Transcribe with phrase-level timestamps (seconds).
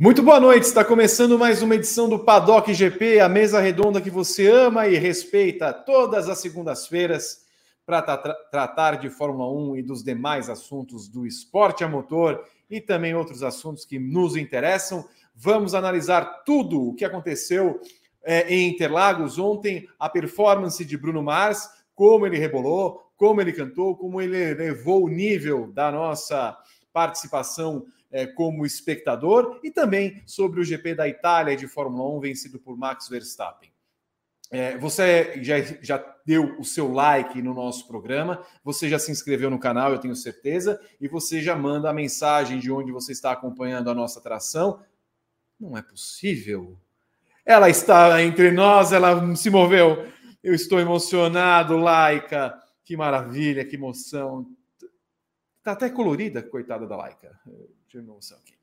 [0.00, 4.08] Muito boa noite, está começando mais uma edição do Paddock GP, a mesa redonda que
[4.08, 7.42] você ama e respeita todas as segundas-feiras
[7.84, 12.80] para tra tratar de Fórmula 1 e dos demais assuntos do esporte a motor e
[12.80, 15.06] também outros assuntos que nos interessam.
[15.34, 17.80] Vamos analisar tudo o que aconteceu
[18.22, 23.96] é, em Interlagos ontem, a performance de Bruno Mars, como ele rebolou, como ele cantou,
[23.96, 26.56] como ele levou o nível da nossa
[26.92, 32.58] participação é, como espectador e também sobre o GP da Itália de Fórmula 1 vencido
[32.58, 33.70] por Max Verstappen.
[34.50, 39.48] É, você já, já deu o seu like no nosso programa, você já se inscreveu
[39.48, 43.30] no canal, eu tenho certeza, e você já manda a mensagem de onde você está
[43.30, 44.82] acompanhando a nossa atração.
[45.58, 46.76] Não é possível.
[47.44, 50.06] Ela está entre nós, ela se moveu.
[50.42, 52.60] Eu estou emocionado, Laika.
[52.84, 54.46] Que maravilha, que emoção.
[55.58, 57.38] Está até colorida, coitada da Laika.
[57.46, 58.59] Eu emoção aqui.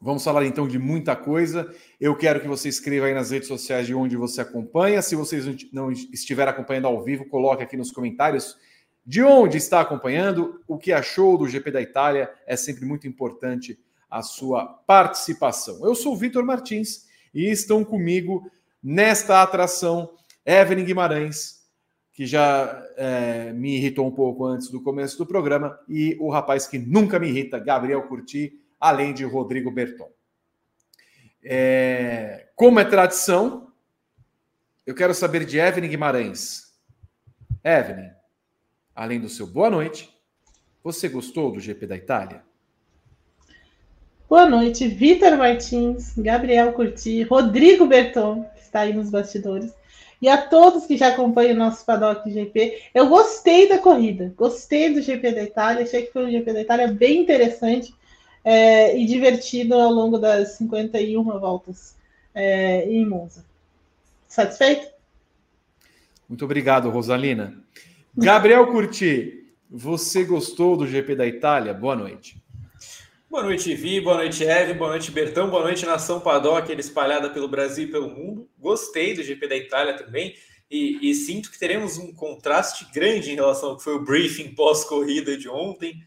[0.00, 1.74] Vamos falar então de muita coisa.
[1.98, 5.00] Eu quero que você escreva aí nas redes sociais de onde você acompanha.
[5.00, 8.56] Se vocês não estiver acompanhando ao vivo, coloque aqui nos comentários
[9.04, 12.30] de onde está acompanhando, o que achou do GP da Itália.
[12.46, 13.78] É sempre muito importante
[14.10, 15.84] a sua participação.
[15.86, 18.50] Eu sou o Vitor Martins e estão comigo
[18.82, 20.10] nesta atração
[20.44, 21.66] Evelyn Guimarães,
[22.12, 26.66] que já é, me irritou um pouco antes do começo do programa, e o rapaz
[26.66, 30.10] que nunca me irrita, Gabriel Curti, além de Rodrigo Berton.
[31.42, 33.72] É, como é tradição,
[34.86, 36.74] eu quero saber de Evelyn Guimarães.
[37.62, 38.10] Evelyn,
[38.94, 40.14] além do seu boa noite,
[40.82, 42.44] você gostou do GP da Itália?
[44.28, 49.72] Boa noite, Vitor Martins, Gabriel Curti, Rodrigo Berton, que está aí nos bastidores
[50.20, 52.82] e a todos que já acompanham o nosso Paddock GP.
[52.94, 56.60] Eu gostei da corrida, gostei do GP da Itália, achei que foi um GP da
[56.62, 57.94] Itália bem interessante
[58.46, 61.96] é, e divertido ao longo das 51 voltas
[62.32, 63.44] é, em Monza.
[64.28, 64.86] Satisfeito?
[66.28, 67.60] Muito obrigado, Rosalina.
[68.16, 71.74] Gabriel Curti, você gostou do GP da Itália?
[71.74, 72.40] Boa noite.
[73.28, 74.00] Boa noite, Vi.
[74.00, 74.74] Boa noite, Eve.
[74.74, 75.50] Boa noite, Bertão.
[75.50, 78.48] Boa noite, Nação Paddock, espalhada pelo Brasil e pelo mundo.
[78.56, 80.36] Gostei do GP da Itália também
[80.70, 84.54] e, e, sinto que teremos um contraste grande em relação ao que foi o briefing
[84.54, 86.00] pós-corrida de ontem,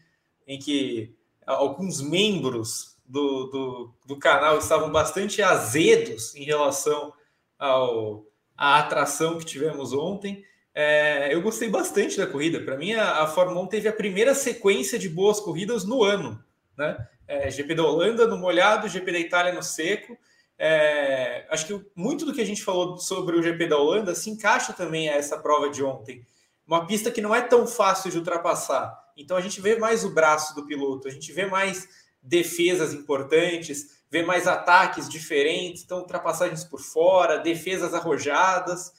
[0.46, 1.14] em que
[1.54, 7.12] alguns membros do, do, do, canal estavam bastante azedos em relação
[7.58, 8.24] ao,
[8.56, 10.44] à atração que tivemos ontem.
[10.74, 12.60] É, eu gostei bastante da corrida.
[12.60, 16.42] Para mim, a, a Fórmula 1 teve a primeira sequência de boas corridas no ano
[16.80, 17.06] né?
[17.28, 20.16] É, GP da Holanda no molhado, GP da Itália no seco.
[20.58, 24.30] É, acho que muito do que a gente falou sobre o GP da Holanda se
[24.30, 26.26] encaixa também a essa prova de ontem.
[26.66, 28.99] Uma pista que não é tão fácil de ultrapassar.
[29.16, 31.88] Então a gente vê mais o braço do piloto, a gente vê mais
[32.22, 38.92] defesas importantes, vê mais ataques diferentes, então ultrapassagens por fora, defesas arrojadas.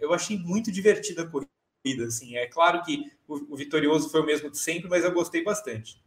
[0.00, 1.50] Eu achei muito divertida a corrida.
[2.06, 2.36] Assim.
[2.36, 6.02] É claro que o, o vitorioso foi o mesmo de sempre, mas eu gostei bastante.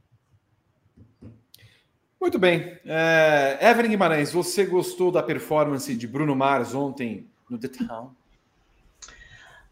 [2.22, 2.80] Muito bem.
[2.86, 8.16] É, Evelyn Guimarães, você gostou da performance de Bruno Mars ontem no The Town?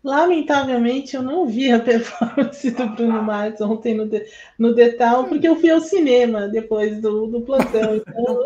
[0.04, 4.26] Lamentavelmente, eu não vi a performance do Bruno Mars ontem no The,
[4.58, 8.02] no Town, porque eu fui ao cinema depois do, do plantão.
[8.08, 8.44] Então...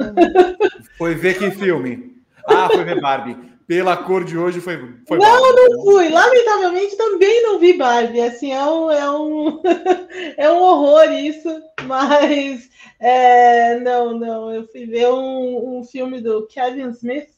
[0.97, 2.15] Foi ver que filme?
[2.47, 4.77] Ah, foi ver Barbie pela cor de hoje foi.
[5.07, 5.73] foi não, Barbie.
[5.73, 6.09] não fui.
[6.09, 8.21] Lamentavelmente também não vi Barbie.
[8.21, 9.61] Assim, é um, é um,
[10.37, 11.49] é um horror isso,
[11.83, 14.53] mas é, não, não.
[14.53, 17.29] Eu fui ver um, um filme do Kevin Smith,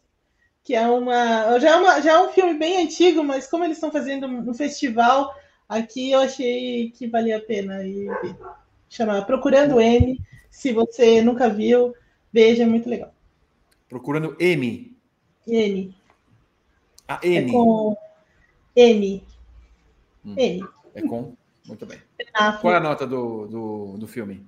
[0.67, 2.01] que é uma já, é uma.
[2.01, 5.33] já é um filme bem antigo, mas como eles estão fazendo um festival
[5.69, 8.35] aqui, eu achei que valia a pena ver.
[8.89, 10.19] Chamar Procurando M.
[10.49, 11.95] Se você nunca viu,
[12.33, 13.13] veja, é muito legal.
[13.87, 14.93] Procurando M.
[15.47, 15.95] M.
[17.07, 17.37] A N.
[17.37, 17.97] É com
[18.75, 19.23] N.
[20.25, 20.35] Hum.
[20.37, 20.67] N.
[20.93, 21.33] É com?
[21.65, 21.99] Muito bem.
[22.59, 24.45] Qual é a nota do, do, do filme?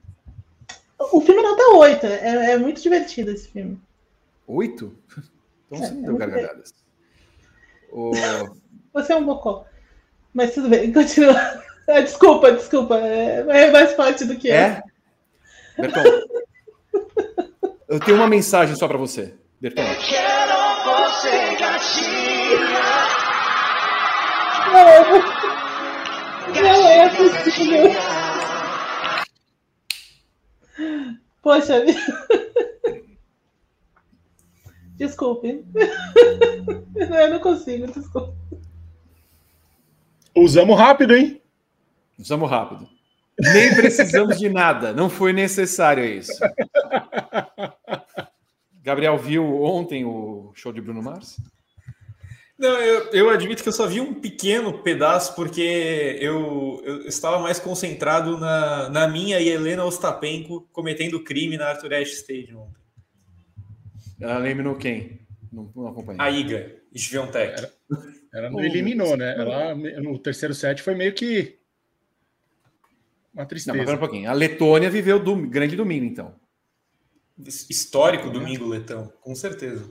[1.00, 2.06] O filme é nota 8.
[2.06, 3.80] É, é muito divertido esse filme.
[4.46, 4.94] 8?
[5.72, 6.74] Então você é, não deu gargalhadas.
[7.92, 8.12] O...
[8.92, 9.66] Você é um bocó.
[10.34, 11.36] Mas tudo bem, continua.
[11.88, 12.98] Ah, desculpa, desculpa.
[12.98, 14.56] É, é mais forte do que é.
[14.56, 14.84] É?
[15.78, 16.04] Bertão,
[17.88, 19.34] eu tenho uma mensagem só para você.
[19.62, 19.84] Bertão.
[19.84, 20.50] Quero
[20.84, 21.56] você,
[26.54, 27.92] não, não é possível.
[31.42, 32.00] Poxa vida.
[35.00, 35.64] Desculpe.
[36.94, 38.34] Eu não consigo, desculpe.
[40.36, 41.42] Usamos rápido, hein?
[42.20, 42.88] Usamos rápido.
[43.40, 46.34] Nem precisamos de nada, não foi necessário isso.
[48.84, 51.38] Gabriel viu ontem o show de Bruno Mars?
[52.58, 57.40] Não, eu, eu, admito que eu só vi um pequeno pedaço porque eu, eu estava
[57.40, 62.79] mais concentrado na, na minha e Helena Ostapenko cometendo crime na Arthur Ashe Stadium ontem.
[64.20, 65.20] Ela eliminou quem?
[65.52, 66.22] Não, não acompanhei.
[66.22, 67.68] A Iga, Sviontek.
[68.34, 69.36] Ela não eliminou, né?
[69.38, 71.60] Ela, no terceiro set foi meio que
[73.34, 73.78] uma tristeza.
[73.78, 74.30] Não, mas um pouquinho.
[74.30, 76.36] A Letônia viveu do grande domingo, então.
[77.70, 79.90] Histórico domingo, Letão, com certeza.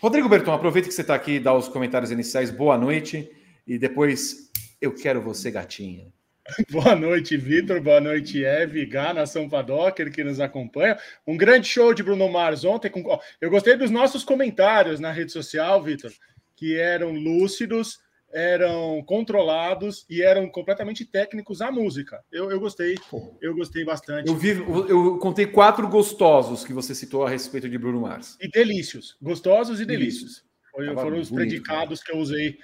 [0.00, 2.50] Rodrigo Berton, aproveita que você está aqui, dá os comentários iniciais.
[2.50, 3.30] Boa noite.
[3.66, 4.50] E depois,
[4.80, 6.12] eu quero você, gatinha.
[6.70, 7.80] Boa noite, Vitor.
[7.80, 10.98] Boa noite, Eve, Gá, nação Padocker, que nos acompanha.
[11.26, 12.90] Um grande show de Bruno Mars ontem.
[12.90, 13.18] Com...
[13.40, 16.10] Eu gostei dos nossos comentários na rede social, Vitor,
[16.56, 18.00] que eram lúcidos,
[18.32, 22.20] eram controlados e eram completamente técnicos à música.
[22.32, 22.96] Eu, eu gostei,
[23.40, 24.28] eu gostei bastante.
[24.28, 28.36] Eu, vi, eu contei quatro gostosos que você citou a respeito de Bruno Mars.
[28.40, 30.44] E delícios, gostosos e delícios.
[30.72, 32.06] Foi, foram os bonito, predicados né?
[32.06, 32.58] que eu usei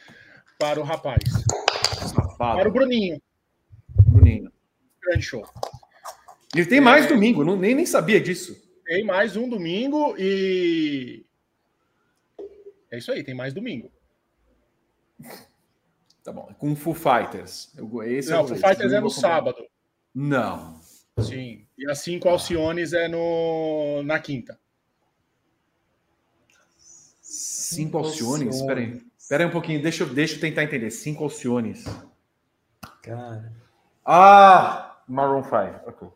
[0.58, 1.22] para o rapaz.
[2.00, 2.58] Safado.
[2.58, 3.20] Para o Bruninho.
[5.02, 5.46] Grande show.
[6.54, 7.08] Ele tem mais é...
[7.08, 8.56] domingo, não, nem, nem sabia disso.
[8.84, 11.24] Tem mais um domingo e.
[12.90, 13.90] É isso aí, tem mais domingo.
[16.24, 16.48] Tá bom.
[16.58, 17.72] Com Foo Fighters.
[18.06, 19.66] Esse não, é Foo Fighters é no sábado.
[20.14, 20.80] Não.
[21.22, 21.66] Sim.
[21.76, 24.58] E assim com Alciones é no, na quinta.
[27.18, 28.56] Cinco Alciones?
[28.56, 29.02] Espera aí.
[29.18, 29.82] Espera aí um pouquinho.
[29.82, 30.90] Deixa, eu, deixa eu tentar entender.
[30.90, 31.84] Cinco Alciones.
[33.02, 33.52] Cara.
[34.04, 34.87] Ah!
[35.08, 35.56] Maroon 5.
[35.86, 36.08] Ok.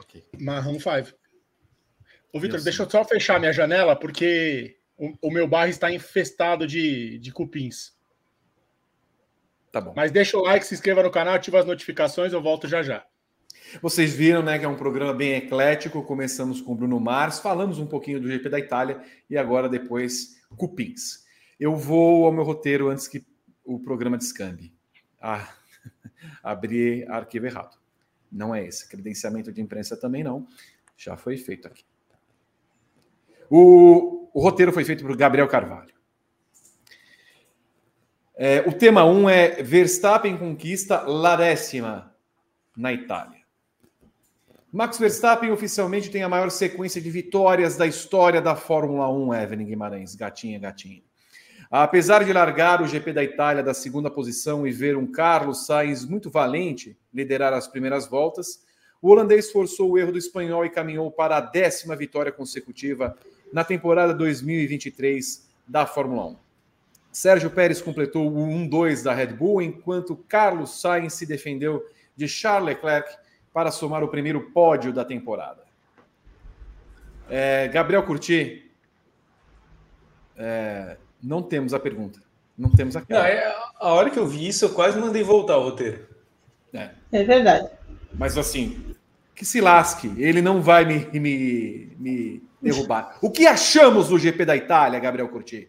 [0.00, 0.24] okay.
[0.40, 1.16] Maroon 5.
[2.32, 6.66] Ô, Vitor, deixa eu só fechar minha janela, porque o, o meu bairro está infestado
[6.66, 7.92] de, de cupins.
[9.72, 9.92] Tá bom.
[9.94, 13.04] Mas deixa o like, se inscreva no canal, ativa as notificações, eu volto já já.
[13.80, 16.02] Vocês viram, né, que é um programa bem eclético.
[16.02, 21.24] Começamos com Bruno Mars, falamos um pouquinho do GP da Itália e agora depois cupins.
[21.58, 23.24] Eu vou ao meu roteiro antes que
[23.64, 24.74] o programa descambe.
[25.20, 25.48] Ah,
[26.42, 27.79] abri arquivo errado.
[28.30, 28.88] Não é esse.
[28.88, 30.46] Credenciamento de imprensa também não.
[30.96, 31.84] Já foi feito aqui.
[33.50, 35.94] O, o roteiro foi feito por Gabriel Carvalho.
[38.36, 42.14] É, o tema 1 um é Verstappen conquista la décima
[42.76, 43.40] na Itália.
[44.72, 49.66] Max Verstappen oficialmente tem a maior sequência de vitórias da história da Fórmula 1, Evelyn
[49.66, 50.14] Guimarães.
[50.14, 51.02] Gatinha, gatinha.
[51.70, 56.04] Apesar de largar o GP da Itália da segunda posição e ver um Carlos Sainz
[56.04, 58.64] muito valente liderar as primeiras voltas,
[59.00, 63.16] o holandês forçou o erro do espanhol e caminhou para a décima vitória consecutiva
[63.52, 66.36] na temporada 2023 da Fórmula 1.
[67.12, 71.84] Sérgio Pérez completou o 1-2 da Red Bull, enquanto Carlos Sainz se defendeu
[72.16, 73.16] de Charles Leclerc
[73.52, 75.62] para somar o primeiro pódio da temporada.
[77.28, 78.72] É, Gabriel Curti,
[80.36, 82.20] é, não temos a pergunta.
[82.56, 85.56] Não temos a não, é, A hora que eu vi isso, eu quase mandei voltar
[85.56, 86.06] o roteiro.
[86.72, 87.68] É, é verdade.
[88.12, 88.94] Mas assim,
[89.34, 93.18] que se lasque, ele não vai me, me, me derrubar.
[93.22, 95.68] O que achamos do GP da Itália, Gabriel Curti?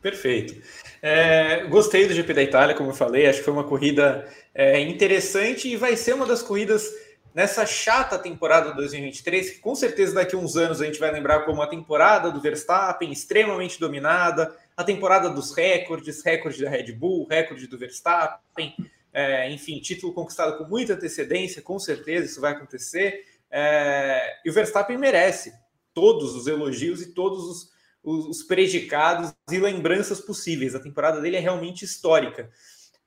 [0.00, 0.60] Perfeito.
[1.00, 4.80] É, gostei do GP da Itália, como eu falei, acho que foi uma corrida é,
[4.80, 6.88] interessante e vai ser uma das corridas
[7.34, 11.44] nessa chata temporada 2023, que com certeza daqui a uns anos a gente vai lembrar
[11.44, 17.26] como a temporada do Verstappen, extremamente dominada, a temporada dos recordes, recorde da Red Bull,
[17.26, 18.74] recorde do Verstappen,
[19.12, 23.24] é, enfim, título conquistado com muita antecedência, com certeza isso vai acontecer.
[23.50, 25.52] É, e o Verstappen merece
[25.92, 27.72] todos os elogios e todos os
[28.02, 30.74] os, predicados e lembranças possíveis.
[30.74, 32.50] A temporada dele é realmente histórica.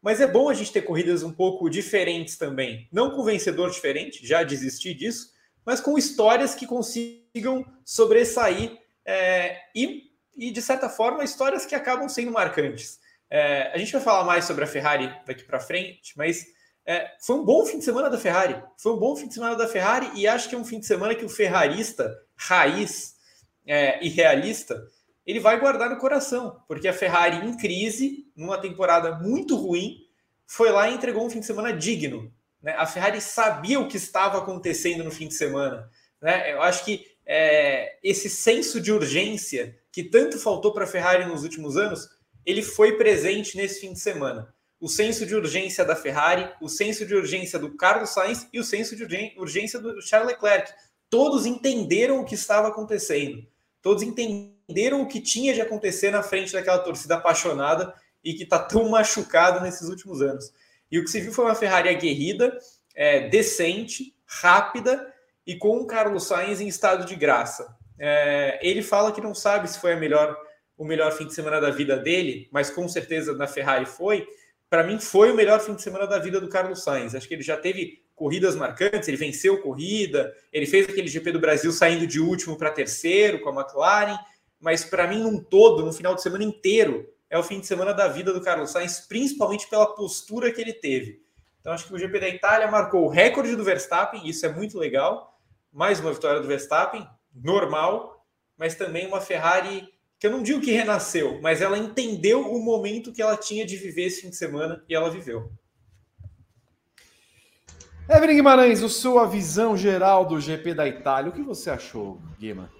[0.06, 2.88] Mas é bom a gente ter corridas um pouco diferentes também.
[2.92, 5.32] Não com vencedor diferente, já desisti disso,
[5.66, 10.04] mas com histórias que consigam sobressair é, e,
[10.38, 13.00] e, de certa forma, histórias que acabam sendo marcantes.
[13.32, 16.46] É, a gente vai falar mais sobre a Ferrari daqui para frente, mas
[16.86, 18.62] é, foi um bom fim de semana da Ferrari.
[18.78, 20.86] Foi um bom fim de semana da Ferrari e acho que é um fim de
[20.86, 23.16] semana que o ferrarista raiz
[23.66, 24.80] é, e realista,
[25.26, 30.06] ele vai guardar no coração, porque a Ferrari em crise, numa temporada muito ruim,
[30.46, 32.32] foi lá e entregou um fim de semana digno.
[32.62, 32.74] Né?
[32.78, 35.90] A Ferrari sabia o que estava acontecendo no fim de semana.
[36.22, 36.54] Né?
[36.54, 41.44] Eu acho que é, esse senso de urgência que tanto faltou para a Ferrari nos
[41.44, 42.08] últimos anos,
[42.46, 44.54] ele foi presente nesse fim de semana.
[44.80, 48.64] o senso de urgência da Ferrari, o senso de urgência do Carlos Sainz e o
[48.64, 50.72] senso de urgência do Charles Leclerc.
[51.10, 53.48] Todos entenderam o que estava acontecendo.
[53.82, 57.94] Todos entenderam o que tinha de acontecer na frente daquela torcida apaixonada
[58.24, 60.52] e que está tão machucada nesses últimos anos.
[60.92, 62.58] E o que se viu foi uma Ferrari aguerrida,
[62.96, 65.14] é, decente, rápida
[65.46, 67.76] e com o Carlos Sainz em estado de graça.
[68.00, 70.36] É, ele fala que não sabe se foi melhor,
[70.78, 74.28] o melhor fim de semana da vida dele, mas com certeza na Ferrari foi.
[74.70, 77.14] Para mim, foi o melhor fim de semana da vida do Carlos Sainz.
[77.14, 81.40] Acho que ele já teve corridas marcantes, ele venceu corrida, ele fez aquele GP do
[81.40, 84.18] Brasil saindo de último para terceiro com a McLaren,
[84.66, 87.94] mas para mim, num todo, no final de semana inteiro, é o fim de semana
[87.94, 91.22] da vida do Carlos Sainz, principalmente pela postura que ele teve.
[91.62, 94.80] Então, acho que o GP da Itália marcou o recorde do Verstappen, isso é muito
[94.80, 95.40] legal.
[95.72, 98.26] Mais uma vitória do Verstappen, normal,
[98.58, 103.14] mas também uma Ferrari que eu não digo que renasceu, mas ela entendeu o momento
[103.14, 105.52] que ela tinha de viver esse fim de semana e ela viveu.
[108.10, 112.72] Evelyn Guimarães, a sua visão geral do GP da Itália, o que você achou, Guima?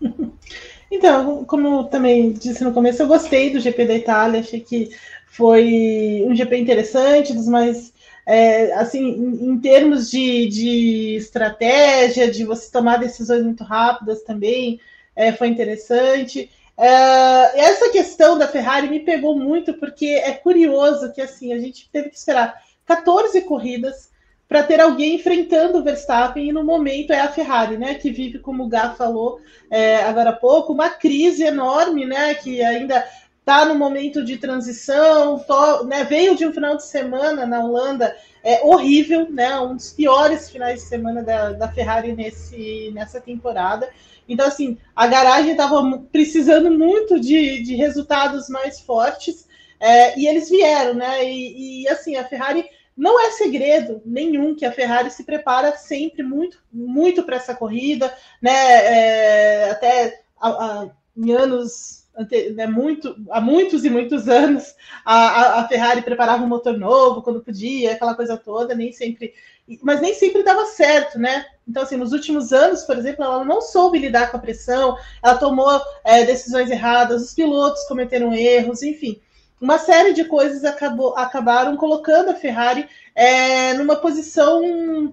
[0.90, 4.90] Então, como também disse no começo, eu gostei do GP da Itália, achei que
[5.26, 7.92] foi um GP interessante, dos mais
[8.26, 14.80] é, assim, em, termos de, de, estratégia, de você tomar decisões muito rápidas também,
[15.14, 16.50] é, foi interessante.
[16.76, 21.88] É, essa questão da Ferrari me pegou muito, porque é curioso que assim a gente
[21.90, 24.10] teve que esperar 14 corridas
[24.48, 27.94] para ter alguém enfrentando o Verstappen, e no momento é a Ferrari, né?
[27.94, 32.34] Que vive, como o Gá falou é, agora há pouco, uma crise enorme, né?
[32.34, 33.04] Que ainda
[33.40, 38.16] está no momento de transição, to, né, veio de um final de semana na Holanda
[38.42, 39.58] é horrível, né?
[39.60, 43.88] Um dos piores finais de semana da, da Ferrari nesse, nessa temporada.
[44.28, 45.80] Então, assim, a garagem estava
[46.12, 49.46] precisando muito de, de resultados mais fortes
[49.80, 51.24] é, e eles vieram, né?
[51.24, 52.64] E, e, assim, a Ferrari
[52.96, 58.12] não é segredo nenhum que a Ferrari se prepara sempre muito, muito para essa corrida,
[58.40, 58.52] né?
[58.52, 62.06] É, até a, a, em anos
[62.54, 64.74] né, muito, há muitos e muitos anos
[65.04, 69.34] a, a, Ferrari preparava um motor novo quando podia, aquela coisa toda, nem sempre,
[69.82, 71.44] mas nem sempre dava certo, né?
[71.68, 75.36] Então, assim, nos últimos anos, por exemplo, ela não soube lidar com a pressão, ela
[75.36, 79.20] tomou é, decisões erradas, os pilotos cometeram erros, enfim.
[79.60, 85.12] Uma série de coisas acabou, acabaram colocando a Ferrari é, numa posição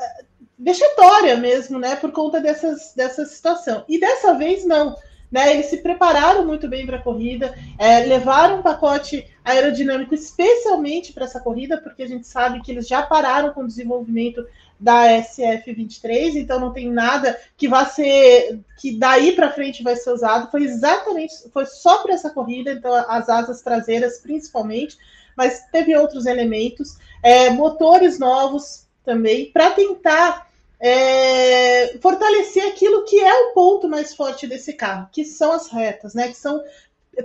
[0.00, 0.24] é,
[0.58, 1.96] vexatória mesmo, né?
[1.96, 3.84] Por conta dessas, dessa situação.
[3.88, 4.96] E dessa vez, não.
[5.28, 11.12] Né, eles se prepararam muito bem para a corrida, é, levaram um pacote aerodinâmico especialmente
[11.12, 14.46] para essa corrida, porque a gente sabe que eles já pararam com o desenvolvimento
[14.78, 20.10] da SF23, então não tem nada que vá ser que daí para frente vai ser
[20.10, 20.50] usado.
[20.50, 24.98] Foi exatamente, foi só para essa corrida, então as asas traseiras principalmente,
[25.36, 30.46] mas teve outros elementos, é, motores novos também para tentar
[30.78, 36.14] é, fortalecer aquilo que é o ponto mais forte desse carro, que são as retas,
[36.14, 36.28] né?
[36.28, 36.62] Que são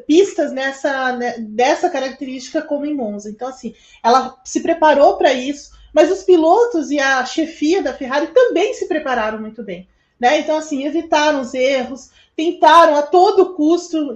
[0.08, 3.30] pistas nessa né, dessa característica como em Monza.
[3.30, 8.28] Então, assim, ela se preparou para isso, mas os pilotos e a chefia da Ferrari
[8.28, 9.88] também se prepararam muito bem.
[10.20, 10.40] Né?
[10.40, 14.16] Então, assim, evitaram os erros, tentaram a todo custo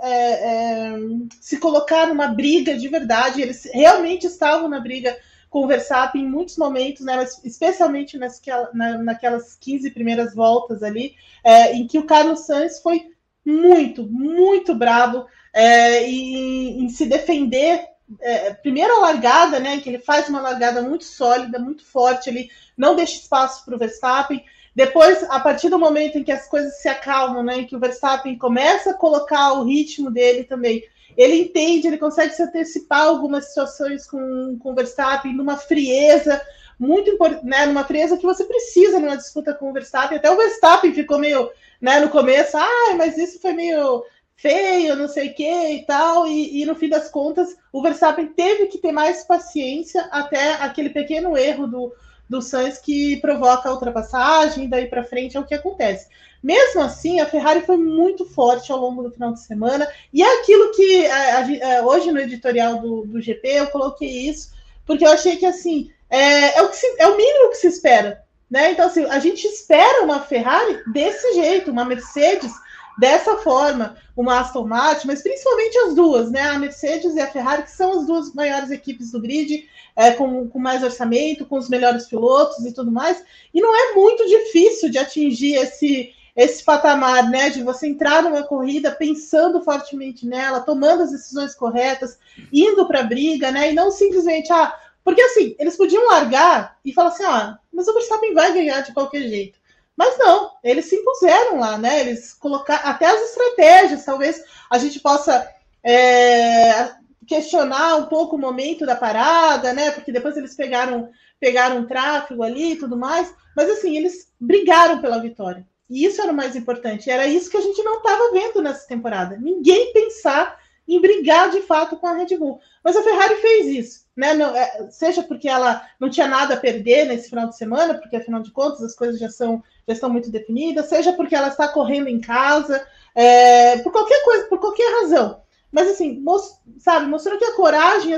[0.00, 0.96] é, é,
[1.40, 3.40] se colocar numa briga de verdade.
[3.40, 5.16] Eles realmente estavam na briga
[5.48, 11.14] conversar em muitos momentos, né, especialmente nas, na, naquelas 15 primeiras voltas ali,
[11.44, 13.12] é, em que o Carlos Sainz foi
[13.44, 17.86] muito, muito bravo é, em, em, se defender.
[18.20, 22.50] É, primeiro a largada, né, que ele faz uma largada muito sólida, muito forte, ele
[22.76, 24.44] não deixa espaço para o Verstappen.
[24.74, 28.36] Depois, a partir do momento em que as coisas se acalmam, né, que o Verstappen
[28.36, 30.84] começa a colocar o ritmo dele também,
[31.16, 36.42] ele entende, ele consegue se antecipar algumas situações com, com o Verstappen numa frieza
[36.78, 40.18] muito importante, né, numa frieza que você precisa numa disputa com o Verstappen.
[40.18, 44.04] Até o Verstappen ficou meio, né, no começo, ah, mas isso foi meio
[44.36, 48.26] feio, não sei o que e tal, e, e, no fim das contas o Verstappen
[48.26, 51.92] teve que ter mais paciência até aquele pequeno erro do,
[52.28, 56.08] do Sainz que provoca a ultrapassagem, daí para frente é o que acontece.
[56.42, 60.40] Mesmo assim, a Ferrari foi muito forte ao longo do final de semana, e é
[60.40, 64.52] aquilo que a, a, a, hoje no editorial do, do GP eu coloquei isso,
[64.84, 67.68] porque eu achei que assim é, é, o, que se, é o mínimo que se
[67.68, 68.22] espera.
[68.50, 68.72] Né?
[68.72, 72.52] Então, assim, a gente espera uma Ferrari desse jeito, uma Mercedes
[72.98, 76.42] dessa forma, uma Aston Martin, mas principalmente as duas, né?
[76.42, 80.48] A Mercedes e a Ferrari, que são as duas maiores equipes do grid, é, com,
[80.48, 83.24] com mais orçamento, com os melhores pilotos e tudo mais.
[83.52, 88.42] E não é muito difícil de atingir esse, esse patamar, né, de você entrar numa
[88.42, 92.18] corrida pensando fortemente nela, tomando as decisões corretas,
[92.52, 94.74] indo para a briga, né, e não simplesmente, ah,
[95.04, 98.92] porque assim, eles podiam largar e falar assim, ah, mas o Verstappen vai ganhar de
[98.92, 99.58] qualquer jeito.
[99.96, 102.00] Mas não, eles se impuseram lá, né?
[102.00, 105.48] Eles colocaram até as estratégias, talvez a gente possa
[105.84, 106.90] é,
[107.26, 109.90] questionar um pouco o momento da parada, né?
[109.92, 115.20] Porque depois eles pegaram pegaram tráfego ali e tudo mais, mas assim, eles brigaram pela
[115.20, 115.66] vitória.
[115.90, 117.10] E isso era o mais importante.
[117.10, 119.36] Era isso que a gente não estava vendo nessa temporada.
[119.36, 120.58] Ninguém pensar
[120.88, 122.60] em brigar de fato com a Red Bull.
[122.82, 124.34] Mas a Ferrari fez isso, né?
[124.34, 128.16] Não, é, seja porque ela não tinha nada a perder nesse final de semana, porque
[128.16, 131.68] afinal de contas as coisas já são já estão muito definidas, seja porque ela está
[131.68, 135.42] correndo em casa, é, por qualquer coisa, por qualquer razão.
[135.74, 138.14] Mas assim, most, sabe, mostrou que a coragem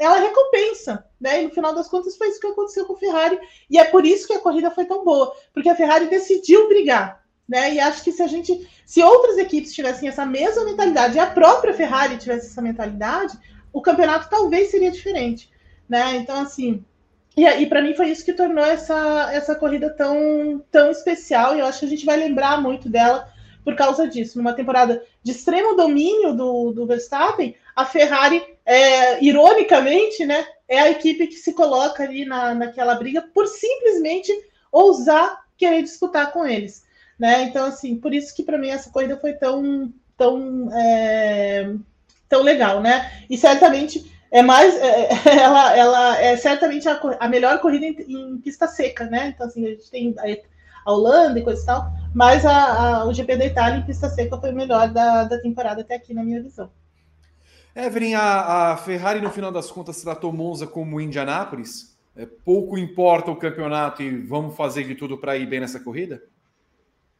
[0.00, 1.40] ela recompensa, né?
[1.40, 3.38] E no final das contas foi isso que aconteceu com a Ferrari,
[3.70, 7.22] e é por isso que a corrida foi tão boa, porque a Ferrari decidiu brigar,
[7.48, 7.74] né?
[7.74, 11.30] E acho que se a gente, se outras equipes tivessem essa mesma mentalidade, e a
[11.30, 13.38] própria Ferrari tivesse essa mentalidade,
[13.72, 15.48] o campeonato talvez seria diferente,
[15.88, 16.16] né?
[16.16, 16.84] Então assim,
[17.36, 21.60] e, e para mim foi isso que tornou essa, essa corrida tão, tão especial, e
[21.60, 23.28] eu acho que a gente vai lembrar muito dela
[23.62, 24.38] por causa disso.
[24.38, 30.90] Numa temporada de extremo domínio do, do Verstappen, a Ferrari, é, ironicamente, né, é a
[30.90, 34.32] equipe que se coloca ali na, naquela briga por simplesmente
[34.72, 36.84] ousar querer disputar com eles.
[37.18, 37.42] Né?
[37.42, 41.74] Então, assim, por isso que para mim essa corrida foi tão, tão, é,
[42.28, 43.24] tão legal, né?
[43.28, 48.38] E certamente é mais, é, ela, ela é certamente a, a melhor corrida em, em,
[48.38, 49.32] pista seca, né?
[49.34, 50.14] Então, assim, a gente tem
[50.84, 54.08] a Holanda e coisa e tal, mas a, a, o GP da Itália em pista
[54.08, 56.70] seca foi o melhor da, da temporada até aqui, na minha visão.
[57.74, 61.94] Evelyn, a, a Ferrari no final das contas tratou Monza como Indianápolis?
[62.16, 66.22] É, pouco importa o campeonato e vamos fazer de tudo para ir bem nessa corrida?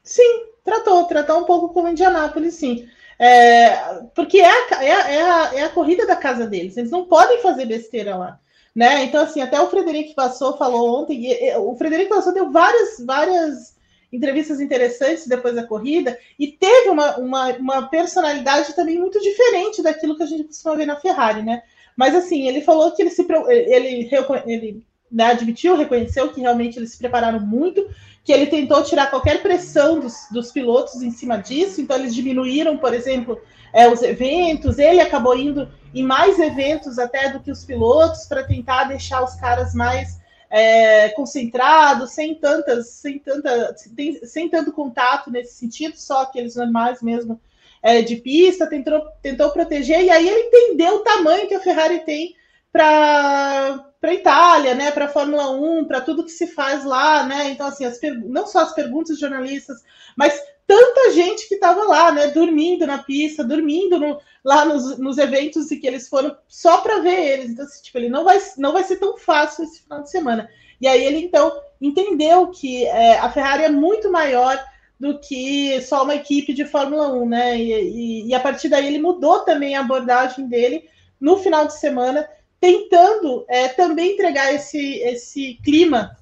[0.02, 2.88] Sim, tratou, tratou um pouco como Indianápolis, sim.
[3.18, 3.70] É,
[4.14, 7.06] porque é a, é, a, é, a, é a corrida da casa deles, eles não
[7.06, 8.40] podem fazer besteira lá.
[8.74, 9.04] Né?
[9.04, 13.74] Então, assim, até o Frederico passou, falou ontem, e, o Frederico passou deu várias, várias
[14.12, 20.14] entrevistas interessantes depois da corrida, e teve uma, uma, uma, personalidade também muito diferente daquilo
[20.16, 21.62] que a gente costuma ver na Ferrari, né?
[21.96, 24.10] Mas assim, ele falou que ele se ele,
[24.46, 27.88] ele né, admitiu, reconheceu que realmente eles se prepararam muito,
[28.26, 32.76] que ele tentou tirar qualquer pressão dos, dos pilotos em cima disso, então eles diminuíram,
[32.76, 33.40] por exemplo,
[33.72, 38.42] é, os eventos, ele acabou indo em mais eventos até do que os pilotos para
[38.42, 40.18] tentar deixar os caras mais
[40.50, 47.00] é, concentrados, sem tantas, sem tanta, sem, sem, tanto contato nesse sentido, só aqueles normais
[47.00, 47.40] mesmo
[47.80, 52.00] é, de pista, tentou, tentou proteger, e aí ele entendeu o tamanho que a Ferrari
[52.00, 52.34] tem
[52.76, 57.50] para para Itália, né, para a Fórmula 1, para tudo que se faz lá, né?
[57.50, 59.82] Então assim, as não só as perguntas dos jornalistas,
[60.14, 65.16] mas tanta gente que estava lá, né, dormindo na pista, dormindo no, lá nos, nos,
[65.16, 67.50] eventos e que eles foram só para ver eles.
[67.50, 70.48] Então, assim, tipo, ele não vai, não vai ser tão fácil esse final de semana.
[70.80, 74.62] E aí ele então entendeu que é, a Ferrari é muito maior
[75.00, 77.58] do que só uma equipe de Fórmula 1, né?
[77.58, 80.84] E, e, e a partir daí ele mudou também a abordagem dele
[81.20, 82.28] no final de semana,
[82.60, 86.16] tentando é, também entregar esse, esse clima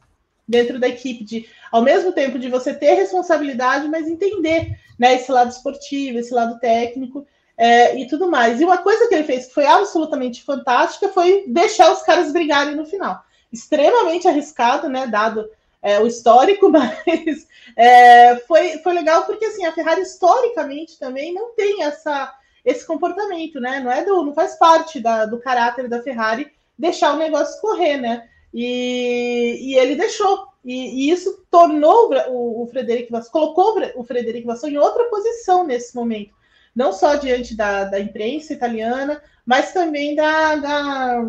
[0.46, 5.30] dentro da equipe, de ao mesmo tempo de você ter responsabilidade, mas entender né, esse
[5.32, 8.60] lado esportivo, esse lado técnico é, e tudo mais.
[8.60, 12.74] E uma coisa que ele fez que foi absolutamente fantástica foi deixar os caras brigarem
[12.74, 13.24] no final.
[13.52, 15.06] Extremamente arriscado, né?
[15.06, 15.48] Dado
[15.80, 21.54] é, o histórico, mas é, foi, foi legal porque assim, a Ferrari historicamente também não
[21.54, 22.34] tem essa,
[22.64, 23.80] esse comportamento, né?
[23.80, 27.98] Não é do, não faz parte da, do caráter da Ferrari deixar o negócio correr,
[27.98, 28.28] né?
[28.52, 30.46] E, e ele deixou.
[30.64, 35.66] E, e isso tornou o, o Frederico Vassou, colocou o Frederico Vassou em outra posição
[35.66, 36.34] nesse momento.
[36.74, 41.22] Não só diante da, da imprensa italiana, mas também da, da,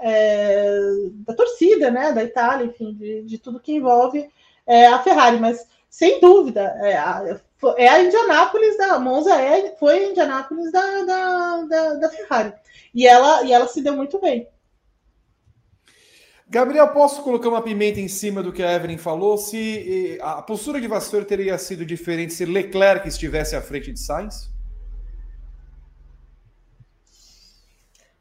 [0.00, 0.78] é,
[1.26, 2.12] da torcida, né?
[2.12, 4.28] Da Itália, enfim, de, de tudo que envolve
[4.66, 5.38] é, a Ferrari.
[5.38, 6.96] Mas, sem dúvida, é
[7.76, 12.52] é a Indianápolis da Monza, é, foi a Indianápolis da, da, da, da Ferrari.
[12.94, 14.48] E ela, e ela se deu muito bem.
[16.46, 19.36] Gabriel, posso colocar uma pimenta em cima do que a Evelyn falou?
[19.36, 24.50] Se a postura de Vassoura teria sido diferente se Leclerc estivesse à frente de Sainz?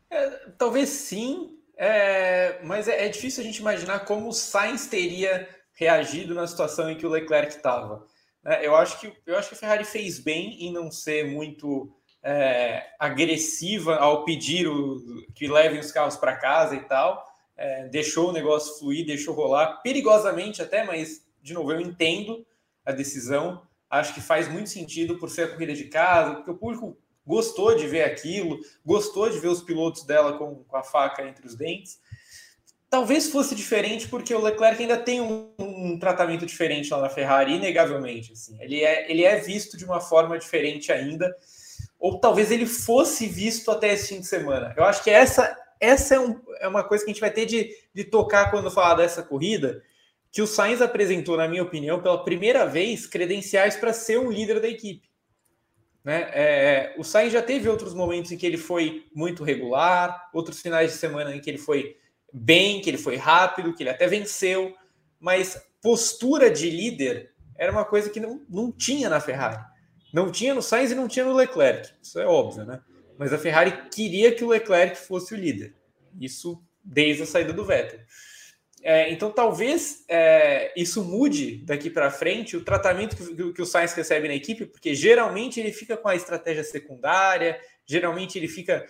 [0.09, 5.47] É, talvez sim, é, mas é, é, difícil a gente imaginar como o Sainz teria
[5.73, 8.05] reagido na situação em que o Leclerc estava.
[8.45, 11.95] É, eu, acho que, eu acho que a Ferrari fez bem em não ser muito
[12.21, 18.29] é, agressiva ao pedir o, que levem os carros para casa e tal é, deixou
[18.29, 22.45] o negócio fluir, deixou rolar, perigosamente até, mas, de novo, eu entendo
[22.85, 23.61] a decisão.
[23.89, 27.75] Acho que faz muito sentido por ser a corrida de casa, porque o público gostou
[27.75, 31.55] de ver aquilo, gostou de ver os pilotos dela com, com a faca entre os
[31.55, 31.99] dentes.
[32.93, 37.55] Talvez fosse diferente porque o Leclerc ainda tem um, um, tratamento diferente lá na Ferrari,
[37.55, 38.33] inegavelmente.
[38.33, 38.55] Assim.
[38.61, 41.35] Ele, é, ele é visto de uma forma diferente ainda,
[41.99, 44.75] ou talvez ele fosse visto até esse fim de semana.
[44.77, 47.47] Eu acho que essa, essa é, um, é uma coisa que a gente vai ter
[47.47, 49.81] de, de tocar quando falar dessa corrida,
[50.31, 54.59] que o Sainz apresentou, na minha opinião, pela primeira vez, credenciais para ser um líder
[54.59, 55.09] da equipe.
[56.03, 56.29] Né?
[56.31, 60.91] É, o Sainz já teve outros momentos em que ele foi muito regular, outros finais
[60.91, 62.02] de semana em que ele foi
[62.33, 64.75] bem, que ele foi rápido, que ele até venceu,
[65.19, 69.63] mas postura de líder era uma coisa que não, não tinha na Ferrari.
[70.13, 71.89] Não tinha no Sainz e não tinha no Leclerc.
[72.01, 72.81] Isso é óbvio, né?
[73.17, 75.75] Mas a Ferrari queria que o Leclerc fosse o líder.
[76.19, 77.99] Isso desde a saída do Vettel.
[78.83, 83.93] É, então, talvez é, isso mude daqui para frente o tratamento que, que, o Sainz
[83.93, 88.85] recebe na equipe, porque geralmente ele fica com a estratégia secundária, geralmente ele fica,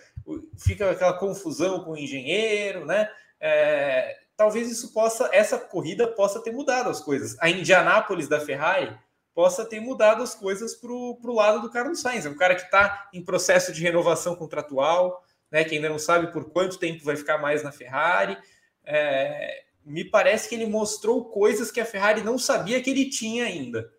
[0.58, 3.08] fica aquela confusão com o engenheiro, né?
[3.46, 7.36] É, talvez isso possa, essa corrida possa ter mudado as coisas.
[7.38, 8.98] A Indianápolis da Ferrari
[9.34, 12.24] possa ter mudado as coisas para o lado do Carlos Sainz.
[12.24, 15.62] É um cara que está em processo de renovação contratual, né?
[15.62, 18.38] Que ainda não sabe por quanto tempo vai ficar mais na Ferrari.
[18.82, 23.44] É, me parece que ele mostrou coisas que a Ferrari não sabia que ele tinha
[23.44, 23.92] ainda,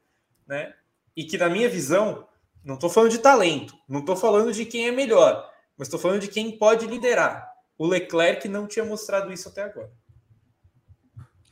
[0.48, 0.74] né?
[1.16, 2.28] E que, na minha visão,
[2.64, 6.22] não estou falando de talento, não estou falando de quem é melhor, mas estou falando
[6.22, 7.55] de quem pode liderar.
[7.78, 9.92] O Leclerc não tinha mostrado isso até agora.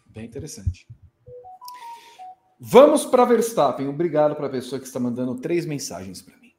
[0.07, 0.88] Bem interessante.
[2.59, 3.88] Vamos para Verstappen.
[3.88, 6.53] Obrigado para a pessoa que está mandando três mensagens para mim.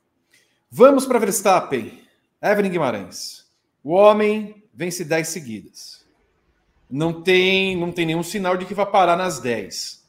[0.71, 2.03] Vamos para Verstappen.
[2.43, 3.51] Evelyn Guimarães.
[3.83, 6.05] O homem vence 10 seguidas
[6.95, 10.05] não tem, não tem nenhum sinal de que vai parar nas 10.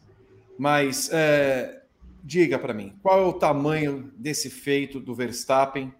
[0.57, 1.81] Mas é,
[2.23, 5.93] diga para mim, qual é o tamanho desse feito do Verstappen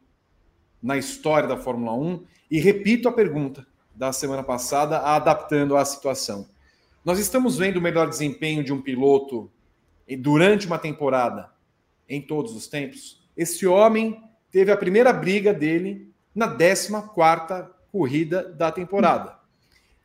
[0.86, 2.24] na história da Fórmula 1?
[2.52, 6.48] E repito a pergunta da semana passada, adaptando à situação.
[7.04, 9.52] Nós estamos vendo o melhor desempenho de um piloto
[10.20, 11.50] durante uma temporada
[12.08, 13.20] em todos os tempos.
[13.36, 14.22] Esse homem
[14.52, 16.94] teve a primeira briga dele na 14
[17.92, 19.40] corrida da temporada.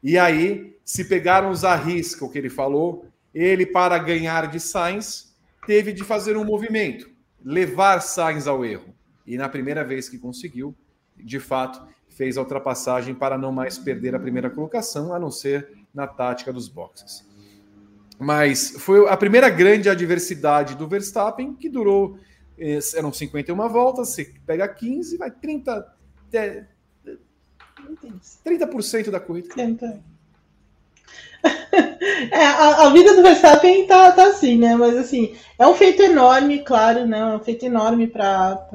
[0.02, 5.36] E aí, se pegarmos a risca o que ele falou, ele, para ganhar de Sainz,
[5.66, 7.10] teve de fazer um movimento,
[7.44, 8.94] levar Sainz ao erro.
[9.30, 10.74] E na primeira vez que conseguiu,
[11.16, 15.70] de fato, fez a ultrapassagem para não mais perder a primeira colocação, a não ser
[15.94, 17.24] na tática dos boxes.
[18.18, 22.18] Mas foi a primeira grande adversidade do Verstappen, que durou,
[22.58, 25.94] eh, eram 51 voltas, você pega 15, vai 30,
[28.44, 29.54] 30% da corrida.
[32.32, 34.74] É, a, a, vida do Verstappen tá, tá assim, né?
[34.76, 37.18] Mas assim, é um feito enorme, claro, né?
[37.18, 38.66] É um feito enorme para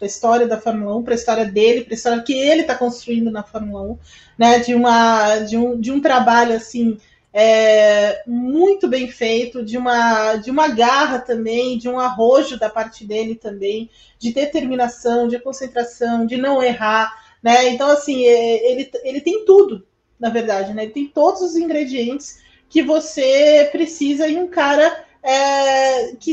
[0.00, 2.74] a história da Fórmula 1, para a história dele, para a história que ele está
[2.74, 3.98] construindo na Fórmula 1,
[4.38, 4.58] né?
[4.58, 6.98] De, uma, de, um, de um trabalho assim.
[7.36, 13.04] É, muito bem feito, de uma, de uma garra também, de um arrojo da parte
[13.04, 17.68] dele também, de determinação, de concentração, de não errar, né?
[17.70, 19.84] Então, assim, é, ele, ele tem tudo,
[20.18, 20.84] na verdade, né?
[20.84, 26.30] Ele tem todos os ingredientes que você precisa em um cara é, que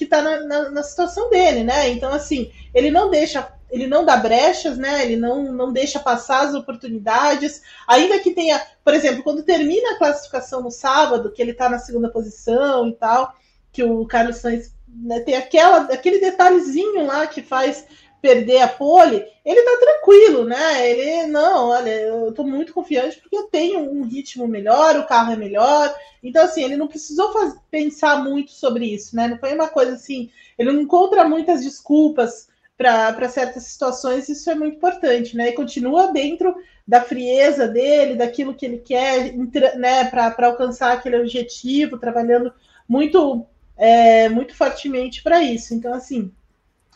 [0.00, 1.88] está na, na, na, situação dele, né?
[1.88, 5.02] Então, assim, ele não deixa, ele não dá brechas, né?
[5.02, 9.98] Ele não, não deixa passar as oportunidades, ainda que tenha, por exemplo, quando termina a
[9.98, 13.34] classificação no sábado, que ele está na segunda posição e tal,
[13.72, 17.86] que o Carlos Sainz né, tem aquela, aquele detalhezinho lá que faz
[18.20, 20.90] perder a pole, ele tá tranquilo, né?
[20.90, 25.32] Ele, não, olha, eu tô muito confiante porque eu tenho um ritmo melhor, o carro
[25.32, 25.94] é melhor.
[26.22, 29.28] Então, assim, ele não precisou faz, pensar muito sobre isso, né?
[29.28, 34.54] Não foi uma coisa assim, ele não encontra muitas desculpas para certas situações, isso é
[34.54, 35.50] muito importante, né?
[35.50, 36.54] E continua dentro
[36.86, 39.34] da frieza dele, daquilo que ele quer,
[39.76, 42.52] né, para alcançar aquele objetivo, trabalhando
[42.88, 45.74] muito, é, muito fortemente para isso.
[45.74, 46.32] Então, assim,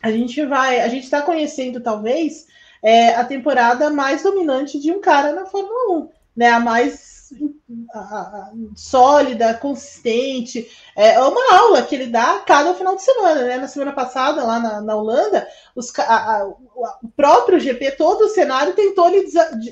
[0.05, 2.47] a gente vai, a gente está conhecendo talvez
[2.83, 6.51] é, a temporada mais dominante de um cara na Fórmula 1, né?
[6.51, 7.31] A mais
[7.90, 10.71] a, a, sólida, consistente.
[10.95, 13.57] É uma aula que ele dá cada final de semana, né?
[13.57, 16.47] Na semana passada, lá na, na Holanda, os, a,
[17.03, 19.25] o próprio GP, todo o cenário tentou lhe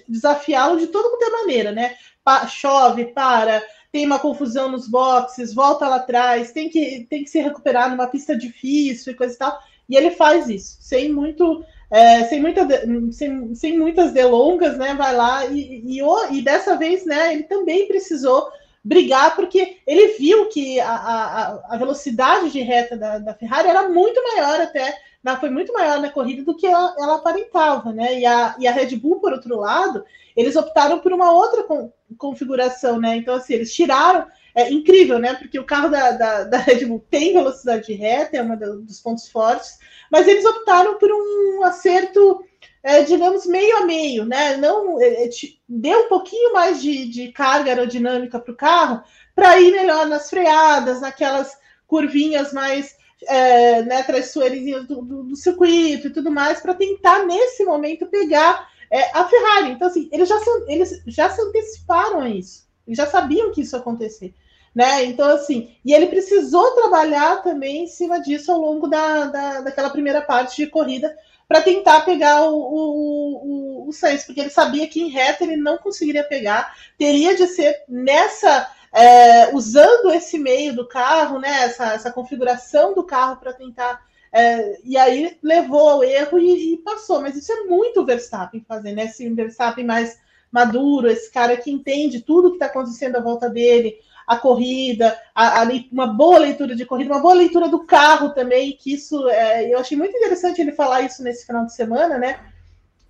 [0.08, 1.94] desafiá-lo de toda qualquer maneira, né?
[2.24, 7.28] Pa, chove, para, tem uma confusão nos boxes, volta lá atrás, tem que, tem que
[7.28, 9.58] se recuperar numa pista difícil e coisa e tal.
[9.92, 11.62] E ele faz isso, sem muito.
[11.90, 12.66] É, sem, muita,
[13.12, 14.94] sem, sem muitas delongas, né?
[14.94, 16.00] Vai lá e, e,
[16.30, 17.34] e dessa vez, né?
[17.34, 18.50] Ele também precisou
[18.82, 23.90] brigar, porque ele viu que a, a, a velocidade de reta da, da, Ferrari era
[23.90, 28.18] muito maior até, na, foi muito maior na corrida do que ela, ela aparentava, né?
[28.18, 30.02] E a, e a Red Bull, por outro lado,
[30.34, 33.16] eles optaram por uma outra com, configuração, né?
[33.16, 34.26] Então, assim, eles tiraram.
[34.54, 35.34] É incrível, né?
[35.34, 39.00] Porque o carro da, da, da Red Bull tem velocidade de reta, é um dos
[39.00, 39.78] pontos fortes,
[40.10, 42.44] mas eles optaram por um acerto
[42.82, 44.56] é, digamos, meio a meio, né?
[44.56, 45.30] Não é, é
[45.68, 49.02] deu um pouquinho mais de, de carga aerodinâmica para o carro
[49.34, 56.08] para ir melhor nas freadas, naquelas curvinhas mais é, né, traiçoeirinhas do, do, do, circuito
[56.08, 59.70] e tudo mais, para tentar, nesse momento, pegar é, a Ferrari.
[59.70, 63.80] Então, assim, eles já, eles já se anteciparam a isso, já sabiam que isso ia
[63.80, 64.34] acontecer.
[64.74, 65.04] Né?
[65.04, 69.90] Então, assim, e ele precisou trabalhar também em cima disso ao longo da, da, daquela
[69.90, 71.14] primeira parte de corrida,
[71.46, 75.56] para tentar pegar o, o, o, o Sainz, porque ele sabia que em reta ele
[75.56, 78.70] não conseguiria pegar, teria de ser nessa.
[78.94, 84.02] É, usando esse meio do carro, né, essa, essa configuração do carro para tentar.
[84.30, 87.22] É, e aí levou ao erro e, e, passou.
[87.22, 89.04] Mas isso é muito Verstappen fazer, né?
[89.04, 90.18] Esse Verstappen mais
[90.50, 95.62] maduro, esse cara que entende tudo que está acontecendo à volta dele, a corrida, a,
[95.62, 99.72] a, uma boa leitura de corrida, uma boa leitura do carro também, que isso é,
[99.72, 102.40] eu achei muito interessante ele falar isso nesse final de semana, né?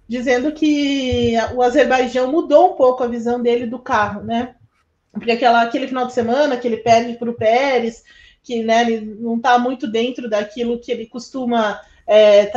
[0.09, 4.55] Dizendo que o Azerbaijão mudou um pouco a visão dele do carro, né?
[5.12, 8.03] Porque aquela, aquele final de semana que ele perde para o Pérez,
[8.42, 11.81] que né, ele não está muito dentro daquilo que ele costuma.
[12.05, 12.51] É,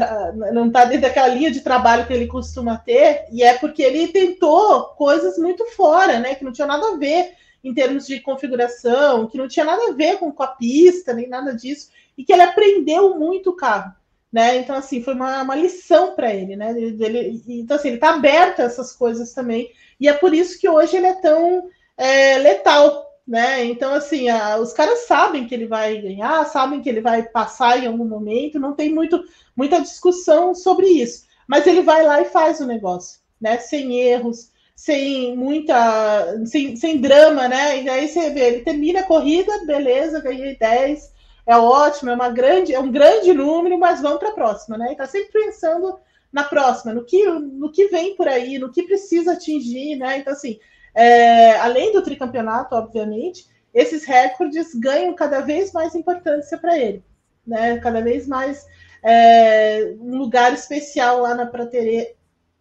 [0.52, 4.08] não está dentro daquela linha de trabalho que ele costuma ter, e é porque ele
[4.08, 6.34] tentou coisas muito fora, né?
[6.34, 7.36] Que não tinha nada a ver
[7.66, 11.28] em termos de configuração, que não tinha nada a ver com, com a pista, nem
[11.28, 13.92] nada disso, e que ele aprendeu muito o carro.
[14.32, 14.58] Né?
[14.58, 16.72] Então, assim, foi uma, uma lição para ele, né?
[16.78, 20.70] Ele, então, assim, ele está aberto a essas coisas também, e é por isso que
[20.70, 23.66] hoje ele é tão é, letal, né?
[23.66, 27.82] Então, assim, a, os caras sabem que ele vai ganhar, sabem que ele vai passar
[27.82, 29.24] em algum momento, não tem muito,
[29.56, 31.26] muita discussão sobre isso.
[31.48, 33.58] Mas ele vai lá e faz o negócio, né?
[33.58, 36.46] Sem erros, sem muita.
[36.46, 37.82] sem, sem drama, né?
[37.82, 41.14] E aí você vê, ele termina a corrida, beleza, ganhei 10,
[41.48, 44.92] é ótimo, é uma grande, é um grande número, mas vamos para a próxima, né?
[44.92, 45.98] E tá sempre pensando
[46.32, 50.18] na próxima, no que, no que vem por aí, no que precisa atingir, né?
[50.18, 50.60] Então, assim,
[50.94, 57.04] é, além do tricampeonato, obviamente, esses recordes ganham cada vez mais importância para ele,
[57.48, 57.78] né?
[57.80, 58.66] Cada vez mais
[59.04, 62.10] é, um lugar especial lá na prateleira,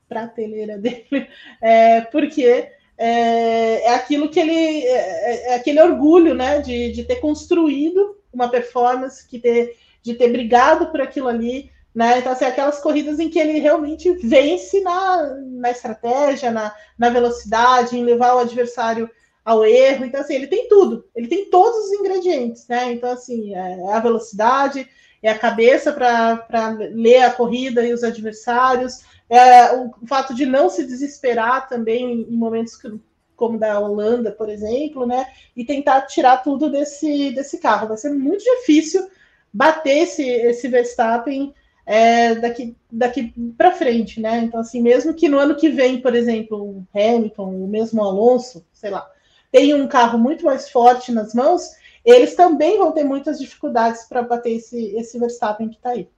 [0.09, 1.07] prateleira dele,
[1.61, 7.05] é, porque é, é, aquilo que ele é, é, é, aquele orgulho, né, de, de
[7.05, 12.19] ter construído uma performance, que ter, de ter brigado por aquilo ali, né?
[12.19, 17.97] Então, assim, aquelas corridas em que ele realmente vence na, na estratégia, na, na velocidade,
[17.97, 19.09] em levar o adversário
[19.45, 20.05] ao erro.
[20.05, 22.93] Então, assim, ele tem tudo, ele tem todos os ingredientes, né?
[22.93, 24.89] Então, assim, é a velocidade,
[25.27, 30.69] é a cabeça para ler a corrida e os adversários, é, o fato de não
[30.69, 32.93] se desesperar também em momentos que,
[33.35, 35.27] como da Holanda, por exemplo, né?
[35.57, 37.89] E tentar tirar tudo desse, desse carro.
[37.89, 39.09] Vai ser muito difícil
[39.51, 41.55] bater esse, esse Verstappen
[41.87, 44.41] é, daqui, daqui para frente, né?
[44.41, 48.63] Então, assim, mesmo que no ano que vem, por exemplo, o Hamilton, o mesmo Alonso,
[48.75, 49.11] sei lá,
[49.51, 51.71] tenha um carro muito mais forte nas mãos,
[52.05, 56.09] eles também vão ter muitas dificuldades para bater esse, esse Verstappen que está aí.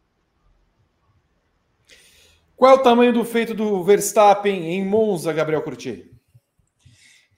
[2.56, 6.10] Qual é o tamanho do feito do Verstappen em Monza, Gabriel Curti?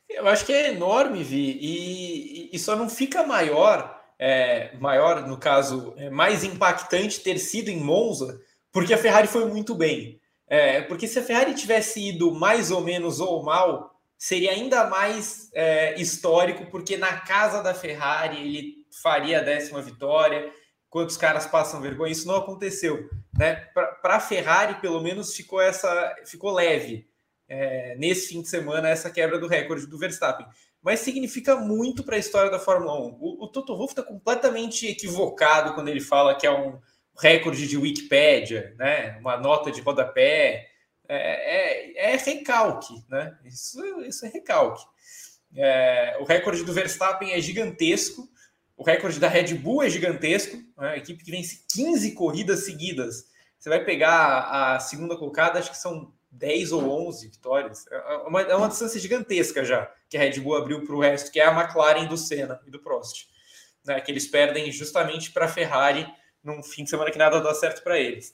[0.09, 5.37] Eu acho que é enorme, Vi, e, e só não fica maior, é, maior, no
[5.37, 8.41] caso, é mais impactante ter sido em Monza,
[8.73, 10.21] porque a Ferrari foi muito bem.
[10.47, 15.49] É, porque se a Ferrari tivesse ido mais ou menos ou mal, seria ainda mais
[15.55, 20.53] é, histórico, porque na casa da Ferrari ele faria a décima vitória,
[20.91, 22.11] quantos caras passam vergonha.
[22.11, 23.09] Isso não aconteceu.
[23.39, 23.55] Né?
[24.03, 27.09] Para a Ferrari, pelo menos, ficou essa ficou leve
[27.49, 30.47] é, nesse fim de semana essa quebra do recorde do Verstappen.
[30.83, 33.19] Mas significa muito para a história da Fórmula 1.
[33.21, 36.79] O, o Toto Wolff está completamente equivocado quando ele fala que é um
[37.21, 39.17] recorde de Wikipédia, né?
[39.21, 40.69] uma nota de rodapé.
[41.09, 43.37] É, é, é recalque, né?
[43.44, 44.85] Isso, isso é recalque.
[45.57, 48.29] É, o recorde do Verstappen é gigantesco.
[48.77, 50.90] O recorde da Red Bull é gigantesco, né?
[50.90, 53.27] a equipe que vence 15 corridas seguidas.
[53.59, 57.87] Você vai pegar a segunda colocada, acho que são 10 ou 11 vitórias.
[57.90, 61.01] É, é uma, é uma distância gigantesca já que a Red Bull abriu para o
[61.01, 63.27] resto, que é a McLaren do Senna e do Prost.
[63.85, 64.01] Né?
[64.01, 66.07] Que eles perdem justamente para a Ferrari
[66.42, 68.33] num fim de semana que nada dá certo para eles.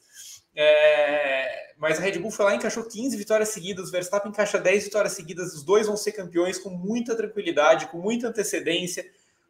[0.56, 4.58] É, mas a Red Bull foi lá e encaixou 15 vitórias seguidas, o Verstappen encaixa
[4.58, 9.04] 10 vitórias seguidas, os dois vão ser campeões com muita tranquilidade, com muita antecedência,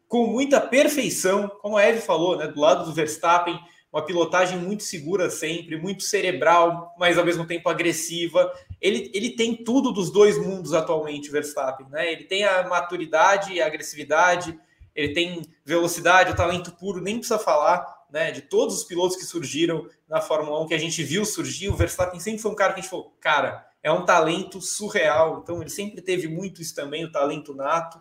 [0.07, 3.59] com muita perfeição, como a Eve falou, né, do lado do Verstappen,
[3.91, 8.51] uma pilotagem muito segura sempre, muito cerebral, mas ao mesmo tempo agressiva.
[8.81, 12.11] Ele, ele tem tudo dos dois mundos atualmente, Verstappen, né?
[12.11, 14.59] Ele tem a maturidade, a agressividade,
[14.93, 19.25] ele tem velocidade, o talento puro, nem precisa falar né, de todos os pilotos que
[19.25, 22.71] surgiram na Fórmula 1, que a gente viu surgir, o Verstappen sempre foi um cara
[22.71, 25.41] que a gente falou, cara, é um talento surreal.
[25.43, 27.99] Então, ele sempre teve muito isso também, o talento nato.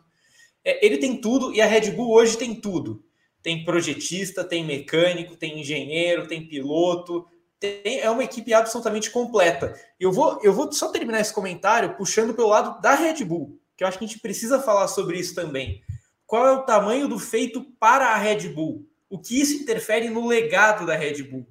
[0.65, 3.05] É, ele tem tudo e a Red Bull hoje tem tudo.
[3.43, 7.27] Tem projetista, tem mecânico, tem engenheiro, tem piloto.
[7.59, 9.75] Tem, é uma equipe absolutamente completa.
[9.99, 13.83] Eu vou, eu vou só terminar esse comentário puxando pelo lado da Red Bull, que
[13.83, 15.83] eu acho que a gente precisa falar sobre isso também.
[16.25, 18.94] Qual é o tamanho do feito para a Red Bull?
[19.15, 21.47] O que isso interfere no legado da Red Bull.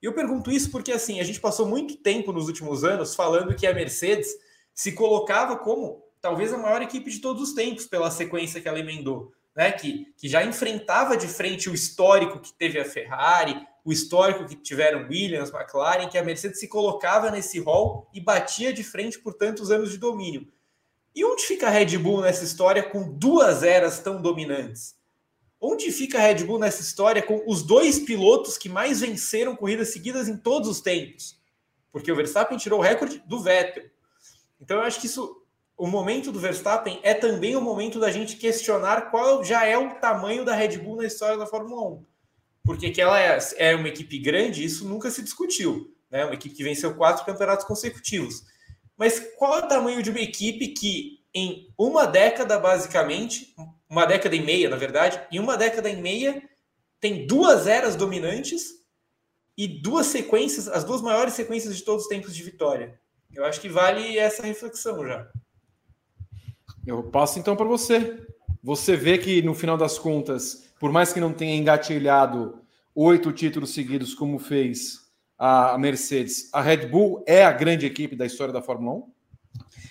[0.00, 3.54] E eu pergunto isso porque assim, a gente passou muito tempo nos últimos anos falando
[3.54, 4.30] que a Mercedes
[4.72, 8.78] se colocava como talvez a maior equipe de todos os tempos pela sequência que ela
[8.78, 9.70] emendou, né?
[9.70, 14.56] Que, que já enfrentava de frente o histórico que teve a Ferrari, o histórico que
[14.56, 19.34] tiveram Williams, McLaren, que a Mercedes se colocava nesse rol e batia de frente por
[19.34, 20.50] tantos anos de domínio.
[21.14, 25.01] E onde fica a Red Bull nessa história com duas eras tão dominantes?
[25.64, 29.92] Onde fica a Red Bull nessa história com os dois pilotos que mais venceram corridas
[29.92, 31.40] seguidas em todos os tempos?
[31.92, 33.84] Porque o Verstappen tirou o recorde do Vettel.
[34.60, 35.40] Então eu acho que isso,
[35.78, 39.94] o momento do Verstappen é também o momento da gente questionar qual já é o
[40.00, 42.04] tamanho da Red Bull na história da Fórmula 1.
[42.64, 45.94] Porque que ela é, é uma equipe grande, isso nunca se discutiu.
[46.10, 46.24] Né?
[46.24, 48.42] Uma equipe que venceu quatro campeonatos consecutivos.
[48.96, 53.54] Mas qual é o tamanho de uma equipe que, em uma década, basicamente,
[53.92, 56.42] uma década e meia, na verdade, em uma década e meia
[56.98, 58.70] tem duas eras dominantes
[59.54, 62.98] e duas sequências, as duas maiores sequências de todos os tempos de vitória.
[63.34, 65.28] Eu acho que vale essa reflexão já.
[66.86, 68.18] Eu passo então para você.
[68.62, 72.62] Você vê que no final das contas, por mais que não tenha engatilhado
[72.94, 75.00] oito títulos seguidos como fez
[75.38, 79.12] a Mercedes, a Red Bull é a grande equipe da história da Fórmula 1?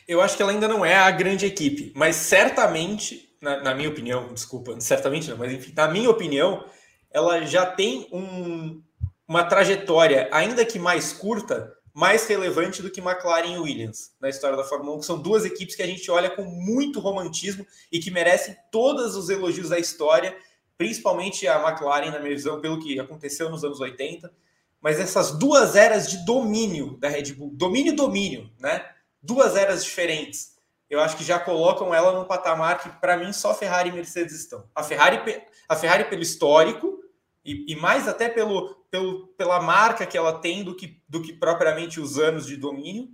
[0.08, 3.90] Eu acho que ela ainda não é a grande equipe, mas certamente na, na, minha
[3.90, 6.64] opinião, desculpa, certamente não, mas enfim, na minha opinião,
[7.10, 8.82] ela já tem um,
[9.28, 14.56] uma trajetória, ainda que mais curta, mais relevante do que McLaren e Williams na história
[14.56, 18.00] da Fórmula 1, que são duas equipes que a gente olha com muito romantismo e
[18.00, 20.38] que merecem todos os elogios da história,
[20.78, 24.32] principalmente a McLaren, na minha visão, pelo que aconteceu nos anos 80.
[24.80, 28.84] Mas essas duas eras de domínio da Red Bull, domínio domínio, né?
[29.22, 30.56] Duas eras diferentes
[30.92, 34.36] eu acho que já colocam ela num patamar que, para mim, só Ferrari e Mercedes
[34.36, 34.70] estão.
[34.76, 37.00] A Ferrari, a Ferrari pelo histórico
[37.46, 41.32] e, e, mais até pelo, pelo, pela marca que ela tem do que, do que
[41.32, 43.08] propriamente os anos de domínio,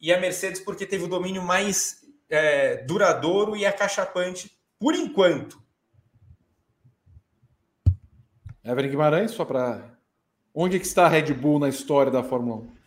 [0.00, 5.60] e a Mercedes porque teve o domínio mais é, duradouro e acachapante por enquanto.
[8.62, 9.98] Evelyn Guimarães, só para.
[10.54, 12.79] Onde que está a Red Bull na história da Fórmula 1?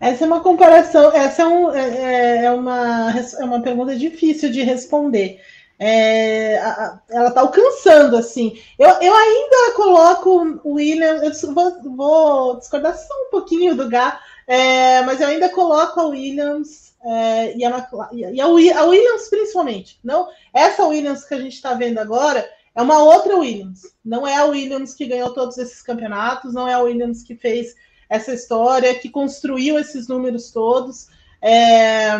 [0.00, 4.50] Essa é uma comparação, essa é, um, é, é, é uma, é uma pergunta difícil
[4.50, 5.40] de responder.
[5.78, 8.58] É, a, ela está alcançando, assim.
[8.78, 14.20] Eu, eu ainda coloco o William, eu vou, vou discordar só um pouquinho do Gá,
[14.46, 19.98] é, mas eu ainda coloco a Williams é, e, a, e a, a, Williams principalmente.
[20.02, 23.82] Não, essa Williams que a gente está vendo agora é uma outra Williams.
[24.04, 27.74] Não é a Williams que ganhou todos esses campeonatos, não é a Williams que fez
[28.08, 31.08] essa história, que construiu esses números todos.
[31.42, 32.18] É,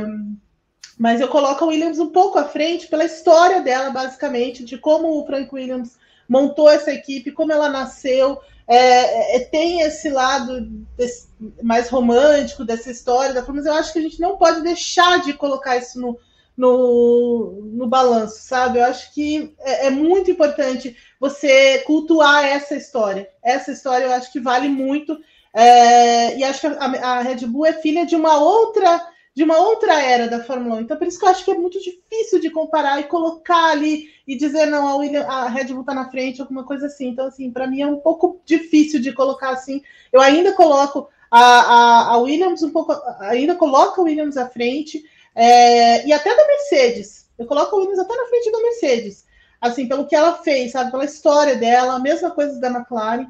[0.98, 5.20] mas eu coloco a Williams um pouco à frente pela história dela, basicamente, de como
[5.20, 8.40] o Frank Williams montou essa equipe, como ela nasceu.
[8.68, 10.62] É, é, tem esse lado
[10.96, 11.28] desse,
[11.62, 15.32] mais romântico dessa história da mas eu acho que a gente não pode deixar de
[15.34, 16.18] colocar isso no,
[16.56, 18.78] no, no balanço, sabe?
[18.78, 23.28] Eu acho que é, é, muito importante você cultuar essa história.
[23.42, 25.16] Essa história eu acho que vale muito.
[25.58, 29.58] É, e acho que a, a, Red Bull é filha de uma outra de uma
[29.58, 30.80] outra era da Fórmula 1.
[30.80, 34.08] Então, por isso que eu acho que é muito difícil de comparar e colocar ali
[34.26, 37.08] e dizer, não, a, William, a Red Bull está na frente, alguma coisa assim.
[37.08, 39.82] Então, assim, para mim é um pouco difícil de colocar assim.
[40.10, 46.06] Eu ainda coloco a, a, Williams um pouco, ainda coloco a Williams à frente, é,
[46.06, 47.28] e até da Mercedes.
[47.38, 49.26] Eu coloco a Williams até na frente da Mercedes.
[49.60, 50.90] Assim, pelo que ela fez, sabe?
[50.90, 53.26] Pela história dela, a mesma coisa da McLaren.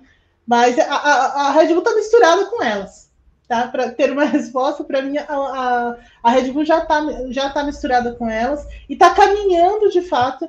[0.47, 3.11] Mas a, a, a Red Bull está misturada com elas.
[3.49, 3.69] Tá?
[3.69, 7.65] Para ter uma resposta, para mim, a, a, a, Red Bull já está já tá
[7.65, 10.49] misturada com elas e está caminhando, de fato,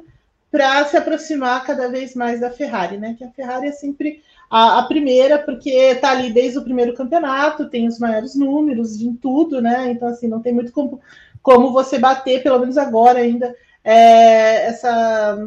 [0.51, 3.15] para se aproximar cada vez mais da Ferrari, né?
[3.17, 7.69] Que a Ferrari é sempre a, a primeira, porque está ali desde o primeiro campeonato,
[7.69, 9.91] tem os maiores números em tudo, né?
[9.91, 11.01] Então, assim, não tem muito como,
[11.41, 15.37] como você bater, pelo menos agora ainda, é, essa,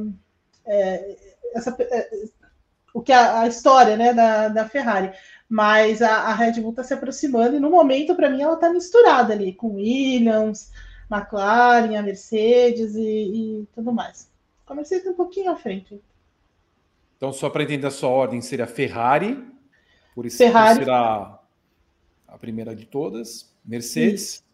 [0.67, 1.17] é,
[1.55, 2.11] essa é,
[2.93, 5.12] o que a, a, história né, da, da Ferrari.
[5.49, 8.70] Mas a, a Red Bull está se aproximando, e no momento, para mim, ela está
[8.70, 10.70] misturada ali com Williams,
[11.11, 14.30] McLaren, a Mercedes e, e tudo mais.
[14.66, 16.01] A Mercedes um pouquinho à frente.
[17.16, 19.45] Então, só para entender a sua ordem, seria Ferrari,
[20.14, 20.78] por isso Ferrari.
[20.78, 21.41] será
[22.26, 24.22] a primeira de todas, Mercedes.
[24.22, 24.45] Isso.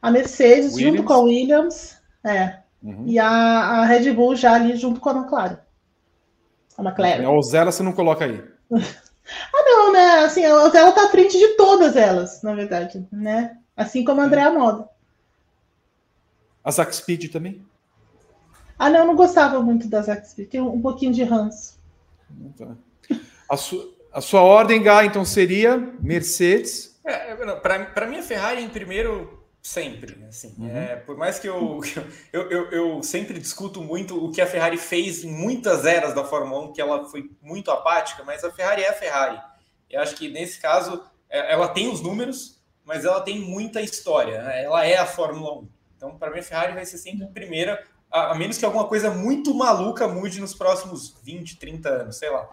[0.00, 0.96] A Mercedes Williams.
[0.98, 2.58] junto com a Williams, é.
[2.82, 3.04] Uhum.
[3.06, 5.58] E a, a, Red Bull já ali junto com a McLaren.
[6.76, 7.24] A McLaren.
[7.24, 8.42] A Ozella você não coloca aí.
[8.72, 10.24] ah, não, né?
[10.24, 13.58] Assim, a Ozella tá à frente de todas elas, na verdade, né?
[13.76, 14.88] Assim como a Andrea Moda.
[16.62, 17.64] A Zack Speed também?
[18.78, 20.48] Ah, não, eu não gostava muito da Zack Speed.
[20.48, 21.78] Tem um, pouquinho de ranço.
[22.56, 22.74] Tá.
[23.48, 26.98] A, su, a sua ordem, Gá, então seria Mercedes.
[27.04, 30.22] É, Para mim, a Ferrari em primeiro sempre.
[30.28, 30.76] Assim, uhum.
[30.76, 31.80] é, por mais que eu,
[32.32, 36.22] eu, eu, eu, sempre discuto muito o que a Ferrari fez em muitas eras da
[36.22, 39.40] Fórmula 1, que ela foi muito apática, mas a Ferrari é a Ferrari.
[39.90, 44.42] Eu acho que nesse caso é, ela tem os números, mas ela tem muita história.
[44.42, 44.64] Né?
[44.64, 45.68] Ela é a Fórmula 1.
[45.96, 48.86] Então, para mim, a Ferrari vai ser sempre a primeira a, a, menos que alguma
[48.86, 52.48] coisa muito maluca mude nos próximos 20, 30 anos, sei lá.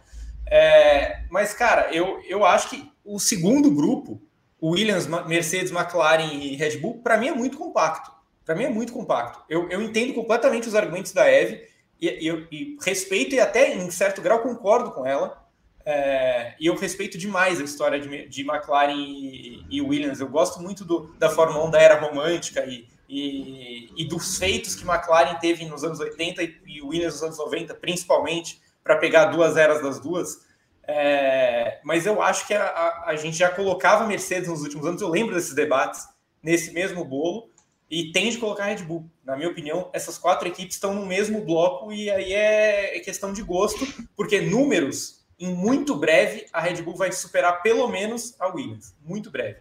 [0.48, 4.20] É, mas, cara, eu, eu acho que o segundo grupo,
[4.62, 8.12] Williams, Mercedes, McLaren e Red Bull, para mim é muito compacto.
[8.46, 9.44] Para mim é muito compacto.
[9.50, 11.68] Eu, eu entendo completamente os argumentos da Eve
[12.00, 15.42] e, e, respeito e até, em certo grau, concordo com ela.
[15.86, 20.20] É, e eu respeito demais a história de, de McLaren e, e, Williams.
[20.20, 24.76] Eu gosto muito do, da Fórmula 1 da era romântica e, e, e, dos feitos
[24.76, 29.58] que McLaren teve nos anos 80 e Williams nos anos 90, principalmente, para pegar duas
[29.58, 30.46] eras das duas.
[30.94, 35.02] É, mas eu acho que a, a, a, gente já colocava Mercedes nos últimos anos,
[35.02, 36.06] eu lembro desses debates,
[36.44, 37.50] nesse mesmo bolo,
[37.90, 39.10] e tem de colocar a Red Bull.
[39.24, 43.32] Na minha opinião, essas quatro equipes estão no mesmo bloco, e aí é, é questão
[43.32, 43.88] de gosto,
[44.18, 48.94] porque números, em muito breve, a Red Bull vai superar pelo menos a Williams.
[49.02, 49.60] Muito breve.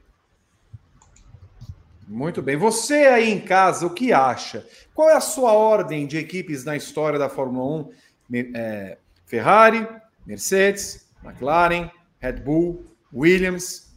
[2.09, 2.57] Muito bem.
[2.57, 4.67] Você aí em casa, o que acha?
[4.93, 7.89] Qual é a sua ordem de equipes na história da Fórmula
[8.33, 8.43] 1?
[8.57, 9.87] É, Ferrari,
[10.27, 13.91] Mercedes, McLaren, Red Bull, Williams,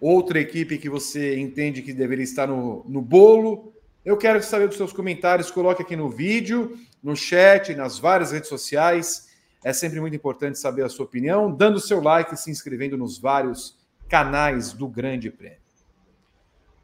[0.00, 3.72] outra equipe que você entende que deveria estar no, no bolo?
[4.04, 5.50] Eu quero saber dos seus comentários.
[5.50, 9.28] Coloque aqui no vídeo, no chat, nas várias redes sociais.
[9.64, 13.18] É sempre muito importante saber a sua opinião, dando seu like e se inscrevendo nos
[13.18, 13.76] vários
[14.08, 15.58] canais do Grande Prêmio.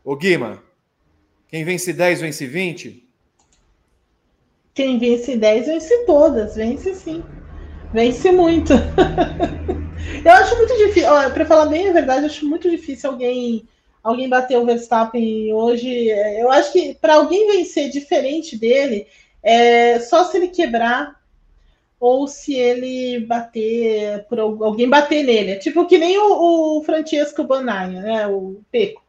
[0.05, 0.63] Ô Guima,
[1.47, 3.09] quem vence 10 vence 20?
[4.75, 7.23] Quem vence 10 vence todas, vence sim.
[7.93, 8.73] Vence muito.
[10.25, 13.67] eu acho muito difícil, para falar bem a verdade, eu acho muito difícil alguém
[14.03, 16.09] alguém bater o Verstappen hoje.
[16.09, 19.07] Eu acho que para alguém vencer diferente dele,
[19.43, 21.21] é só se ele quebrar
[22.01, 25.53] ou se ele bater por alguém bater nele.
[25.53, 28.27] É tipo que nem o, o Francesco Banhaia, né?
[28.27, 29.03] O Peco.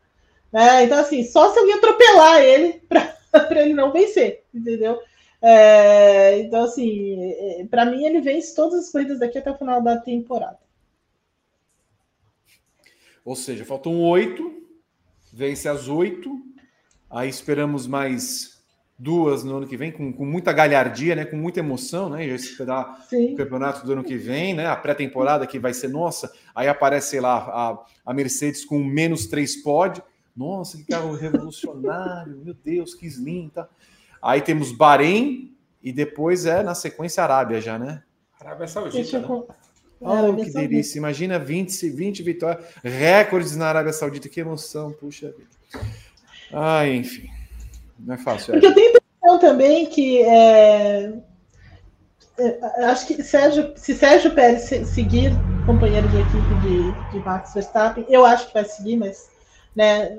[0.52, 0.84] Né?
[0.84, 5.00] Então, assim, só se alguém atropelar ele para ele não vencer, entendeu?
[5.42, 9.82] É, então, assim, é, para mim, ele vence todas as corridas daqui até o final
[9.82, 10.60] da temporada.
[13.26, 14.52] Ou seja, faltam oito,
[15.32, 16.42] vence as oito,
[17.10, 18.54] aí esperamos mais
[18.98, 21.26] duas no ano que vem, com, com muita galhardia, né?
[21.26, 22.28] Com muita emoção, né?
[22.28, 23.34] Já esperar Sim.
[23.34, 24.68] o campeonato do ano que vem, né?
[24.68, 29.28] A pré-temporada que vai ser nossa, aí aparece, sei lá, a, a Mercedes com menos
[29.28, 30.02] três pod,
[30.36, 33.68] nossa, que carro revolucionário, meu Deus, que slim, tá?
[34.22, 38.04] Aí temos Bahrein e depois é na sequência Arábia já, né?
[38.40, 39.20] Arábia Saudita.
[39.20, 39.44] Né?
[40.04, 40.98] Oh, que delícia.
[40.98, 45.86] Imagina 20, 20 vitórias, recordes na Arábia Saudita, que emoção, puxa vida.
[46.52, 47.30] Ah, enfim.
[48.00, 48.52] Não é fácil.
[48.52, 48.54] É.
[48.54, 51.14] Porque eu tenho a impressão também que é,
[52.38, 55.32] é, acho que Sérgio, se Sérgio Pérez seguir
[55.66, 59.32] companheiro de equipe de, de Max Verstappen, eu acho que vai seguir, mas
[59.76, 60.18] né?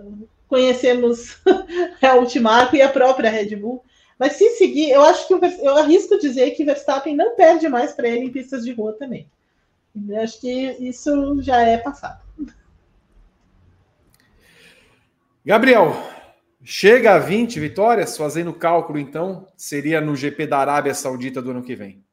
[0.48, 1.38] Conhecemos
[2.02, 3.82] a Ultimarco e a própria Red Bull.
[4.18, 8.08] Mas se seguir, eu acho que eu arrisco dizer que Verstappen não perde mais para
[8.08, 9.28] ele em pistas de rua também.
[9.94, 12.22] Eu acho que isso já é passado.
[15.44, 15.92] Gabriel,
[16.62, 21.62] chega a 20 vitórias, fazendo cálculo então, seria no GP da Arábia Saudita do ano
[21.62, 22.04] que vem.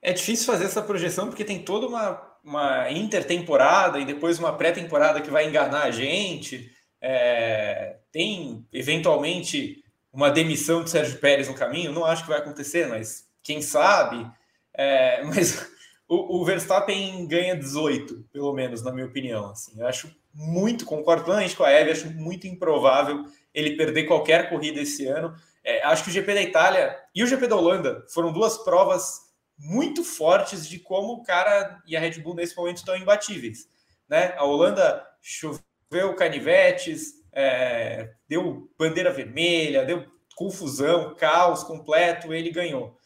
[0.00, 5.20] É difícil fazer essa projeção porque tem toda uma uma intertemporada e depois uma pré-temporada
[5.20, 6.70] que vai enganar a gente.
[7.00, 11.92] É, tem eventualmente uma demissão de Sérgio Pérez no caminho.
[11.92, 14.28] Não acho que vai acontecer, mas quem sabe.
[14.74, 15.70] É, mas
[16.08, 19.50] o, o, Verstappen ganha 18, pelo menos, na minha opinião.
[19.50, 19.80] Assim.
[19.80, 23.24] Eu acho muito, concordo plenamente com a Eve, acho muito improvável
[23.54, 25.34] ele perder qualquer corrida esse ano.
[25.64, 29.26] É, acho que o GP da Itália e o GP da Holanda foram duas provas
[29.58, 33.66] muito fortes de como o cara e a Red Bull nesse momento estão imbatíveis.
[34.08, 34.34] Né?
[34.36, 42.96] A Holanda choveu canivetes, é, deu bandeira vermelha, deu confusão, caos completo, ele ganhou.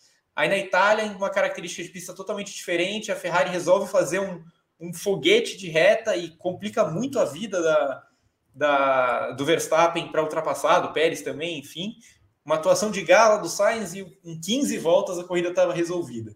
[0.40, 4.42] Aí na Itália, uma característica de pista totalmente diferente, a Ferrari resolve fazer um,
[4.80, 8.06] um foguete de reta e complica muito a vida da,
[8.54, 11.94] da do Verstappen para ultrapassar, do Pérez também, enfim.
[12.42, 16.34] Uma atuação de gala do Sainz e em 15 voltas a corrida estava resolvida.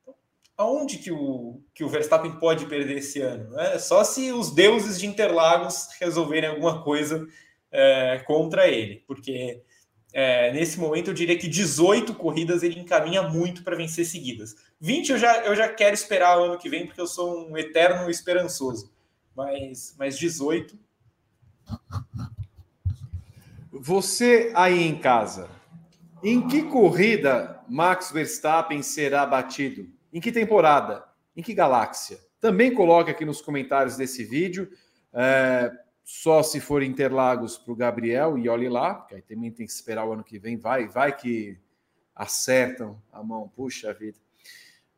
[0.00, 0.14] Então,
[0.56, 3.50] aonde que o, que o Verstappen pode perder esse ano?
[3.50, 3.76] Né?
[3.80, 7.26] Só se os deuses de Interlagos resolverem alguma coisa
[7.72, 9.64] é, contra ele, porque
[10.12, 14.54] é, nesse momento eu diria que 18 corridas ele encaminha muito para vencer seguidas.
[14.80, 17.56] 20 eu já, eu já quero esperar o ano que vem, porque eu sou um
[17.56, 18.92] eterno esperançoso.
[19.34, 20.78] Mas, mas 18.
[23.72, 25.48] Você aí em casa,
[26.22, 29.88] em que corrida Max Verstappen será batido?
[30.12, 31.04] Em que temporada?
[31.34, 32.18] Em que galáxia?
[32.38, 34.70] Também coloque aqui nos comentários desse vídeo.
[35.14, 35.72] É,
[36.14, 39.72] só se for Interlagos para o Gabriel e olhe lá, que aí também tem que
[39.72, 41.58] esperar o ano que vem, vai, vai que
[42.14, 44.18] acertam a mão, puxa vida.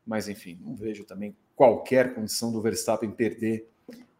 [0.05, 3.65] Mas enfim, não vejo também qualquer condição do Verstappen perder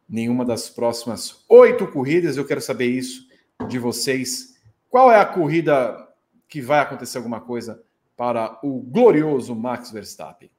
[0.07, 2.37] nenhuma das próximas oito corridas.
[2.37, 3.27] Eu quero saber isso
[3.67, 4.57] de vocês.
[4.89, 6.07] Qual é a corrida
[6.47, 7.83] que vai acontecer alguma coisa
[8.15, 10.49] para o glorioso Max Verstappen?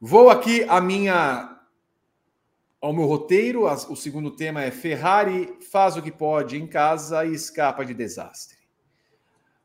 [0.00, 1.55] Vou aqui a minha
[2.86, 3.64] ao meu roteiro.
[3.64, 8.56] O segundo tema é Ferrari faz o que pode em casa e escapa de desastre.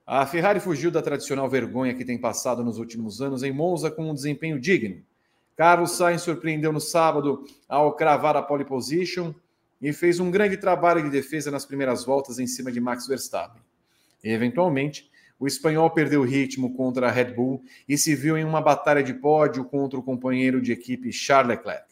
[0.07, 4.09] A Ferrari fugiu da tradicional vergonha que tem passado nos últimos anos em Monza com
[4.09, 5.03] um desempenho digno.
[5.55, 9.33] Carlos Sainz surpreendeu no sábado ao cravar a pole position
[9.79, 13.61] e fez um grande trabalho de defesa nas primeiras voltas em cima de Max Verstappen.
[14.23, 18.61] E, eventualmente, o espanhol perdeu ritmo contra a Red Bull e se viu em uma
[18.61, 21.90] batalha de pódio contra o companheiro de equipe Charles Leclerc.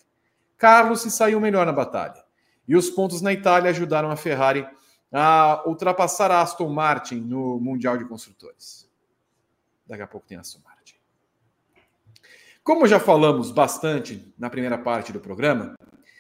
[0.60, 2.22] Carlos se saiu melhor na batalha.
[2.68, 4.68] E os pontos na Itália ajudaram a Ferrari
[5.12, 8.88] a ultrapassar a Aston Martin no Mundial de Construtores.
[9.88, 10.96] Daqui a pouco tem Aston Martin.
[12.62, 15.74] Como já falamos bastante na primeira parte do programa,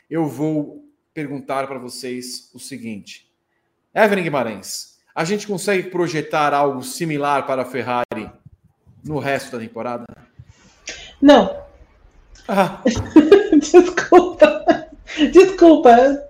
[0.10, 3.32] eu vou perguntar para vocês o seguinte:
[3.94, 8.32] Evelyn Guimarães, a gente consegue projetar algo similar para a Ferrari
[9.04, 10.06] no resto da temporada?
[11.22, 11.62] Não.
[12.48, 12.82] Ah.
[13.62, 14.66] Desculpa.
[15.32, 16.30] Desculpa.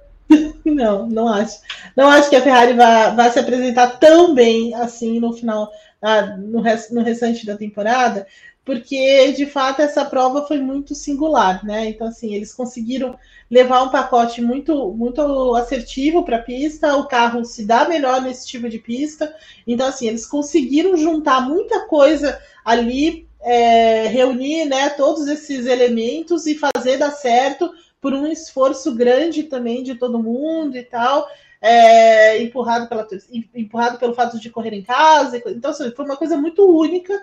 [0.65, 1.59] Não, não acho.
[1.95, 5.71] Não acho que a Ferrari vá, vá se apresentar tão bem assim no final,
[6.01, 8.27] ah, no, rest, no restante da temporada,
[8.63, 11.89] porque de fato essa prova foi muito singular, né?
[11.89, 13.17] Então, assim, eles conseguiram
[13.49, 18.45] levar um pacote muito, muito assertivo para a pista, o carro se dá melhor nesse
[18.47, 19.33] tipo de pista.
[19.65, 26.55] Então, assim, eles conseguiram juntar muita coisa ali é, reunir né, todos esses elementos e
[26.55, 27.71] fazer dar certo
[28.01, 31.27] por um esforço grande também de todo mundo e tal,
[31.61, 33.07] é, empurrado, pela,
[33.53, 35.41] empurrado pelo fato de correr em casa.
[35.47, 37.13] Então, assim, foi uma coisa muito única,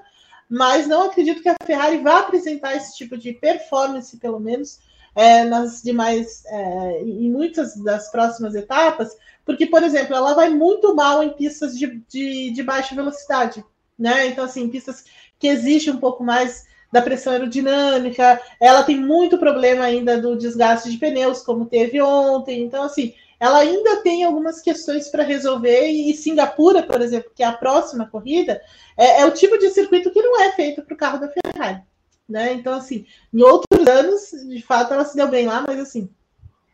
[0.48, 4.78] mas não acredito que a Ferrari vá apresentar esse tipo de performance, pelo menos,
[5.14, 10.94] é, nas demais, é, em muitas das próximas etapas, porque, por exemplo, ela vai muito
[10.94, 13.64] mal em pistas de, de, de baixa velocidade.
[13.98, 14.26] Né?
[14.26, 15.04] Então, assim, pistas
[15.38, 20.90] que existe um pouco mais da pressão aerodinâmica, ela tem muito problema ainda do desgaste
[20.90, 22.62] de pneus, como teve ontem.
[22.62, 25.88] Então, assim, ela ainda tem algumas questões para resolver.
[25.88, 28.62] E Singapura, por exemplo, que é a próxima corrida,
[28.96, 31.82] é, é o tipo de circuito que não é feito para o carro da Ferrari.
[32.28, 32.54] Né?
[32.54, 36.08] Então, assim, em outros anos, de fato, ela se deu bem lá, mas assim,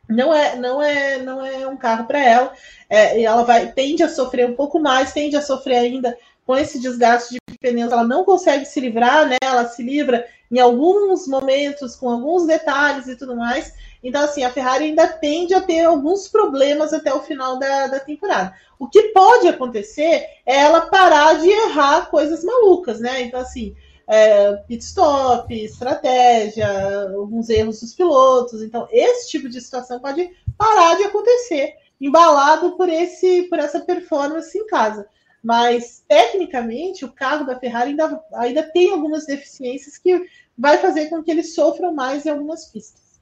[0.08, 2.52] não é, não é, não é um carro para ela.
[2.88, 6.80] É, ela vai tende a sofrer um pouco mais, tende a sofrer ainda com esse
[6.80, 9.36] desgaste de pneus, ela não consegue se livrar, né?
[9.42, 13.72] Ela se livra em alguns momentos, com alguns detalhes e tudo mais.
[14.02, 18.00] Então, assim, a Ferrari ainda tende a ter alguns problemas até o final da, da
[18.00, 18.52] temporada.
[18.78, 23.22] O que pode acontecer é ela parar de errar coisas malucas, né?
[23.22, 23.74] Então, assim,
[24.08, 26.68] é, pit stop, estratégia,
[27.14, 28.60] alguns erros dos pilotos.
[28.60, 30.28] Então, esse tipo de situação pode
[30.58, 35.06] parar de acontecer, embalado por, esse, por essa performance em casa.
[35.42, 40.26] Mas, tecnicamente, o carro da Ferrari ainda, ainda tem algumas deficiências que
[40.56, 43.20] vai fazer com que eles sofram mais em algumas pistas.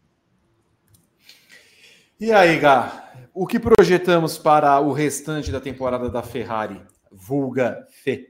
[2.18, 6.80] E aí, Gá, o que projetamos para o restante da temporada da Ferrari?
[7.10, 8.28] vulga Fê.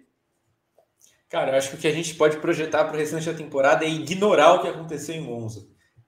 [1.29, 3.85] Cara, eu acho que o que a gente pode projetar para o restante da temporada
[3.85, 5.61] é ignorar o que aconteceu em Monza.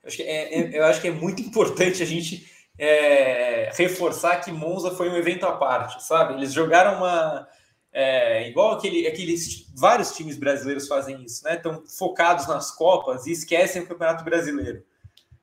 [0.03, 4.41] Eu acho que é, é, eu acho que é muito importante a gente é, reforçar
[4.41, 6.35] que Monza foi um evento à parte, sabe?
[6.35, 7.47] Eles jogaram uma.
[7.93, 11.57] É, igual aquele, aqueles vários times brasileiros fazem isso, né?
[11.57, 14.83] Estão focados nas Copas e esquecem o Campeonato Brasileiro.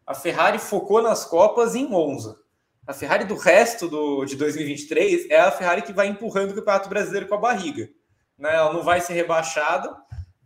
[0.05, 2.39] A Ferrari focou nas Copas em Monza.
[2.87, 6.89] A Ferrari do resto do, de 2023 é a Ferrari que vai empurrando o Campeonato
[6.89, 7.87] Brasileiro com a barriga.
[8.35, 8.55] Né?
[8.55, 9.95] Ela não vai ser rebaixada,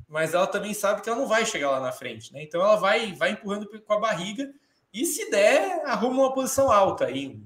[0.09, 2.33] mas ela também sabe que ela não vai chegar lá na frente.
[2.33, 2.43] Né?
[2.43, 4.51] Então ela vai, vai empurrando com a barriga
[4.93, 7.41] e se der, arruma uma posição alta aí.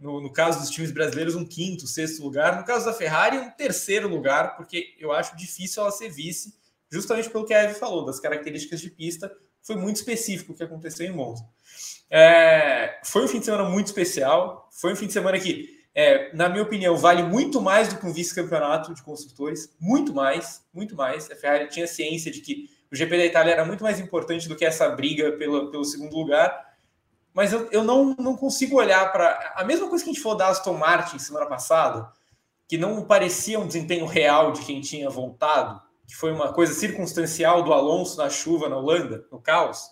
[0.00, 2.56] No, no, caso dos times brasileiros, um quinto, sexto lugar.
[2.56, 6.54] No caso da Ferrari, um terceiro lugar, porque eu acho difícil ela ser vice,
[6.90, 9.30] justamente pelo que a Eve falou, das características de pista.
[9.62, 11.44] Foi muito específico o que aconteceu em Monza.
[12.10, 14.68] É, foi um fim de semana muito especial.
[14.72, 18.06] Foi um fim de semana que, é, na minha opinião, vale muito mais do que
[18.06, 19.76] um vice-campeonato de construtores.
[19.78, 21.30] Muito mais, muito mais.
[21.30, 24.56] A Ferrari tinha ciência de que o GP da Itália era muito mais importante do
[24.56, 26.69] que essa briga pelo, pelo segundo lugar.
[27.32, 29.54] Mas eu, eu não, não consigo olhar para.
[29.56, 32.10] A mesma coisa que a gente falou da Aston Martin semana passada,
[32.68, 37.62] que não parecia um desempenho real de quem tinha voltado, que foi uma coisa circunstancial
[37.62, 39.90] do Alonso na chuva na Holanda, no caos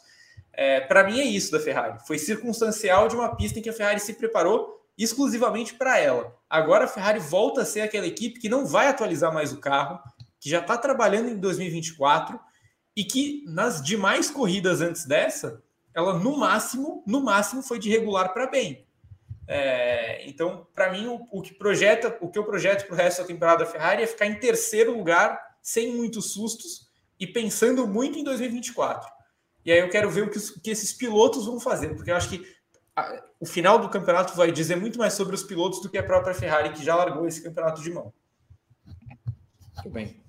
[0.59, 2.01] é, para mim é isso da Ferrari.
[2.05, 6.34] Foi circunstancial de uma pista em que a Ferrari se preparou exclusivamente para ela.
[6.51, 10.01] Agora a Ferrari volta a ser aquela equipe que não vai atualizar mais o carro,
[10.41, 12.41] que já está trabalhando em 2024
[12.97, 15.62] e que nas demais corridas antes dessa,
[15.99, 18.86] ela no máximo, no máximo foi de regular para bem.
[19.49, 23.22] É, então, para mim, o, o, que projeta, o que eu projeto para o resto
[23.22, 26.88] da temporada da Ferrari é ficar em terceiro lugar, sem muitos sustos
[27.18, 29.11] e pensando muito em 2024.
[29.64, 32.28] E aí eu quero ver o que, que esses pilotos vão fazer, porque eu acho
[32.28, 32.46] que
[32.94, 36.03] a, o final do campeonato vai dizer muito mais sobre os pilotos do que a
[36.05, 38.12] própria Ferrari, que já largou esse campeonato de mão.
[39.74, 40.20] Muito bem.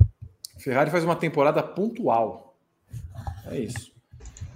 [0.58, 2.58] Ferrari faz uma temporada pontual.
[3.46, 3.99] É isso.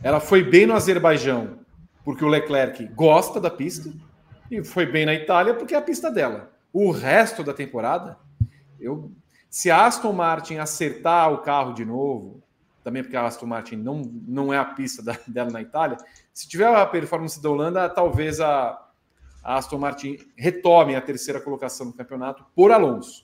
[0.03, 1.59] Ela foi bem no Azerbaijão,
[2.03, 3.89] porque o Leclerc gosta da pista,
[4.51, 6.51] e foi bem na Itália, porque é a pista dela.
[6.73, 8.17] O resto da temporada,
[8.77, 9.09] eu,
[9.49, 12.43] se a Aston Martin acertar o carro de novo,
[12.83, 15.95] também porque a Aston Martin não, não é a pista da, dela na Itália.
[16.33, 18.77] Se tiver a performance da Holanda, talvez a,
[19.41, 23.23] a Aston Martin retome a terceira colocação no campeonato por Alonso.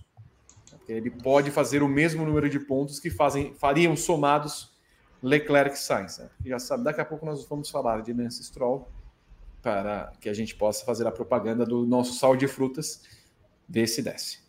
[0.87, 4.78] Ele pode fazer o mesmo número de pontos que fazem, fariam somados
[5.21, 6.17] Leclerc Sainz.
[6.17, 6.29] Né?
[6.45, 8.87] Já sabe, daqui a pouco nós vamos falar de Lance Stroll
[9.61, 13.03] para que a gente possa fazer a propaganda do nosso sal de frutas,
[13.67, 14.39] desse desce.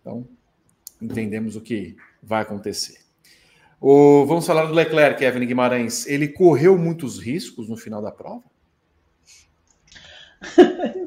[0.00, 0.26] Então,
[1.00, 2.98] entendemos o que vai acontecer.
[3.80, 6.06] O, vamos falar do Leclerc, Kevin Guimarães.
[6.06, 8.44] Ele correu muitos riscos no final da prova?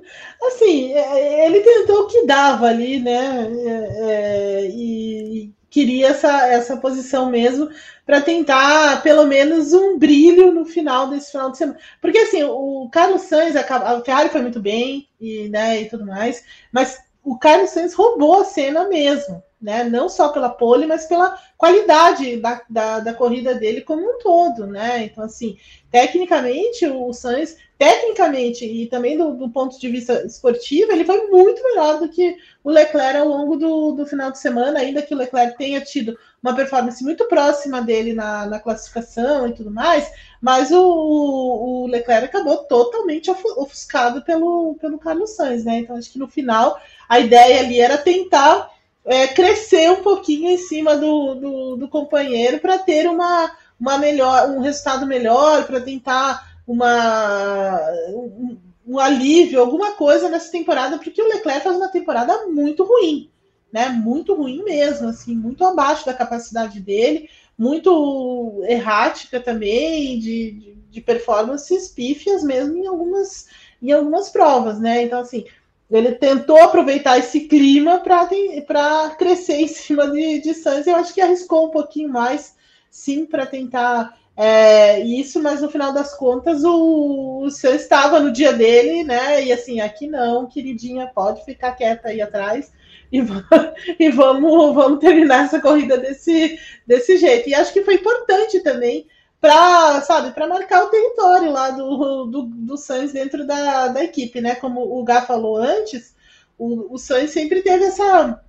[0.48, 3.48] assim, é, ele tentou o que dava ali, né?
[3.48, 7.70] É, é, e queria essa, essa posição mesmo
[8.06, 11.78] para tentar pelo menos um brilho no final desse final de semana.
[12.00, 16.46] Porque assim, o Carlos Sainz, a Ferrari foi muito bem e, né, e tudo mais,
[16.72, 19.84] mas o Carlos Sainz roubou a cena mesmo né?
[19.84, 24.68] Não só pela pole, mas pela qualidade da, da, da, corrida dele como um todo,
[24.68, 25.06] né?
[25.06, 25.58] Então, assim,
[25.90, 31.64] tecnicamente, o Sainz, tecnicamente e também do, do, ponto de vista esportivo, ele foi muito
[31.64, 35.18] melhor do que o Leclerc ao longo do, do final de semana, ainda que o
[35.18, 40.70] Leclerc tenha tido uma performance muito próxima dele na, na classificação e tudo mais, mas
[40.72, 45.80] o, o Leclerc acabou totalmente ofuscado pelo, pelo Carlos Sainz, né?
[45.80, 48.70] Então, acho que no final a ideia ali era tentar
[49.06, 54.50] é, crescer um pouquinho em cima do, do, do companheiro para ter uma, uma melhor,
[54.50, 57.80] um resultado melhor, para tentar uma,
[58.10, 63.30] um, um, alívio, alguma coisa nessa temporada, porque o Leclerc faz uma temporada muito ruim,
[63.72, 63.90] né?
[63.90, 71.02] Muito ruim mesmo, assim, muito abaixo da capacidade dele, muito errática também, de, de, de
[71.02, 73.48] performances pífias mesmo em algumas,
[73.82, 75.04] em algumas provas, né?
[75.04, 75.46] Então, assim,
[75.90, 80.88] ele tentou aproveitar esse clima para crescer em cima de, de Sainz.
[80.88, 82.56] Eu acho que arriscou um pouquinho mais,
[82.90, 88.52] sim, para tentar é, isso, mas no final das contas o, o estava no dia
[88.52, 89.44] dele, né?
[89.44, 92.74] E assim, aqui não, queridinha, pode ficar quieta aí atrás
[93.12, 93.20] e,
[94.00, 97.48] e vamos, vamos terminar essa corrida desse, desse jeito.
[97.48, 99.08] E acho que foi importante também
[99.46, 104.42] para, sabe, para marcar o território lá do, do, do Sainz dentro da, da equipe,
[104.42, 104.56] né?
[104.56, 106.16] Como o Gá falou antes,
[106.58, 108.42] o, o Sainz sempre teve essa,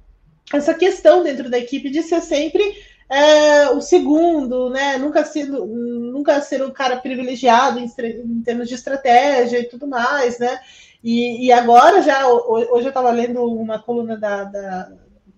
[0.55, 4.97] essa questão dentro da equipe de ser sempre é, o segundo, né?
[4.97, 10.39] Nunca ser, nunca ser um cara privilegiado em, em, termos de estratégia e tudo mais,
[10.39, 10.59] né?
[11.05, 14.93] E, e agora já hoje eu estava lendo uma coluna da, da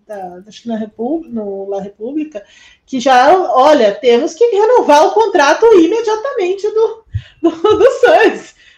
[0.09, 2.45] da, acho que na República, no La República,
[2.87, 7.05] que já, olha, temos que renovar o contrato imediatamente do,
[7.43, 7.89] do, do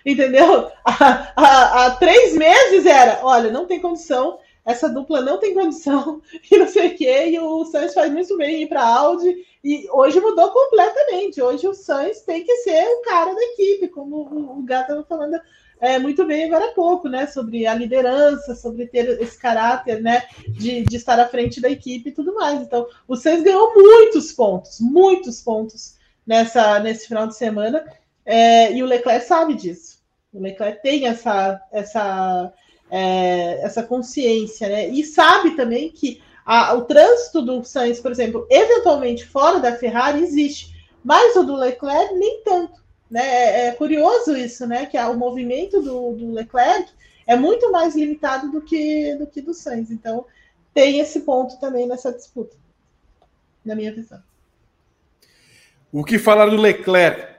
[0.04, 0.70] entendeu?
[0.84, 6.20] Há, três meses era, olha, não tem condição, essa dupla não tem condição,
[6.50, 9.86] e não sei o quê, e o Sainz faz muito bem ir para Audi, e
[9.92, 11.40] hoje mudou completamente.
[11.40, 15.04] Hoje o Sainz tem que ser o cara da equipe, como o, o Gato estava
[15.04, 15.40] falando
[15.80, 17.26] é, muito bem agora há pouco, né?
[17.26, 20.24] Sobre a liderança, sobre ter esse caráter, né?
[20.46, 22.60] De, de estar à frente da equipe e tudo mais.
[22.60, 27.82] Então, o Sainz ganhou muitos pontos, muitos pontos nessa, nesse final de semana.
[28.26, 30.00] É, e o Leclerc sabe disso.
[30.32, 32.52] O Leclerc tem essa, essa,
[32.90, 34.88] é, essa consciência, né?
[34.88, 40.22] E sabe também que a, o trânsito do Sainz, por exemplo, eventualmente fora da Ferrari
[40.22, 42.79] existe, mas o do Leclerc nem tanto.
[43.10, 43.20] Né?
[43.20, 44.86] É, é curioso isso, né?
[44.86, 46.92] Que o movimento do, do, Leclerc
[47.26, 49.90] é muito mais limitado do que do que do Sainz.
[49.90, 50.24] Então
[50.72, 52.56] tem esse ponto também nessa disputa,
[53.64, 54.22] na minha visão.
[55.92, 57.34] O que falar do Leclerc,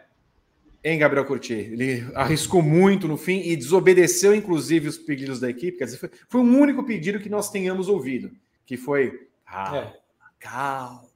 [0.84, 1.54] hein, Gabriel Curti?
[1.54, 5.78] Ele arriscou muito no fim e desobedeceu, inclusive, os pedidos da equipe.
[5.78, 8.30] Quer dizer, foi, foi um único pedido que nós tenhamos ouvido,
[8.66, 9.94] que foi calma, é.
[10.38, 11.11] calma.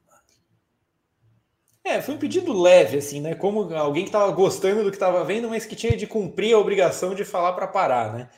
[1.86, 3.36] É, foi um pedido leve, assim, né?
[3.36, 6.58] Como alguém que estava gostando do que estava vendo, mas que tinha de cumprir a
[6.58, 8.30] obrigação de falar para parar, né?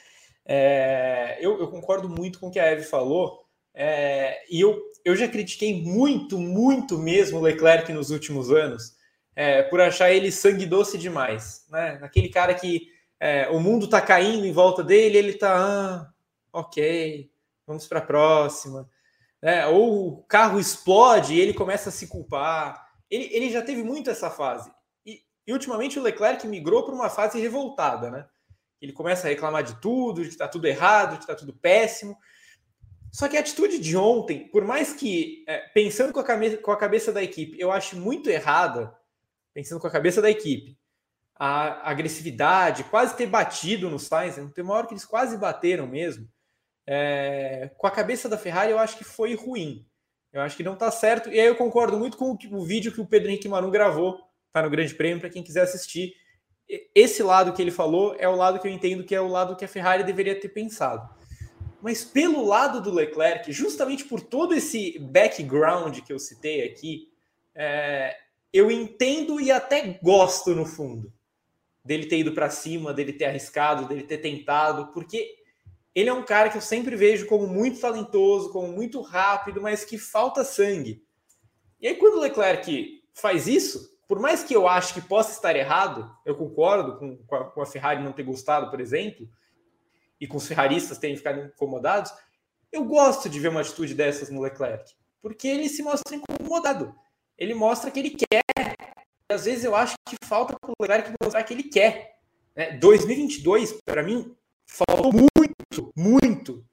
[0.45, 5.15] É, eu, eu, concordo muito com o que a Eve falou, é, e eu, eu
[5.15, 8.95] já critiquei muito, muito mesmo o Leclerc nos últimos anos,
[9.33, 11.99] é, por achar ele sangue doce demais, né?
[12.01, 16.09] Aquele cara que é, o mundo está caindo em volta dele, ele está, ah,
[16.51, 17.31] ok,
[17.65, 18.89] vamos para a próxima.
[19.41, 19.65] Né?
[19.67, 24.09] Ou o carro explode e ele começa a se culpar ele, ele já teve muito
[24.09, 24.71] essa fase.
[25.05, 28.27] E, e ultimamente o Leclerc migrou para uma fase revoltada, né?
[28.81, 31.53] Ele começa a reclamar de tudo, de que está tudo errado, de que está tudo
[31.53, 32.17] péssimo.
[33.11, 36.71] Só que a atitude de ontem, por mais que, é, pensando com a, cabeça, com
[36.71, 38.95] a cabeça da equipe, eu acho muito errada,
[39.53, 40.77] pensando com a cabeça da equipe,
[41.35, 44.51] a agressividade, quase ter batido no Sainz, né?
[44.53, 46.27] tem uma hora que eles quase bateram mesmo.
[46.85, 49.85] É, com a cabeça da Ferrari, eu acho que foi ruim.
[50.37, 51.29] Eu acho que não está certo.
[51.29, 54.19] E aí eu concordo muito com o, vídeo que o Pedro Henrique Manu gravou,
[54.53, 56.13] tá no Grande Prêmio, para quem quiser assistir.
[56.93, 59.55] Esse lado que ele falou é o lado que eu entendo que é o lado
[59.55, 61.09] que a Ferrari deveria ter pensado.
[61.81, 67.11] Mas pelo lado do Leclerc, justamente por todo esse background que eu citei aqui,
[67.55, 68.15] é,
[68.53, 71.11] eu entendo e até gosto no fundo
[71.83, 75.36] dele ter ido para cima, dele ter arriscado, dele ter tentado, porque
[75.99, 79.83] ele é um cara que eu sempre vejo como muito talentoso, como muito rápido, mas
[79.83, 81.03] que falta sangue.
[81.81, 85.55] E aí, quando o Leclerc faz isso, por mais que eu ache que possa estar
[85.55, 89.27] errado, eu concordo com, com, a, com a Ferrari não ter gostado, por exemplo,
[90.21, 92.13] e com os ferraristas terem ficado incomodados,
[92.71, 96.93] eu gosto de ver uma atitude dessas no Leclerc, porque ele se mostra incomodado.
[97.35, 98.43] Ele mostra que ele quer.
[99.27, 102.19] E às vezes eu acho que falta para o Leclerc mostrar que ele quer.
[102.55, 102.77] Né?
[102.77, 104.35] 2022, para mim,
[104.67, 105.36] faltou muito,
[105.95, 106.65] muito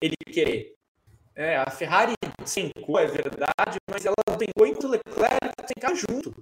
[0.00, 0.74] ele querer.
[1.34, 2.14] É, a Ferrari
[2.44, 6.34] sencou, é verdade, mas ela tentou enquanto o Leclerc tentar junto.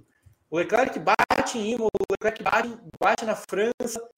[0.49, 4.09] O Leclerc bate em Imola, o Leclerc bate, bate na França.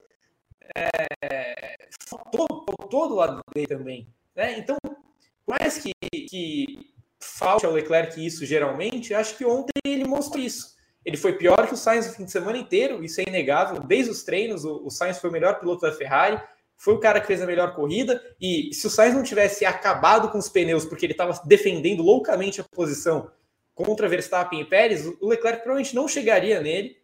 [0.75, 1.75] É,
[2.07, 4.07] faltou, faltou do lado dele também.
[4.35, 4.57] Né?
[4.57, 5.91] Então, por mais que,
[6.29, 10.75] que falte ao Leclerc isso geralmente, acho que ontem ele mostrou isso.
[11.03, 13.81] Ele foi pior que o Sainz o fim de semana inteiro, isso é inegável.
[13.81, 16.41] Desde os treinos, o, o Sainz foi o melhor piloto da Ferrari
[16.81, 18.19] foi o cara que fez a melhor corrida.
[18.41, 22.59] E se o Sainz não tivesse acabado com os pneus porque ele estava defendendo loucamente
[22.59, 23.29] a posição
[23.75, 26.97] contra Verstappen e Pérez, o Leclerc provavelmente não chegaria nele.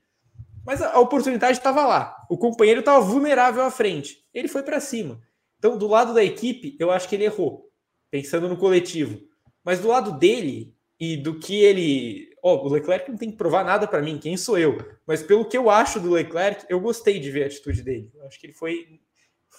[0.66, 2.26] Mas a oportunidade estava lá.
[2.28, 4.26] O companheiro estava vulnerável à frente.
[4.34, 5.22] Ele foi para cima.
[5.60, 7.70] Então, do lado da equipe, eu acho que ele errou,
[8.10, 9.22] pensando no coletivo.
[9.64, 12.32] Mas do lado dele e do que ele.
[12.42, 14.78] Oh, o Leclerc não tem que provar nada para mim, quem sou eu?
[15.06, 18.12] Mas pelo que eu acho do Leclerc, eu gostei de ver a atitude dele.
[18.16, 19.00] Eu acho que ele foi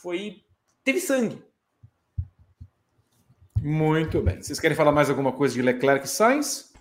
[0.03, 0.43] foi
[0.85, 1.43] teve sangue.
[3.61, 4.41] Muito bem.
[4.41, 6.73] Vocês querem falar mais alguma coisa de Leclerc e Sainz?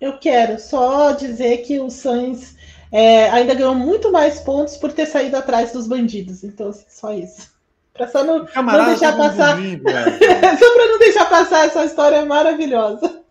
[0.00, 2.56] Eu quero só dizer que o Sainz
[2.90, 6.44] é, ainda ganhou muito mais pontos por ter saído atrás dos bandidos.
[6.44, 7.54] Então, assim, só isso.
[7.92, 9.56] Para só não, não deixar passar.
[10.58, 13.22] só para não deixar passar essa história maravilhosa.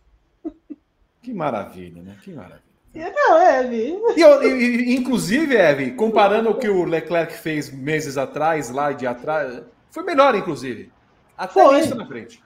[1.22, 2.18] Que maravilha, né?
[2.22, 2.65] Que maravilha.
[2.96, 4.00] Não, Eve.
[4.16, 9.62] E, e, inclusive, Eve, comparando o que o Leclerc fez meses atrás, lá de atrás,
[9.92, 10.92] foi melhor, inclusive.
[11.38, 11.80] Até foi.
[11.82, 12.42] isso na frente.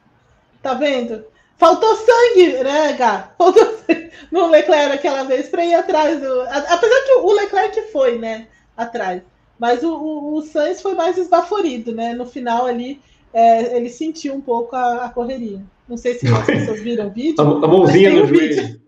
[0.61, 1.23] Tá vendo?
[1.57, 3.31] Faltou sangue, né, Gá?
[3.37, 6.41] Faltou sangue no Leclerc aquela vez para ir atrás do.
[6.41, 8.47] Apesar que o Leclerc foi, né?
[8.75, 9.21] Atrás.
[9.59, 12.13] Mas o, o, o Sainz foi mais esbaforido, né?
[12.13, 13.01] No final ali,
[13.33, 15.61] é, ele sentiu um pouco a, a, correria.
[15.87, 17.41] Não sei se as pessoas viram o vídeo.
[17.41, 18.79] A, a mãozinha no joelho.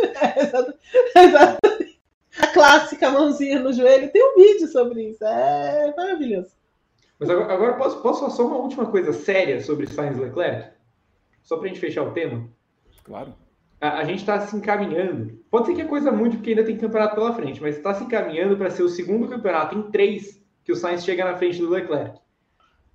[1.16, 4.10] é, A clássica mãozinha no joelho.
[4.10, 5.24] Tem um vídeo sobre isso.
[5.24, 6.50] É maravilhoso.
[7.18, 10.70] Mas agora, agora posso, posso falar só uma última coisa séria sobre Sainz Leclerc?
[11.42, 12.48] Só para a gente fechar o tema?
[13.04, 13.34] Claro.
[13.80, 15.38] A, a gente está se encaminhando.
[15.50, 18.04] Pode ser que a coisa mude, porque ainda tem campeonato pela frente, mas está se
[18.04, 21.68] encaminhando para ser o segundo campeonato em três que o Sainz chega na frente do
[21.68, 22.18] Leclerc.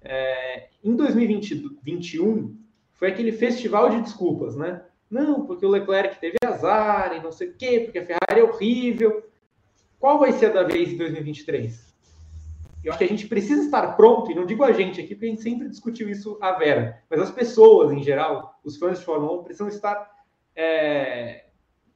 [0.02, 2.56] É, em 2021,
[2.94, 4.84] foi aquele festival de desculpas, né?
[5.10, 8.44] Não, porque o Leclerc teve azar e não sei o quê, porque a Ferrari é
[8.44, 9.24] horrível.
[10.00, 11.94] Qual vai ser a da vez em 2023?
[12.84, 15.26] Eu acho que a gente precisa estar pronto, e não digo a gente aqui, porque
[15.26, 19.06] a gente sempre discutiu isso a Vera, mas as pessoas em geral, os fãs de
[19.06, 20.12] Fórmula 1, precisam estar
[20.56, 21.46] é,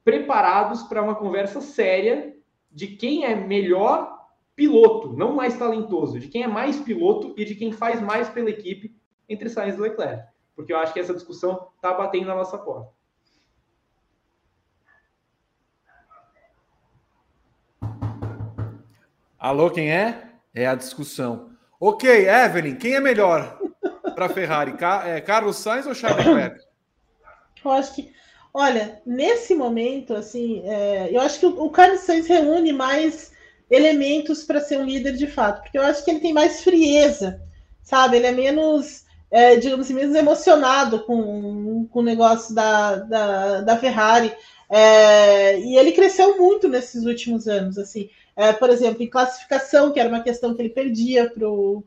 [0.02, 2.36] preparados para uma conversa séria
[2.70, 4.18] de quem é melhor
[4.56, 8.50] piloto, não mais talentoso, de quem é mais piloto e de quem faz mais pela
[8.50, 8.94] equipe
[9.28, 10.24] entre Sainz e Leclerc.
[10.56, 12.90] Porque eu acho que essa discussão está batendo na nossa porta.
[19.40, 20.24] Alô, quem é?
[20.54, 21.48] É a discussão.
[21.80, 23.58] Ok, Evelyn, quem é melhor
[24.14, 24.74] para a Ferrari?
[25.06, 26.60] É, Carlos Sainz ou Charles Leclerc?
[27.64, 28.12] Eu acho que,
[28.52, 33.32] olha, nesse momento, assim, é, eu acho que o, o Carlos Sainz reúne mais
[33.70, 37.40] elementos para ser um líder de fato, porque eu acho que ele tem mais frieza,
[37.82, 38.18] sabe?
[38.18, 43.76] Ele é menos, é, digamos assim, menos emocionado com, com o negócio da, da, da
[43.78, 44.34] Ferrari.
[44.68, 48.10] É, e ele cresceu muito nesses últimos anos, assim.
[48.40, 51.84] É, por exemplo, em classificação, que era uma questão que ele perdia para o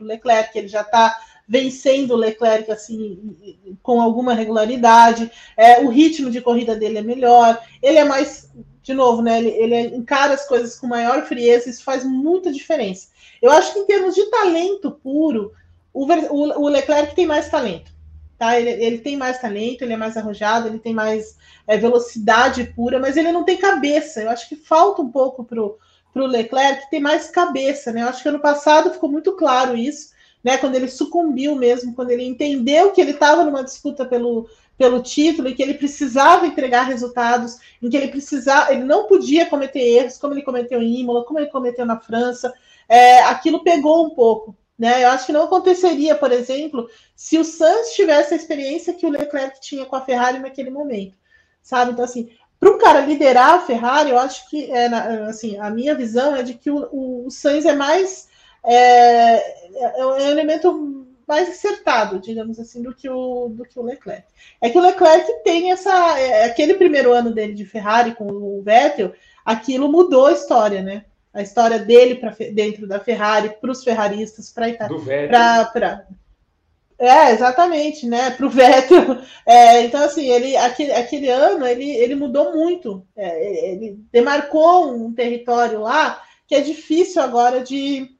[0.00, 1.16] Leclerc, ele já está
[1.46, 5.30] vencendo o Leclerc assim com alguma regularidade.
[5.56, 7.62] É, o ritmo de corrida dele é melhor.
[7.80, 8.50] Ele é mais,
[8.82, 9.38] de novo, né?
[9.38, 11.70] Ele, ele encara as coisas com maior frieza.
[11.70, 13.06] Isso faz muita diferença.
[13.40, 15.52] Eu acho que em termos de talento puro,
[15.92, 17.92] o, o, o Leclerc tem mais talento.
[18.38, 18.60] Tá?
[18.60, 22.98] Ele, ele, tem mais talento, ele é mais arrojado, ele tem mais é, velocidade pura,
[22.98, 24.22] mas ele não tem cabeça.
[24.22, 27.92] Eu acho que falta um pouco para o Leclerc ter mais cabeça.
[27.92, 28.02] Né?
[28.02, 30.10] Eu acho que ano passado ficou muito claro isso,
[30.44, 30.58] né?
[30.58, 35.48] quando ele sucumbiu mesmo, quando ele entendeu que ele estava numa disputa pelo, pelo título
[35.48, 40.18] e que ele precisava entregar resultados, em que ele precisava, ele não podia cometer erros,
[40.18, 42.52] como ele cometeu em Imola, como ele cometeu na França.
[42.86, 44.54] É, aquilo pegou um pouco.
[44.78, 45.04] Né?
[45.04, 49.10] Eu acho que não aconteceria, por exemplo, se o Sainz tivesse a experiência que o
[49.10, 51.16] Leclerc tinha com a Ferrari naquele momento,
[51.62, 51.92] sabe?
[51.92, 54.86] Então, assim, para um cara liderar a Ferrari, eu acho que, é,
[55.28, 58.28] assim, a minha visão é de que o, o, Sainz é mais,
[58.62, 63.82] é, é, é um elemento mais acertado, digamos assim, do que o, do que o
[63.82, 64.24] Leclerc.
[64.60, 68.62] É que o Leclerc tem essa, é, aquele primeiro ano dele de Ferrari com o
[68.62, 69.12] Vettel,
[69.44, 71.04] aquilo mudou a história, né?
[71.36, 74.68] A história dele para dentro da Ferrari, para os ferraristas, para
[75.66, 76.06] para
[76.98, 78.30] é, exatamente, né?
[78.30, 79.18] Para o Vettel.
[79.48, 83.06] É, então, assim, ele, aquele, aquele ano ele, ele mudou muito.
[83.14, 88.10] É, ele demarcou um território lá que é difícil agora de,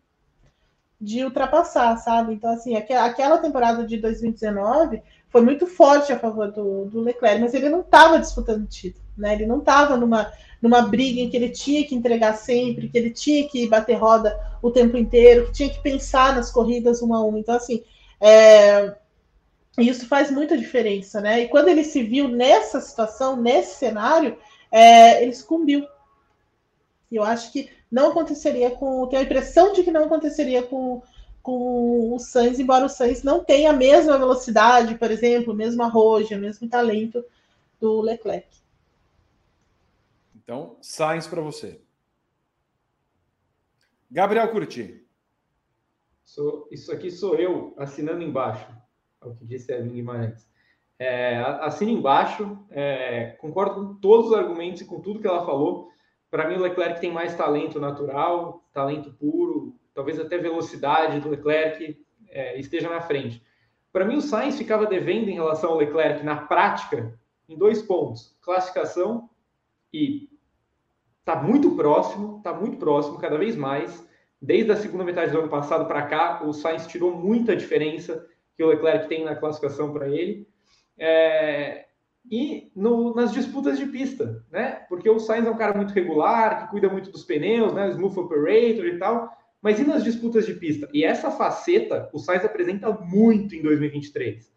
[1.01, 2.35] de ultrapassar, sabe?
[2.35, 7.55] Então, assim, aquela temporada de 2019 foi muito forte a favor do, do Leclerc, mas
[7.55, 9.33] ele não estava disputando título, né?
[9.33, 10.31] Ele não estava numa
[10.61, 14.39] numa briga em que ele tinha que entregar sempre, que ele tinha que bater roda
[14.63, 17.39] o tempo inteiro, que tinha que pensar nas corridas uma a uma.
[17.39, 17.83] Então, assim,
[18.21, 18.95] é,
[19.79, 21.43] isso faz muita diferença, né?
[21.43, 24.39] E quando ele se viu nessa situação, nesse cenário,
[24.71, 25.87] é, ele sucumbiu.
[27.13, 29.07] Eu acho que não aconteceria com.
[29.07, 31.03] Tenho a impressão de que não aconteceria com,
[31.43, 35.83] com o Sainz, embora o Sainz não tenha a mesma velocidade, por exemplo, o mesmo
[35.83, 37.25] arrojo, o mesmo talento
[37.81, 38.49] do Leclerc.
[40.47, 41.83] Então, Sainz para você.
[44.09, 45.05] Gabriel Curti.
[46.23, 48.65] Sou, isso aqui sou eu assinando embaixo,
[49.21, 50.49] é o que disse a Guimarães.
[51.01, 55.91] É, assina embaixo, é, concordo com todos os argumentos e com tudo que ela falou.
[56.31, 62.01] Para mim, o Leclerc tem mais talento natural, talento puro, talvez até velocidade do Leclerc
[62.29, 63.45] é, esteja na frente.
[63.93, 67.19] Para mim, o Sainz ficava devendo em relação ao Leclerc na prática
[67.49, 69.29] em dois pontos: classificação
[69.93, 70.36] e
[71.27, 74.07] Está muito próximo, está muito próximo, cada vez mais.
[74.41, 78.25] Desde a segunda metade do ano passado para cá, o Sainz tirou muita diferença
[78.57, 80.47] que o Leclerc tem na classificação para ele.
[80.97, 81.87] É,
[82.31, 84.87] e no, nas disputas de pista, né?
[84.89, 87.91] Porque o Sainz é um cara muito regular, que cuida muito dos pneus, né?
[87.91, 89.29] Smooth operator e tal.
[89.61, 90.89] Mas e nas disputas de pista?
[90.93, 94.49] E essa faceta o Sainz apresenta muito em 2023.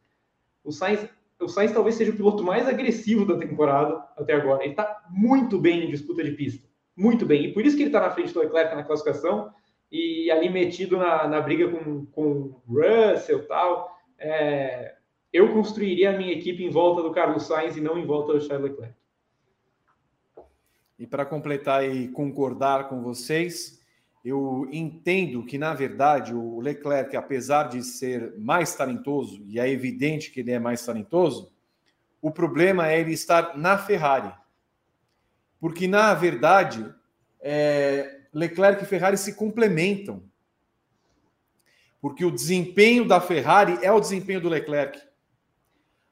[0.64, 1.04] O Sainz
[1.40, 4.64] o Sainz talvez seja o piloto mais agressivo da temporada até agora.
[4.64, 6.68] Ele está muito bem em disputa de pista.
[6.96, 7.46] Muito bem.
[7.46, 9.54] E por isso que ele está na frente do Leclerc na classificação.
[9.92, 13.98] e ali metido na, na briga com, com Russell e tal.
[14.18, 14.96] É,
[15.32, 18.42] eu construiria a minha equipe em volta do Carlos Sainz e não em volta do
[18.42, 18.96] Charles Leclerc.
[20.98, 23.79] E para completar e concordar com vocês,
[24.24, 30.32] eu entendo que, na verdade, o Leclerc, apesar de ser mais talentoso, e é evidente
[30.32, 31.52] que ele é mais talentoso,
[32.22, 34.34] o problema é ele estar na Ferrari.
[35.60, 36.94] Porque, na verdade,
[37.40, 40.24] é, Leclerc e Ferrari se complementam.
[42.02, 45.02] Porque o desempenho da Ferrari é o desempenho do Leclerc.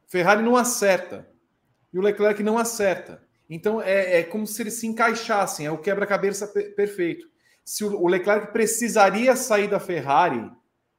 [0.07, 1.27] Ferrari não acerta.
[1.93, 3.23] E o Leclerc não acerta.
[3.49, 7.29] Então é, é como se eles se encaixassem, é o quebra-cabeça perfeito.
[7.67, 10.49] Se o, Leclerc precisaria sair da Ferrari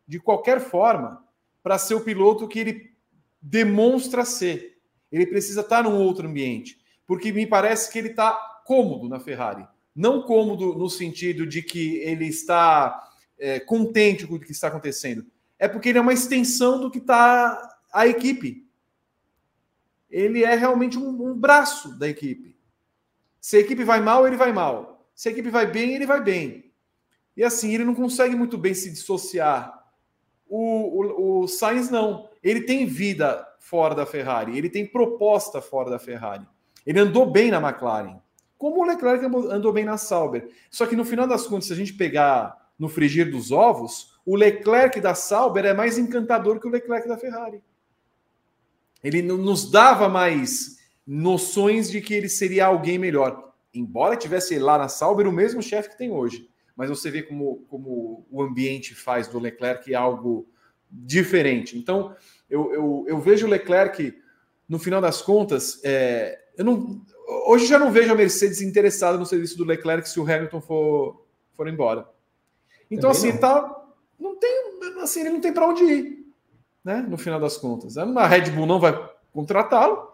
[0.06, 1.24] de qualquer forma
[1.62, 2.92] para ser o piloto que ele
[3.40, 4.78] demonstra ser.
[5.10, 8.32] Ele precisa estar num outro ambiente, porque me parece que ele está
[8.66, 9.66] cômodo na Ferrari.
[9.96, 13.08] Não cômodo no sentido de que ele está
[13.38, 15.24] é, contente com o que está acontecendo.
[15.58, 18.68] É porque ele é uma extensão do que está a equipe
[20.10, 22.56] ele é realmente um, um, braço da equipe.
[23.40, 24.97] Se a equipe vai mal, ele vai mal.
[25.18, 26.70] Se a equipe vai bem, ele vai bem.
[27.36, 29.84] E assim, ele não consegue muito bem se dissociar.
[30.48, 32.30] O, o, o Sainz não.
[32.40, 36.46] Ele tem vida fora da Ferrari, ele tem proposta fora da Ferrari.
[36.86, 38.20] Ele andou bem na McLaren,
[38.56, 40.48] como o Leclerc andou bem na Sauber.
[40.70, 44.36] Só que no final das contas, se a gente pegar no frigir dos ovos, o
[44.36, 47.60] Leclerc da Sauber é mais encantador que o Leclerc da Ferrari
[49.02, 53.47] ele nos dava mais noções de que ele seria alguém melhor.
[53.78, 56.48] Embora tivesse lá na Sauber o mesmo chefe que tem hoje.
[56.76, 60.48] Mas você vê como, como o ambiente faz do Leclerc algo
[60.90, 61.76] diferente.
[61.76, 62.14] Então,
[62.48, 64.16] eu, eu, eu vejo o Leclerc,
[64.68, 67.02] no final das contas, é, eu não,
[67.46, 71.26] hoje já não vejo a Mercedes interessada no serviço do Leclerc se o Hamilton for,
[71.52, 72.08] for embora.
[72.90, 73.40] Então, Também assim, não.
[73.40, 73.86] tá,
[74.18, 76.18] não tem, assim, ele não tem para onde ir
[76.88, 77.04] né?
[77.06, 77.98] No final das contas.
[77.98, 78.98] A Red Bull não vai
[79.30, 80.10] contratá-lo.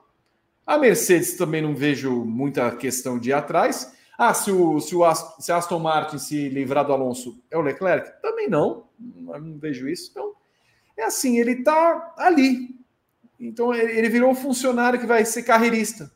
[0.67, 3.95] A Mercedes também não vejo muita questão de ir atrás.
[4.17, 7.63] Ah, se o, se o Aston, se Aston Martin se livrar do Alonso é o
[7.63, 8.23] Leclerc?
[8.23, 8.87] Também não.
[8.99, 10.11] Não vejo isso.
[10.11, 10.33] Então,
[10.97, 12.75] é assim, ele está ali.
[13.39, 16.11] Então, ele virou um funcionário que vai ser carreirista.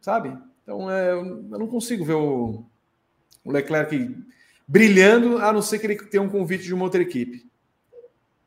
[0.00, 0.36] Sabe?
[0.62, 2.64] Então, é, eu não consigo ver o,
[3.44, 4.14] o Leclerc
[4.66, 7.48] brilhando, a não ser que ele tenha um convite de uma outra equipe.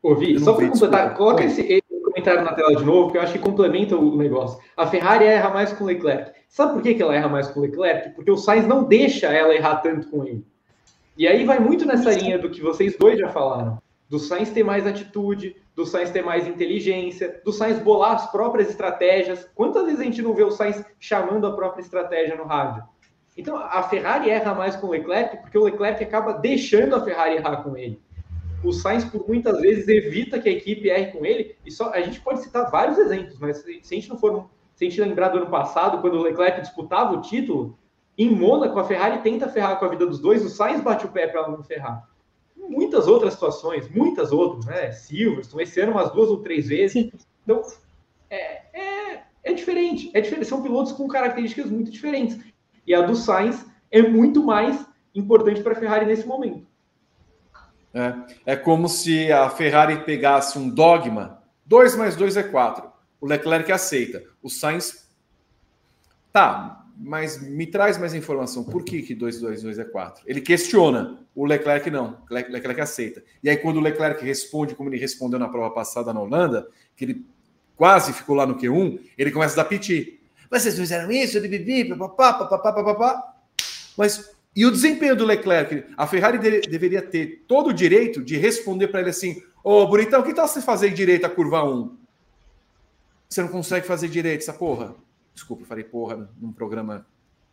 [0.02, 1.81] Ouvi, só para completar, coloca esse,
[2.22, 4.62] comentário na tela de novo, que eu acho que complementa o negócio.
[4.76, 6.32] A Ferrari erra mais com o Leclerc.
[6.48, 8.10] Sabe por que, que ela erra mais com o Leclerc?
[8.10, 10.44] Porque o Sainz não deixa ela errar tanto com ele.
[11.16, 13.78] E aí vai muito nessa linha do que vocês dois já falaram.
[14.08, 18.68] Do Sainz ter mais atitude, do Sainz ter mais inteligência, do Sainz bolar as próprias
[18.68, 19.48] estratégias.
[19.54, 22.84] Quantas vezes a gente não vê o Sainz chamando a própria estratégia no rádio?
[23.36, 27.36] Então, a Ferrari erra mais com o Leclerc porque o Leclerc acaba deixando a Ferrari
[27.36, 27.98] errar com ele
[28.64, 31.56] o Sainz, por muitas vezes, evita que a equipe erre com ele.
[31.64, 34.48] E só a gente pode citar vários exemplos, mas se a gente não for.
[34.74, 37.78] Se a gente lembrar do ano passado, quando o Leclerc disputava o título,
[38.16, 41.10] em Mônaco, a Ferrari tenta ferrar com a vida dos dois, o Sainz bate o
[41.10, 42.08] pé para não ferrar.
[42.56, 44.92] Muitas outras situações, muitas outras, né?
[44.92, 47.10] Silverstone, esse ano umas duas ou três vezes.
[47.42, 47.62] Então,
[48.30, 50.10] é, é, é diferente.
[50.14, 50.46] É diferente.
[50.46, 52.38] São pilotos com características muito diferentes.
[52.86, 56.66] E a do Sainz é muito mais importante para a Ferrari nesse momento.
[57.94, 62.90] É, é como se a Ferrari pegasse um dogma: 2 mais 2 é 4.
[63.20, 64.22] O Leclerc aceita.
[64.42, 65.08] O Sainz.
[66.32, 68.64] Tá, mas me traz mais informação.
[68.64, 70.24] Por que, que 2 2 2 é 4?
[70.26, 71.18] Ele questiona.
[71.34, 72.18] O Leclerc não.
[72.30, 73.22] O Leclerc aceita.
[73.42, 76.66] E aí, quando o Leclerc responde, como ele respondeu na prova passada na Holanda,
[76.96, 77.26] que ele
[77.76, 80.20] quase ficou lá no Q1, ele começa a dar piti.
[80.50, 81.38] Vocês fizeram isso.
[83.96, 85.84] Mas e o desempenho do Leclerc?
[85.96, 89.86] A Ferrari de, deveria ter todo o direito de responder para ele assim: Ô, oh,
[89.86, 91.96] bonitão, que tal você fazer direito a curva 1?
[93.28, 94.94] Você não consegue fazer direito essa porra?
[95.34, 97.06] Desculpa, falei porra num programa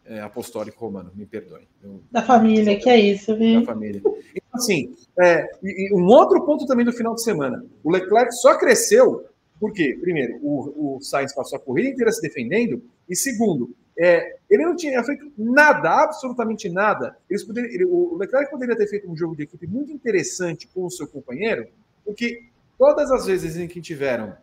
[0.05, 1.67] é, apostólico romano, me perdoe.
[1.81, 2.01] Eu...
[2.11, 3.61] Da família, que é isso, viu?
[3.61, 4.01] Da família.
[4.03, 8.33] Então, assim, é, e, e um outro ponto também do final de semana: o Leclerc
[8.35, 9.25] só cresceu
[9.59, 14.63] porque, primeiro, o, o Sainz passou a corrida inteira se defendendo, e segundo, é, ele
[14.63, 17.17] não tinha feito nada, absolutamente nada.
[17.29, 20.85] Eles poderiam, ele, o Leclerc poderia ter feito um jogo de equipe muito interessante com
[20.85, 21.67] o seu companheiro,
[22.05, 24.37] porque todas as vezes em que tiveram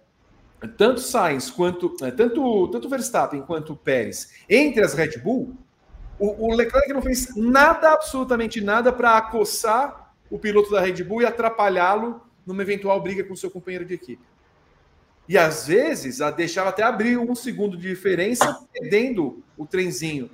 [0.76, 5.56] tanto Sainz quanto é, tanto tanto Verstappen quanto Pérez entre as Red Bull,
[6.18, 11.22] o, o Leclerc não fez nada, absolutamente nada, para acossar o piloto da Red Bull
[11.22, 14.22] e atrapalhá-lo numa eventual briga com o seu companheiro de equipe.
[15.28, 20.30] E às vezes a deixava até abrir um segundo de diferença, perdendo o trenzinho.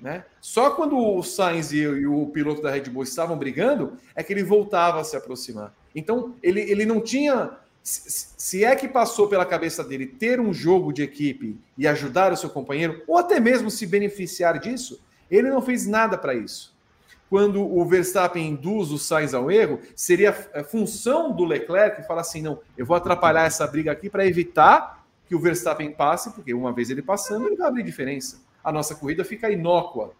[0.00, 0.24] Né?
[0.40, 4.32] Só quando o Sainz e, e, o piloto da Red Bull estavam brigando, é que
[4.32, 5.74] ele voltava a se aproximar.
[5.94, 7.50] Então, ele, ele não tinha.
[7.82, 12.36] Se é que passou pela cabeça dele ter um jogo de equipe e ajudar o
[12.36, 16.75] seu companheiro, ou até mesmo se beneficiar disso, ele não fez nada para isso.
[17.28, 22.42] Quando o Verstappen induz o Sainz ao erro, seria a função do Leclerc falar assim:
[22.42, 26.72] não, eu vou atrapalhar essa briga aqui para evitar que o Verstappen passe, porque uma
[26.72, 30.12] vez ele passando, ele vai abrir diferença a nossa corrida fica inócua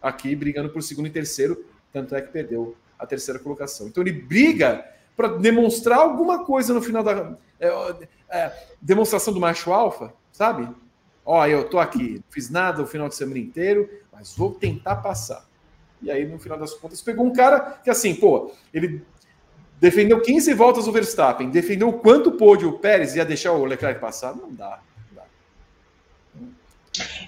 [0.00, 3.88] aqui, brigando por segundo e terceiro, tanto é que perdeu a terceira colocação.
[3.88, 4.82] Então ele briga
[5.14, 7.68] para demonstrar alguma coisa no final da é,
[8.30, 10.66] é, demonstração do macho alfa, sabe?
[11.26, 15.46] Ó, eu tô aqui, fiz nada o final de semana inteiro, mas vou tentar passar.
[16.02, 19.02] E aí, no final das contas, pegou um cara que, assim, pô, ele
[19.80, 24.00] defendeu 15 voltas o Verstappen, defendeu o quanto pôde o Pérez, ia deixar o Leclerc
[24.00, 24.34] passar?
[24.34, 24.80] Não dá.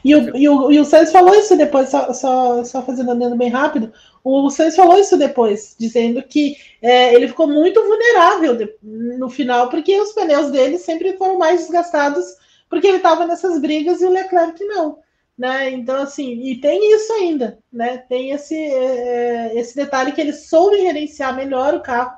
[0.05, 3.37] E o, e o, e o Sainz falou isso depois, só, só, só fazendo andando
[3.37, 3.93] bem rápido.
[4.25, 9.69] O Sainz falou isso depois, dizendo que é, ele ficou muito vulnerável de, no final,
[9.69, 12.25] porque os pneus dele sempre foram mais desgastados,
[12.69, 14.99] porque ele estava nessas brigas e o Leclerc não.
[15.37, 15.71] Né?
[15.71, 17.99] Então, assim, e tem isso ainda, né?
[17.99, 22.13] Tem esse, é, esse detalhe que ele soube gerenciar melhor o carro,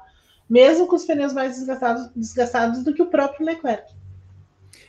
[0.51, 3.93] mesmo com os pneus mais desgastados, desgastados do que o próprio Leclerc.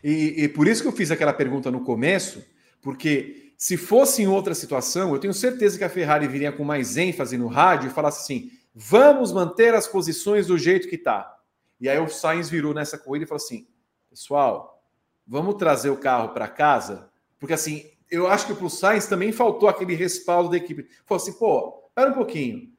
[0.03, 2.43] E, e por isso que eu fiz aquela pergunta no começo,
[2.81, 6.97] porque se fosse em outra situação, eu tenho certeza que a Ferrari viria com mais
[6.97, 11.35] ênfase no rádio e falasse assim: vamos manter as posições do jeito que está.
[11.79, 13.67] E aí o Sainz virou nessa corrida e falou assim:
[14.09, 14.83] pessoal,
[15.25, 17.09] vamos trazer o carro para casa,
[17.39, 20.87] porque assim, eu acho que para o Sainz também faltou aquele respaldo da equipe.
[21.05, 22.69] Falou assim: pô, espera um pouquinho.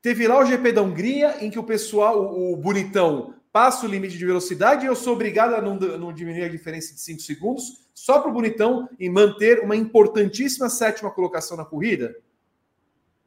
[0.00, 3.88] Teve lá o GP da Hungria, em que o pessoal, o, o bonitão, passa o
[3.88, 7.20] limite de velocidade e eu sou obrigado a não, não diminuir a diferença de 5
[7.20, 12.16] segundos só para o Bonitão e manter uma importantíssima sétima colocação na corrida?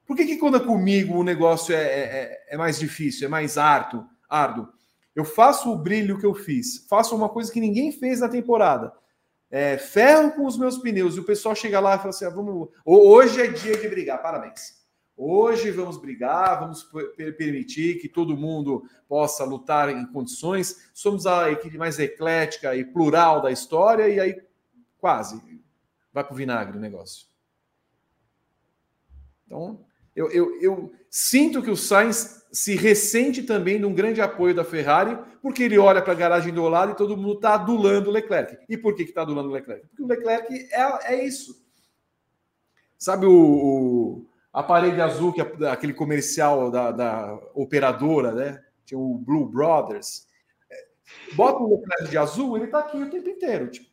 [0.06, 3.30] Por que, que quando é comigo o negócio é, é, é, é mais difícil, é
[3.30, 4.68] mais árduo, árduo?
[5.16, 8.92] Eu faço o brilho que eu fiz, faço uma coisa que ninguém fez na temporada.
[9.50, 12.30] É, ferro com os meus pneus e o pessoal chega lá e fala assim: ah,
[12.30, 14.78] vamos, hoje é dia de brigar, parabéns.
[15.16, 16.84] Hoje vamos brigar, vamos
[17.38, 20.92] permitir que todo mundo possa lutar em condições.
[20.94, 24.40] Somos a equipe mais eclética e plural da história, e aí
[25.00, 25.42] quase
[26.14, 27.26] vai para o vinagre o negócio.
[29.46, 29.84] Então,
[30.16, 34.64] eu, eu, eu, sinto que o Sainz se ressente também de um grande apoio da
[34.64, 38.14] Ferrari, porque ele olha para a garagem do lado e todo mundo está adulando o
[38.14, 38.56] Leclerc.
[38.70, 39.88] E por que está adulando o Leclerc?
[39.88, 41.66] Porque o Leclerc é, é isso.
[43.00, 48.64] Sabe o, o a parede azul, que é aquele comercial da, da operadora, né?
[48.86, 50.28] Tinha o Blue Brothers.
[51.34, 53.72] Bota o Leclerc de azul, ele tá aqui o tempo inteiro.
[53.72, 53.90] Tipo,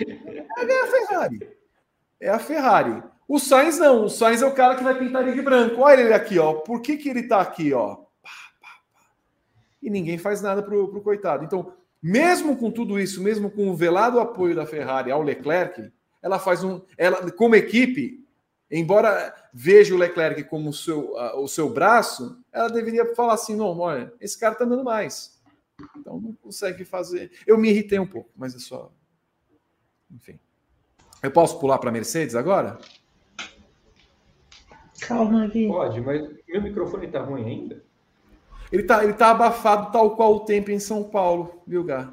[0.00, 1.58] é a Ferrari.
[2.18, 3.02] É a Ferrari.
[3.28, 4.06] O Sainz não.
[4.06, 5.82] O Sainz é o cara que vai pintar ele de branco.
[5.82, 6.54] Olha ele aqui, ó.
[6.54, 7.98] Por que, que ele tá aqui, ó?
[9.82, 11.44] E ninguém faz nada pro, pro coitado.
[11.44, 16.38] Então, mesmo com tudo isso, mesmo com o velado apoio da Ferrari ao Leclerc, ela
[16.38, 16.80] faz um.
[16.96, 18.26] Ela, como equipe,
[18.70, 23.54] embora veja o Leclerc como o seu, uh, o seu braço, ela deveria falar assim:
[23.54, 25.38] não, olha, esse cara tá andando mais.
[25.96, 27.30] Então não consegue fazer.
[27.46, 28.90] Eu me irritei um pouco, mas é só.
[30.10, 30.40] Enfim.
[31.22, 32.78] Eu posso pular para Mercedes agora?
[35.00, 35.68] Calma, Vi.
[35.68, 37.82] Pode, mas meu microfone tá ruim ainda?
[38.70, 42.12] Ele tá, ele tá abafado tal qual o tempo em São Paulo, viu, Gá?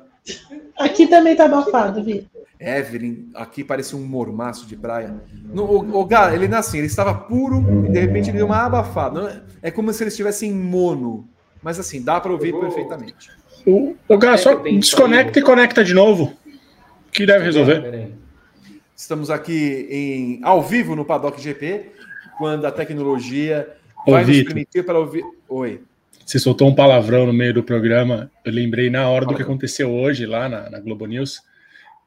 [0.77, 2.27] Aqui também tá abafado, Vi.
[2.59, 5.21] Evelyn, aqui parece um mormaço de praia.
[5.43, 8.65] No, o, o Gá, ele assim, ele estava puro e de repente ele deu uma
[8.65, 9.45] abafada.
[9.61, 11.27] É como se ele estivesse em mono.
[11.61, 12.61] Mas assim, dá para ouvir vou...
[12.61, 13.29] perfeitamente.
[13.65, 16.33] O, o Gá, é só desconecta e conecta de novo.
[17.11, 18.13] Que deve resolver.
[18.95, 21.91] Estamos aqui em, ao vivo no Paddock GP,
[22.37, 23.75] quando a tecnologia
[24.07, 25.23] vai Ô, nos permitir para ouvir.
[25.47, 25.81] Oi.
[26.25, 28.31] Você soltou um palavrão no meio do programa.
[28.43, 31.41] Eu lembrei na hora do que aconteceu hoje lá na, na Globo News.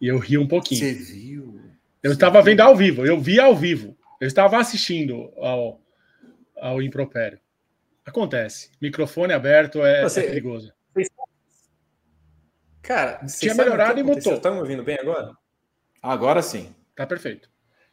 [0.00, 0.80] E eu ri um pouquinho.
[0.80, 1.60] Você viu?
[2.02, 3.96] Eu estava vendo ao vivo, eu vi ao vivo.
[4.20, 5.80] Eu estava assistindo ao,
[6.56, 7.38] ao impropério.
[8.04, 8.70] Acontece.
[8.80, 10.72] Microfone aberto é, Você, é perigoso.
[12.82, 14.34] Cara, tinha melhorado e mutou.
[14.34, 15.32] Estão me ouvindo bem agora?
[16.02, 16.74] Agora sim.
[16.96, 17.50] Tá perfeito.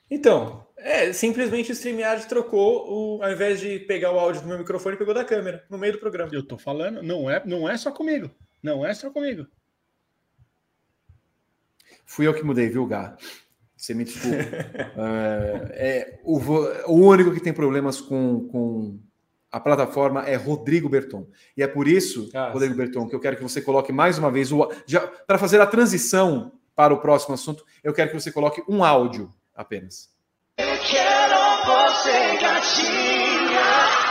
[0.09, 4.59] Então, é, simplesmente o StreamYard trocou, o, ao invés de pegar o áudio do meu
[4.59, 6.29] microfone, pegou da câmera, no meio do programa.
[6.31, 8.29] Eu tô falando, não é, não é só comigo.
[8.61, 9.47] Não é só comigo.
[12.05, 13.17] Fui eu que mudei, viu, Gá?
[13.75, 14.37] Você me desculpa.
[14.97, 16.39] é, é, o,
[16.87, 18.99] o único que tem problemas com, com
[19.51, 21.27] a plataforma é Rodrigo Berton.
[21.55, 22.77] E é por isso, ah, Rodrigo sim.
[22.77, 24.49] Berton, que eu quero que você coloque mais uma vez,
[25.25, 29.33] para fazer a transição para o próximo assunto, eu quero que você coloque um áudio
[29.55, 30.09] apenas.
[30.57, 34.05] Eu quero você, gatinha.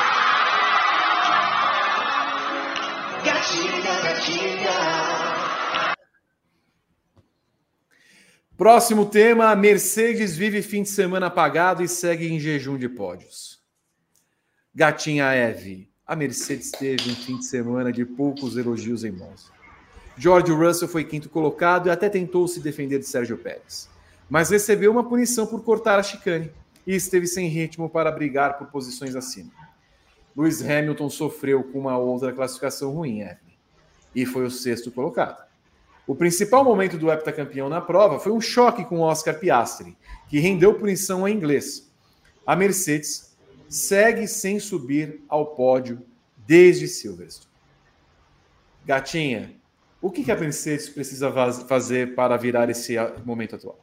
[3.24, 5.14] Gatinha, gatinha.
[8.56, 13.62] Próximo tema: Mercedes vive fim de semana apagado e segue em jejum de pódios.
[14.74, 19.52] Gatinha Eve, a Mercedes teve um fim de semana de poucos elogios em Monza.
[20.16, 23.88] George Russell foi quinto colocado e até tentou se defender de Sérgio Pérez,
[24.28, 26.50] mas recebeu uma punição por cortar a chicane
[26.86, 29.50] e esteve sem ritmo para brigar por posições acima.
[30.36, 33.56] Lewis Hamilton sofreu com uma outra classificação ruim, Evelyn,
[34.14, 35.44] e foi o sexto colocado.
[36.06, 39.96] O principal momento do heptacampeão na prova foi um choque com Oscar Piastri,
[40.28, 41.90] que rendeu punição a inglês.
[42.46, 43.34] A Mercedes
[43.68, 46.02] segue sem subir ao pódio
[46.46, 47.52] desde Silverstone.
[48.84, 49.54] Gatinha,
[50.02, 51.32] o que a Mercedes precisa
[51.66, 52.94] fazer para virar esse
[53.24, 53.78] momento atual?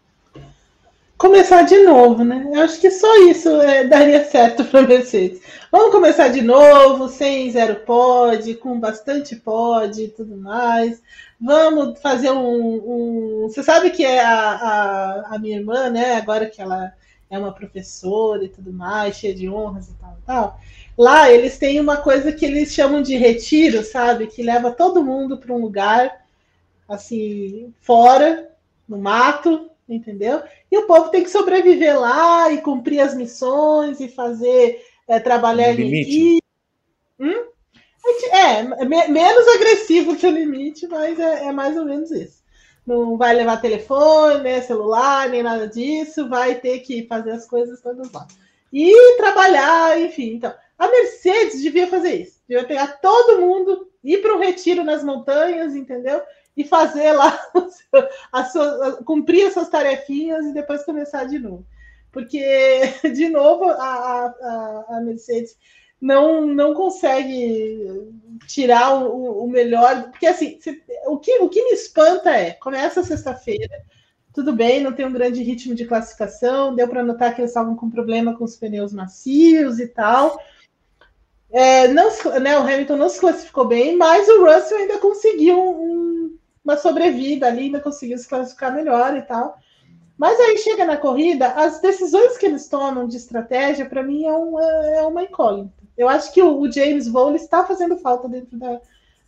[1.22, 2.50] Começar de novo, né?
[2.52, 5.40] Eu acho que só isso é, daria certo para Mercedes.
[5.72, 11.00] Vamos começar de novo, sem zero pod, com bastante pod e tudo mais.
[11.40, 13.44] Vamos fazer um.
[13.44, 13.44] um...
[13.44, 16.16] Você sabe que é a, a, a minha irmã, né?
[16.16, 16.92] Agora que ela
[17.30, 20.60] é uma professora e tudo mais, cheia de honras e tal e tal.
[20.98, 24.26] Lá eles têm uma coisa que eles chamam de retiro, sabe?
[24.26, 26.26] Que leva todo mundo para um lugar
[26.90, 28.50] assim, fora,
[28.90, 30.42] no mato, entendeu?
[30.72, 35.78] E o povo tem que sobreviver lá e cumprir as missões e fazer é, trabalhar
[35.78, 36.44] em equipe.
[37.20, 37.52] Hum?
[38.32, 42.42] É, me, menos agressivo que o limite, mas é, é mais ou menos isso
[42.86, 47.82] não vai levar telefone, né, celular, nem nada disso, vai ter que fazer as coisas
[47.82, 48.28] todas lá.
[48.74, 50.36] E trabalhar, enfim.
[50.36, 52.40] Então, a Mercedes devia fazer isso.
[52.48, 56.22] Devia pegar todo mundo, ir para um retiro nas montanhas, entendeu?
[56.62, 57.40] E fazer lá,
[58.32, 61.66] a sua, cumprir essas tarefinhas e depois começar de novo.
[62.12, 62.42] Porque,
[63.14, 65.58] de novo, a, a, a Mercedes
[66.00, 68.12] não, não consegue
[68.48, 70.10] tirar o, o melhor.
[70.12, 73.84] Porque, assim, se, o, que, o que me espanta é: começa sexta-feira,
[74.34, 77.76] tudo bem, não tem um grande ritmo de classificação, deu para notar que eles estavam
[77.76, 80.40] com problema com os pneus macios e tal.
[81.52, 82.10] É, não,
[82.40, 86.11] né, o Hamilton não se classificou bem, mas o Russell ainda conseguiu um,
[86.64, 89.58] uma sobrevida ali, ainda conseguiu se classificar melhor e tal.
[90.18, 94.34] Mas aí chega na corrida, as decisões que eles tomam de estratégia, para mim, é
[94.34, 95.74] uma, é uma incógnita.
[95.98, 98.80] Eu acho que o, o James Vowle está fazendo falta dentro da,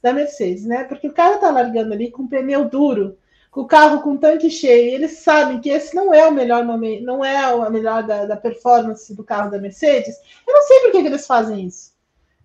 [0.01, 0.83] da Mercedes, né?
[0.83, 3.17] Porque o cara tá largando ali com pneu duro,
[3.49, 7.03] com o carro com tanque cheio, eles sabem que esse não é o melhor momento,
[7.03, 10.15] não é a melhor da, da, performance do carro da Mercedes.
[10.45, 11.92] Eu não sei por que, que eles fazem isso.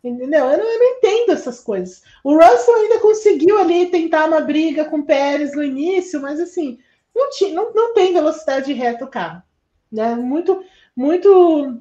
[0.03, 0.45] Entendeu?
[0.45, 2.03] Eu não, eu não, entendo essas coisas.
[2.23, 6.79] O Russell ainda conseguiu ali tentar uma briga com o Pérez no início, mas assim,
[7.15, 9.43] não, não, não tem velocidade reta o carro.
[9.91, 10.15] Né?
[10.15, 10.63] Muito,
[10.95, 11.81] muito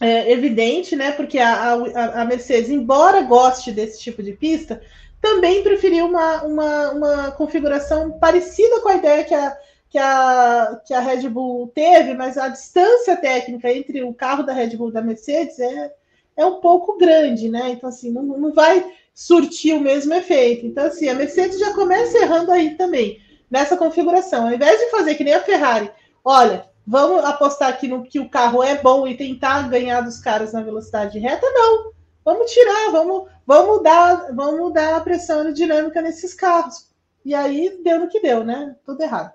[0.00, 1.12] é, evidente, né?
[1.12, 4.82] Porque a, a, a, Mercedes, embora goste desse tipo de pista,
[5.20, 9.56] também preferiu uma, uma, uma configuração parecida com a ideia que a,
[9.88, 14.52] que, a, que a Red Bull teve, mas a distância técnica entre o carro da
[14.52, 15.94] Red Bull e da Mercedes é,
[16.36, 17.70] é um pouco grande, né?
[17.70, 18.84] Então, assim, não, não vai
[19.14, 20.66] surtir o mesmo efeito.
[20.66, 23.20] Então, assim, a Mercedes já começa errando aí também,
[23.50, 24.46] nessa configuração.
[24.46, 25.90] Ao invés de fazer que nem a Ferrari,
[26.24, 30.52] olha, Vamos apostar aqui no que o carro é bom e tentar ganhar dos caras
[30.52, 31.46] na velocidade reta?
[31.50, 31.92] Não.
[32.22, 36.90] Vamos tirar, vamos, vamos dar, vamos dar a pressão aerodinâmica nesses carros.
[37.24, 38.76] E aí deu no que deu, né?
[38.84, 39.32] Tudo errado.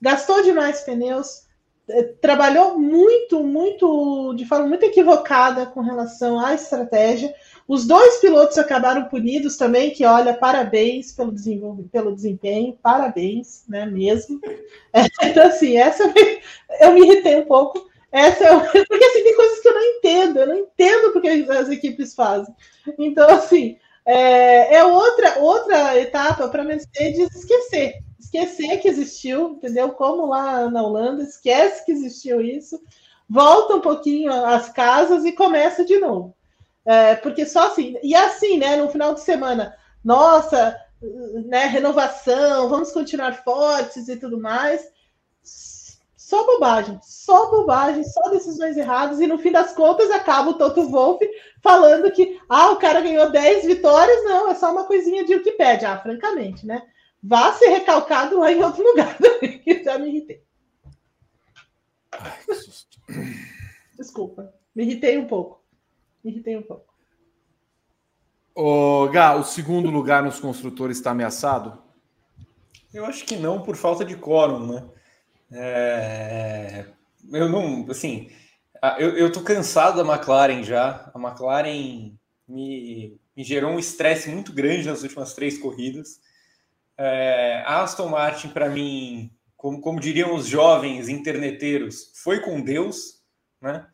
[0.00, 1.46] Gastou demais pneus,
[2.20, 7.34] trabalhou muito, muito, de forma muito equivocada com relação à estratégia.
[7.66, 11.32] Os dois pilotos acabaram punidos também, que olha, parabéns pelo,
[11.92, 14.40] pelo desempenho, parabéns, né, mesmo.
[14.92, 16.12] É, então, assim, essa
[16.80, 17.88] eu me irritei um pouco.
[18.10, 21.68] Essa é, porque assim, tem coisas que eu não entendo, eu não entendo porque as
[21.68, 22.52] equipes fazem.
[22.98, 28.02] Então, assim, é, é outra, outra etapa para Mercedes esquecer.
[28.32, 29.90] Esquecer que existiu, entendeu?
[29.90, 32.80] Como lá na Holanda, esquece que existiu isso,
[33.28, 36.32] volta um pouquinho às casas e começa de novo.
[36.84, 40.80] É, porque só assim, e assim, né, no final de semana, nossa,
[41.46, 44.88] né, renovação, vamos continuar fortes e tudo mais.
[46.16, 50.88] Só bobagem, só bobagem, só decisões erradas, e no fim das contas acaba o Toto
[50.88, 51.28] Wolff
[51.60, 55.90] falando que ah, o cara ganhou 10 vitórias, não, é só uma coisinha de Wikipedia,
[55.90, 56.80] ah, francamente, né?
[57.22, 59.16] Vá ser recalcado lá em outro lugar,
[59.62, 60.42] que já me irritei.
[62.12, 62.98] Ai, que susto.
[63.96, 65.62] Desculpa, me irritei um pouco.
[66.24, 66.94] Me irritei um pouco.
[68.54, 71.82] Ô, Gá, o segundo lugar nos construtores está ameaçado?
[72.92, 74.84] Eu acho que não, por falta de quórum, né?
[75.52, 76.86] É...
[77.32, 78.30] Eu não, assim,
[78.98, 81.10] eu, eu tô cansado da McLaren já.
[81.14, 82.14] A McLaren
[82.48, 86.20] me, me gerou um estresse muito grande nas últimas três corridas.
[87.02, 93.22] É, Aston Martin, para mim, como, como diriam os jovens interneteiros, foi com Deus,
[93.58, 93.86] né?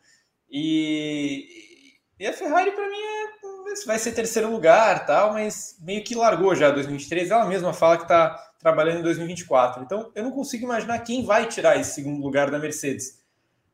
[0.49, 6.15] E, e a Ferrari, para mim, é, vai ser terceiro lugar, tal, mas meio que
[6.15, 7.31] largou já 2023.
[7.31, 9.83] Ela mesma fala que está trabalhando em 2024.
[9.83, 13.23] Então, eu não consigo imaginar quem vai tirar esse segundo lugar da Mercedes.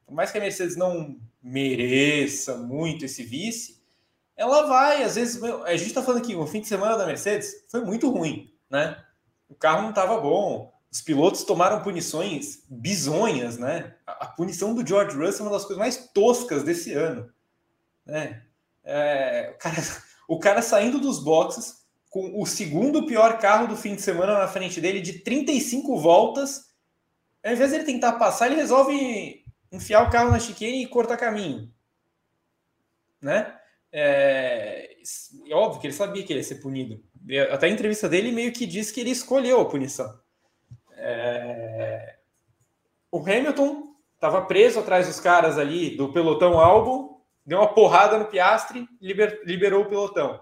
[0.05, 3.81] Por mais que a Mercedes não mereça muito esse vice,
[4.38, 7.65] ela vai, às vezes, a gente está falando aqui, o fim de semana da Mercedes
[7.72, 9.03] foi muito ruim, né?
[9.53, 13.93] O carro não estava bom, os pilotos tomaram punições bizonhas, né?
[14.07, 17.31] A, punição do George Russell é uma das coisas mais toscas desse ano,
[18.03, 18.41] né?
[18.84, 19.75] É, o, cara,
[20.27, 24.47] o cara saindo dos boxes com o segundo pior carro do fim de semana na
[24.47, 26.73] frente dele de 35 voltas,
[27.45, 31.17] ao invés de ele tentar passar, ele resolve enfiar o carro na chicane e cortar
[31.17, 31.71] caminho,
[33.21, 33.55] né?
[33.91, 34.95] É,
[35.47, 37.03] é, óbvio que ele sabia que ele ia ser punido.
[37.51, 40.19] Até a entrevista dele meio que disse que ele escolheu a punição.
[40.97, 42.15] É,
[43.11, 48.25] o Hamilton estava preso atrás dos caras ali do pelotão Albon, deu uma porrada no
[48.25, 50.41] Piastre, liber, liberou o pelotão.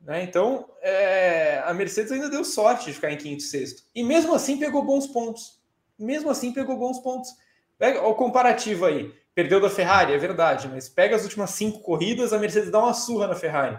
[0.00, 0.22] Né?
[0.24, 3.82] Então, é, a Mercedes ainda deu sorte de ficar em quinto e sexto.
[3.94, 5.60] E mesmo assim pegou bons pontos.
[5.98, 7.30] Mesmo assim pegou bons pontos.
[7.78, 9.12] Pega o comparativo aí.
[9.34, 12.92] Perdeu da Ferrari, é verdade, mas pega as últimas cinco corridas, a Mercedes dá uma
[12.92, 13.78] surra na Ferrari.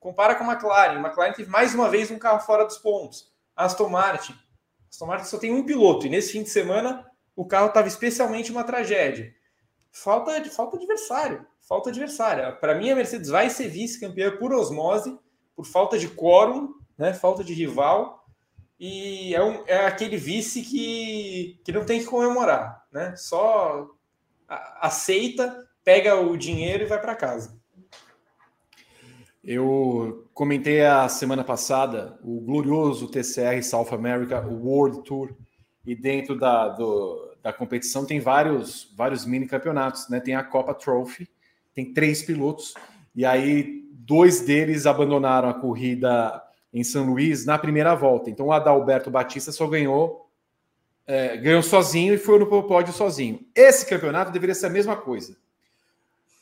[0.00, 0.98] Compara com a McLaren.
[0.98, 3.30] A McLaren teve mais uma vez um carro fora dos pontos.
[3.54, 4.34] Aston Martin.
[4.90, 7.06] Aston Martin só tem um piloto, e nesse fim de semana
[7.36, 9.32] o carro estava especialmente uma tragédia.
[9.92, 11.46] Falta, falta adversário.
[11.60, 12.56] Falta adversário.
[12.58, 15.16] Para mim, a Mercedes vai ser vice-campeã por osmose,
[15.54, 17.12] por falta de quórum, né?
[17.12, 18.24] falta de rival.
[18.78, 22.86] E é, um, é aquele vice que, que não tem que comemorar.
[22.90, 23.14] Né?
[23.16, 23.88] Só
[24.80, 27.59] aceita, pega o dinheiro e vai para casa.
[29.42, 35.34] Eu comentei a semana passada o glorioso TCR South America World Tour
[35.84, 40.20] e dentro da, do, da competição tem vários, vários mini campeonatos, né?
[40.20, 41.26] Tem a Copa Trophy,
[41.74, 42.74] tem três pilotos
[43.16, 46.42] e aí dois deles abandonaram a corrida
[46.72, 48.28] em São Luís na primeira volta.
[48.28, 50.28] Então o Adalberto Batista só ganhou
[51.06, 53.40] é, ganhou sozinho e foi no pódio sozinho.
[53.54, 55.36] Esse campeonato deveria ser a mesma coisa.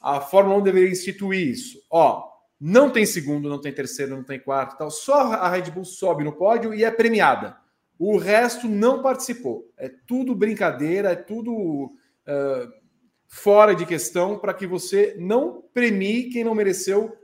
[0.01, 1.81] A Fórmula 1 deveria instituir isso.
[1.91, 2.28] Ó,
[2.61, 4.91] não tem segundo, não tem terceiro, não tem quarto, tal.
[4.91, 7.57] Só a Red Bull sobe no pódio e é premiada.
[7.99, 9.71] O resto não participou.
[9.77, 12.73] É tudo brincadeira, é tudo uh,
[13.29, 17.17] fora de questão para que você não premie quem não mereceu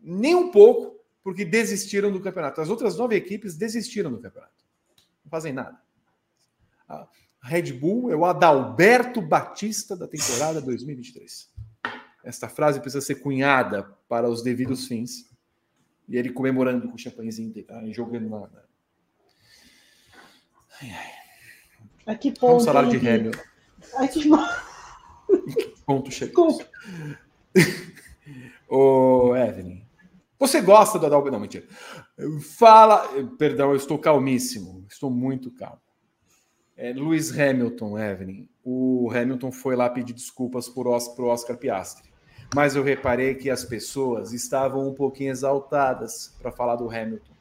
[0.00, 2.60] nem um pouco, porque desistiram do campeonato.
[2.60, 4.64] As outras nove equipes desistiram do campeonato.
[5.24, 5.78] Não fazem nada.
[6.88, 7.06] A
[7.42, 11.50] Red Bull é o Adalberto Batista da temporada 2023.
[12.24, 15.28] Esta frase precisa ser cunhada para os devidos fins.
[16.08, 17.84] E ele comemorando com o champanhezinho dele, tá?
[17.90, 18.48] jogando lá.
[18.48, 18.60] Né?
[20.80, 21.18] Ai, ai.
[22.06, 22.56] A que ponto?
[22.56, 23.38] Um salário de Hamilton.
[23.96, 24.20] A que
[25.84, 26.58] ponto chegou?
[28.68, 29.82] Ô, Evelyn,
[30.38, 31.32] você gosta do Adalberto?
[31.32, 31.66] Não, mentira.
[32.56, 33.06] Fala.
[33.38, 34.86] Perdão, eu estou calmíssimo.
[34.88, 35.80] Estou muito calmo.
[36.76, 38.48] É, Lewis Hamilton, Evelyn.
[38.64, 42.07] O Hamilton foi lá pedir desculpas para o Oscar Piastri.
[42.54, 47.32] Mas eu reparei que as pessoas estavam um pouquinho exaltadas para falar do Hamilton.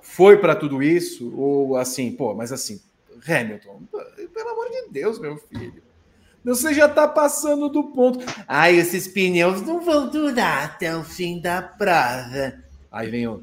[0.00, 1.34] Foi para tudo isso?
[1.36, 2.80] Ou assim, pô, mas assim,
[3.26, 3.82] Hamilton,
[4.32, 5.82] pelo amor de Deus, meu filho.
[6.44, 8.24] Você já está passando do ponto.
[8.46, 12.62] Ai, esses pneus não vão durar até o fim da prova.
[12.92, 13.42] Aí vem o.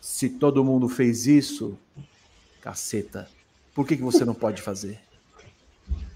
[0.00, 1.76] Se todo mundo fez isso,
[2.60, 3.28] caceta,
[3.74, 5.00] por que, que você não pode fazer?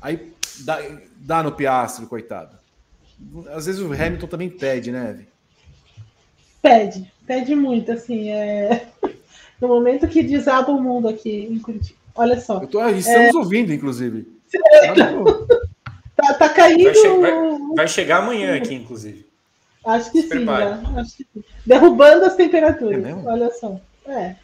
[0.01, 0.78] Aí dá,
[1.16, 2.56] dá no piastro, coitado.
[3.52, 5.28] Às vezes o Hamilton também pede, né, Eve?
[6.62, 8.30] Pede, pede muito, assim.
[8.30, 8.86] É...
[9.59, 11.98] No momento que desaba o mundo aqui em Curitiba.
[12.14, 12.60] Olha só.
[12.60, 13.38] Tô, estamos é...
[13.38, 14.28] ouvindo, inclusive.
[16.16, 16.84] Tá, tá caindo.
[16.84, 19.26] Vai, che vai, vai, chegar amanhã aqui, inclusive.
[19.84, 21.44] Acho que, sim, Acho que sim.
[21.64, 23.05] Derrubando as temperaturas.
[23.05, 23.78] É Olha só.
[24.06, 24.34] É.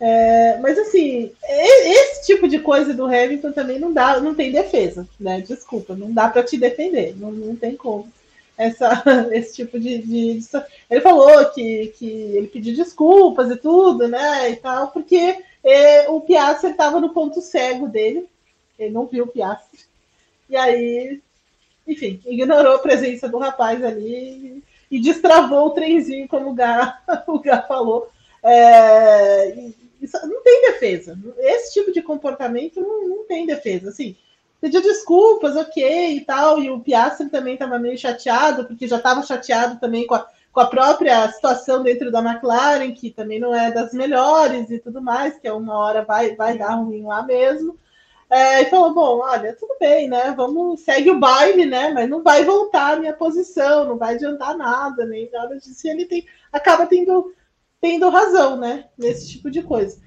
[0.00, 5.08] É, mas assim, esse tipo de coisa do Hamilton também não dá, não tem defesa,
[5.18, 5.40] né?
[5.40, 8.10] Desculpa, não dá para te defender, não, não tem como.
[8.56, 10.46] Essa, esse tipo de, de, de,
[10.90, 14.50] Ele falou que, que ele pediu desculpas e tudo, né?
[14.50, 18.28] E tal, porque é, o Piastri estava no ponto cego dele,
[18.78, 19.80] ele não viu o Piastri.
[20.48, 21.20] E aí,
[21.86, 27.00] enfim, ignorou a presença do rapaz ali e, e destravou o trenzinho, como o Gá,
[27.26, 28.08] o Gá falou
[28.42, 29.70] é,
[30.00, 31.18] isso não tem defesa.
[31.38, 33.90] Esse tipo de comportamento não, não tem defesa.
[33.90, 34.16] Assim,
[34.60, 36.62] pediu desculpas, ok e tal.
[36.62, 40.60] E o Piastri também estava meio chateado, porque já estava chateado também com a, com
[40.60, 45.38] a própria situação dentro da McLaren, que também não é das melhores e tudo mais,
[45.38, 47.78] que é uma hora vai, vai dar ruim lá mesmo.
[48.30, 50.34] É, e falou: bom, olha, tudo bem, né?
[50.36, 51.90] Vamos, segue o baile, né?
[51.90, 55.86] Mas não vai voltar a minha posição, não vai adiantar nada, nem nada disso.
[55.86, 57.32] E ele tem, acaba tendo,
[57.80, 58.86] tendo razão, né?
[58.96, 59.98] Nesse tipo de coisa.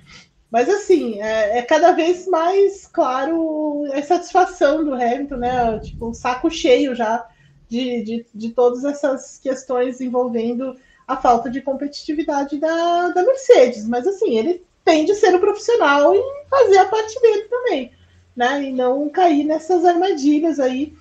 [0.51, 5.79] Mas assim, é, é, cada vez mais claro a satisfação do Hamilton, né?
[5.79, 7.25] Tipo, um saco cheio já
[7.69, 10.75] de, de, de todas essas questões envolvendo
[11.07, 13.87] a falta de competitividade da, da Mercedes.
[13.87, 17.91] Mas assim, ele tem de ser um profissional e fazer a parte dele também
[18.35, 18.63] né?
[18.63, 20.93] E não cair nessas armadilhas aí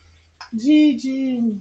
[0.53, 1.61] de, de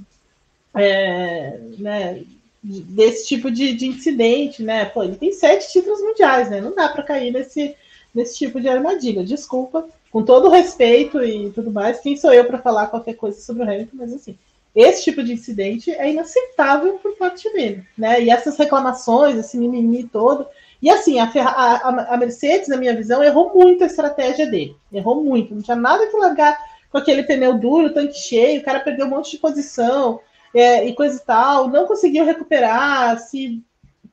[0.76, 2.24] é, né,
[2.62, 4.86] desse tipo de, de, incidente, né?
[4.86, 6.60] Pô, ele tem sete títulos mundiais, né?
[6.60, 7.76] Não dá para cair nesse,
[8.14, 9.24] nesse tipo de armadilha.
[9.24, 13.64] Desculpa, com todo respeito e tudo mais, quem sou eu para falar qualquer coisa sobre
[13.64, 14.38] o Hamilton, mas assim,
[14.76, 18.22] esse tipo de incidente é inaceitável por parte dele, né?
[18.22, 20.46] E essas reclamações, esse mimimi todo,
[20.82, 24.78] e assim, a, a, a, Mercedes, na minha visão, errou muito a estratégia dele.
[24.92, 25.54] Errou muito.
[25.54, 26.58] Não tinha nada que largar
[26.90, 30.22] com aquele pneu duro, tanque cheio, o cara perdeu um monte de posição
[30.54, 33.64] é, e coisa e tal, não conseguiu recuperar, se,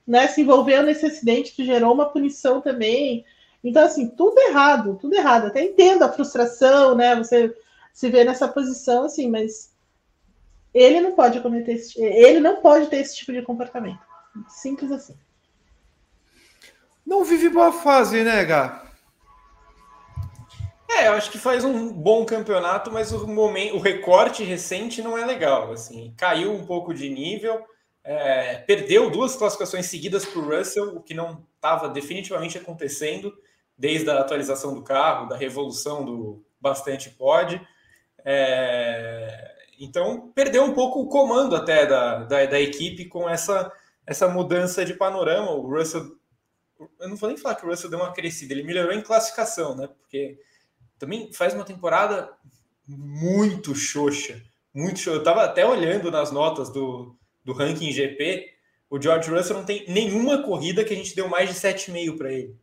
[0.07, 3.25] né, se envolveu nesse acidente que gerou uma punição também.
[3.63, 5.47] Então, assim, tudo errado, tudo errado.
[5.47, 7.17] Até entendo a frustração, né?
[7.17, 7.55] Você
[7.93, 9.73] se vê nessa posição, assim, mas
[10.73, 13.99] ele não pode cometer esse, ele não pode ter esse tipo de comportamento.
[14.49, 15.15] Simples assim.
[17.05, 18.86] Não vive boa fase, né, Gá?
[20.89, 25.19] É, eu acho que faz um bom campeonato, mas o momento, o recorte recente não
[25.19, 25.73] é legal.
[25.73, 27.65] Assim, caiu um pouco de nível,
[28.05, 33.37] é, perdeu duas classificações seguidas para o Russell, o que não estava definitivamente acontecendo
[33.77, 37.61] desde a atualização do carro, da revolução do bastante pod.
[38.25, 43.71] É, então perdeu um pouco o comando até da, da, da equipe com essa,
[44.07, 45.51] essa mudança de panorama.
[45.51, 46.17] O Russell
[47.01, 49.75] eu não vou nem falar que o Russell deu uma crescida, ele melhorou em classificação,
[49.75, 49.89] né?
[49.89, 50.39] Porque
[50.99, 52.31] também faz uma temporada
[52.87, 54.43] muito xoxa,
[54.75, 55.19] muito xoxa.
[55.19, 58.51] Eu tava até olhando nas notas do, do ranking GP,
[58.89, 62.33] o George Russell não tem nenhuma corrida que a gente deu mais de 7,5 para
[62.33, 62.57] ele.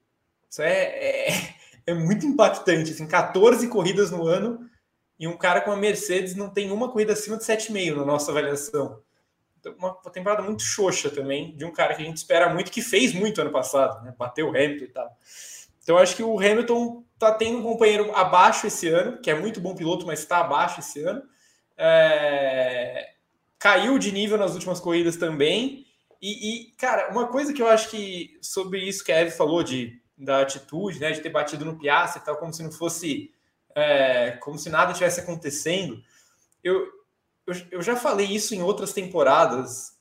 [0.50, 1.56] Isso é, é,
[1.88, 4.70] é, muito impactante, assim, 14 corridas no ano
[5.20, 8.32] e um cara com a Mercedes não tem uma corrida acima de 7,5 na nossa
[8.32, 9.02] avaliação
[9.78, 13.14] uma temporada muito xoxa também, de um cara que a gente espera muito, que fez
[13.14, 14.14] muito ano passado, né?
[14.18, 15.18] Bateu o Hamilton e tal.
[15.82, 19.60] Então acho que o Hamilton tá tendo um companheiro abaixo esse ano, que é muito
[19.60, 21.22] bom piloto, mas está abaixo esse ano.
[21.78, 23.12] É...
[23.60, 25.86] Caiu de nível nas últimas corridas também.
[26.22, 29.64] E, e, cara, uma coisa que eu acho que sobre isso que a Eve falou
[29.64, 33.32] de da atitude, né, de ter batido no Piastri e tal, como se não fosse,
[33.76, 36.02] é, como se nada tivesse acontecendo.
[36.64, 36.88] Eu,
[37.46, 40.00] eu, eu já falei isso em outras temporadas,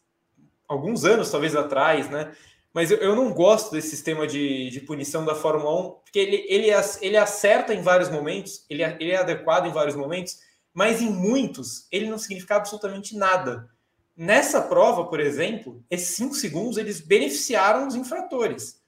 [0.69, 2.33] alguns anos talvez atrás, né?
[2.73, 6.47] Mas eu, eu não gosto desse sistema de, de punição da Fórmula 1, porque ele,
[6.49, 6.69] ele,
[7.01, 10.39] ele acerta em vários momentos, ele, ele é adequado em vários momentos,
[10.73, 13.69] mas em muitos ele não significa absolutamente nada.
[14.17, 18.81] Nessa prova, por exemplo, esses cinco segundos eles beneficiaram os infratores,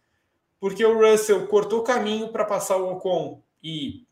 [0.59, 4.06] porque o Russell cortou caminho para passar o Ocon e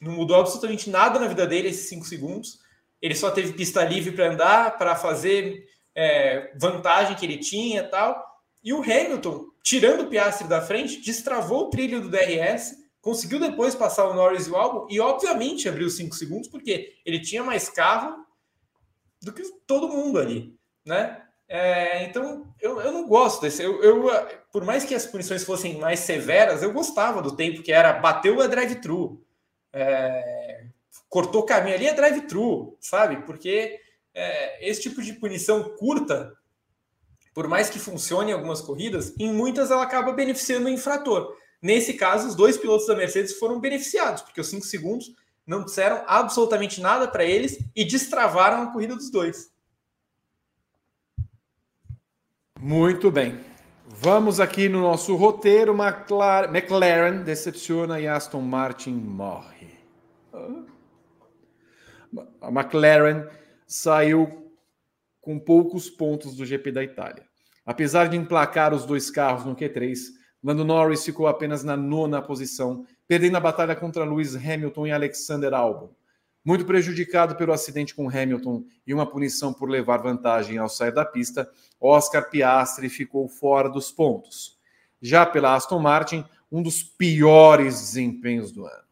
[0.00, 2.64] não mudou absolutamente nada na vida dele esses cinco segundos
[3.04, 8.33] ele só teve pista livre para andar, para fazer é, vantagem que ele tinha tal.
[8.64, 13.74] E o Hamilton, tirando o Piastri da frente, destravou o trilho do DRS, conseguiu depois
[13.74, 17.68] passar o Norris e o Albon e, obviamente, abriu cinco segundos, porque ele tinha mais
[17.68, 18.24] carro
[19.22, 21.20] do que todo mundo ali, né?
[21.46, 23.62] É, então, eu, eu não gosto desse.
[23.62, 24.10] Eu, eu,
[24.50, 28.40] por mais que as punições fossem mais severas, eu gostava do tempo que era bateu
[28.40, 29.22] a drive-thru.
[29.70, 30.64] É,
[31.08, 33.24] cortou caminho ali é drive-thru, sabe?
[33.26, 33.78] Porque
[34.14, 36.32] é, esse tipo de punição curta,
[37.34, 41.36] por mais que funcione em algumas corridas, em muitas ela acaba beneficiando o infrator.
[41.60, 45.12] Nesse caso, os dois pilotos da Mercedes foram beneficiados, porque os cinco segundos
[45.46, 49.52] não disseram absolutamente nada para eles e destravaram a corrida dos dois.
[52.60, 53.40] Muito bem.
[53.86, 55.74] Vamos aqui no nosso roteiro.
[55.74, 59.74] McLaren decepciona e Aston Martin morre.
[62.40, 63.28] A McLaren
[63.66, 64.43] saiu
[65.24, 67.24] com poucos pontos do GP da Itália.
[67.64, 69.96] Apesar de emplacar os dois carros no Q3,
[70.42, 75.54] Lando Norris ficou apenas na nona posição, perdendo a batalha contra Lewis Hamilton e Alexander
[75.54, 75.90] Albon.
[76.44, 81.04] Muito prejudicado pelo acidente com Hamilton e uma punição por levar vantagem ao sair da
[81.04, 84.58] pista, Oscar Piastri ficou fora dos pontos.
[85.00, 86.22] Já pela Aston Martin,
[86.52, 88.84] um dos piores desempenhos do ano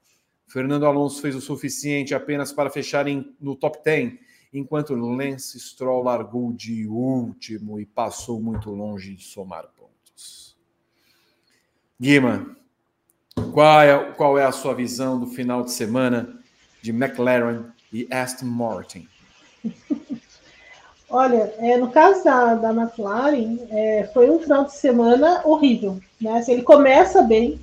[0.53, 4.13] Fernando Alonso fez o suficiente apenas para fechar em, no top 10,
[4.53, 10.57] enquanto Lance Stroll largou de último e passou muito longe de somar pontos.
[11.99, 12.57] Guima,
[13.53, 16.39] qual é, qual é a sua visão do final de semana
[16.83, 19.09] de McLaren e Aston Martin?
[21.09, 26.01] Olha, é, no caso da, da McLaren, é, foi um final de semana horrível.
[26.19, 26.39] Né?
[26.39, 27.61] Assim, ele começa bem,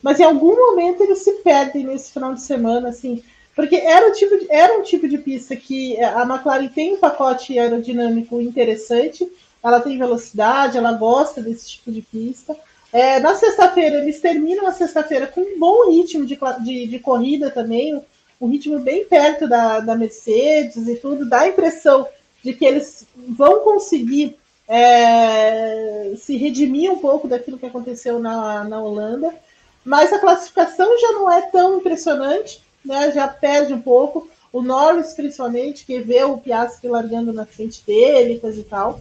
[0.00, 3.24] mas em algum momento ele se perde nesse final de semana, assim,
[3.56, 6.98] porque era, o tipo de, era um tipo de pista que a McLaren tem um
[6.98, 9.26] pacote aerodinâmico interessante,
[9.64, 12.54] ela tem velocidade, ela gosta desse tipo de pista.
[12.92, 17.50] É, na sexta-feira, eles terminam a sexta-feira com um bom ritmo de, de, de corrida
[17.50, 17.98] também,
[18.38, 22.06] um ritmo bem perto da, da Mercedes e tudo, dá a impressão
[22.44, 24.36] de que eles vão conseguir
[24.68, 29.34] é, se redimir um pouco daquilo que aconteceu na, na Holanda,
[29.82, 33.12] mas a classificação já não é tão impressionante, né?
[33.12, 34.28] já perde um pouco.
[34.52, 39.00] O Norris, principalmente, que vê o Piastri largando na frente dele, coisa e tal.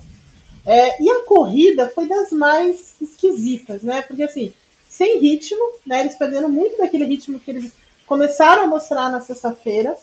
[0.65, 4.01] É, e a corrida foi das mais esquisitas, né?
[4.01, 4.51] Porque assim,
[4.89, 6.01] sem ritmo, né?
[6.01, 7.71] Eles perderam muito daquele ritmo que eles
[8.07, 9.95] começaram a mostrar na sexta-feira.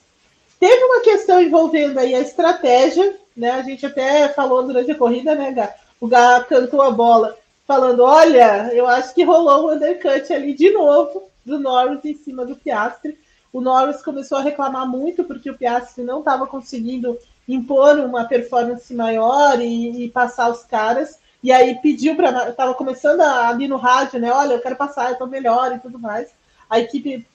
[0.60, 3.50] Teve uma questão envolvendo aí a estratégia, né?
[3.50, 5.74] A gente até falou durante a corrida, né, Gá?
[6.00, 7.36] O Gá cantou a bola
[7.66, 12.46] falando: olha, eu acho que rolou um undercut ali de novo do Norris em cima
[12.46, 13.18] do Piastri.
[13.52, 18.92] O Norris começou a reclamar muito porque o Piastri não estava conseguindo impor uma performance
[18.94, 21.18] maior e, e passar os caras.
[21.42, 22.48] E aí pediu para.
[22.48, 24.32] Estava começando a, ali no rádio, né?
[24.32, 26.30] Olha, eu quero passar, eu estou melhor e tudo mais.
[26.70, 27.26] A equipe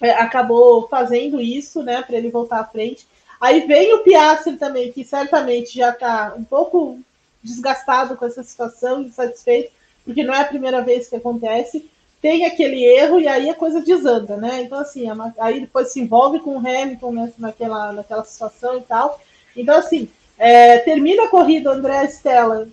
[0.00, 3.06] é, acabou fazendo isso, né, para ele voltar à frente.
[3.40, 6.98] Aí vem o Piastri também, que certamente já está um pouco
[7.42, 9.70] desgastado com essa situação, insatisfeito,
[10.04, 11.90] porque não é a primeira vez que acontece.
[12.26, 14.62] Tem aquele erro e aí a coisa desanda, né?
[14.62, 15.04] Então, assim,
[15.38, 19.20] aí depois se envolve com o Hamilton né, naquela, naquela situação e tal.
[19.56, 22.66] Então, assim, é, termina a corrida André Stella,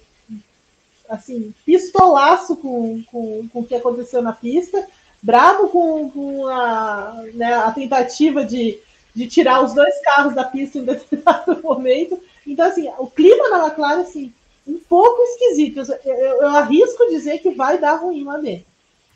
[1.07, 4.87] assim, pistolaço com, com, com o que aconteceu na pista
[5.21, 8.79] bravo com, com a, né, a, tentativa de,
[9.13, 12.19] de tirar os dois carros da pista em determinado momento.
[12.47, 14.33] Então, assim, o clima na McLaren, assim,
[14.67, 15.77] um pouco esquisito.
[15.77, 18.72] Eu, eu, eu, arrisco dizer que vai dar ruim lá dentro.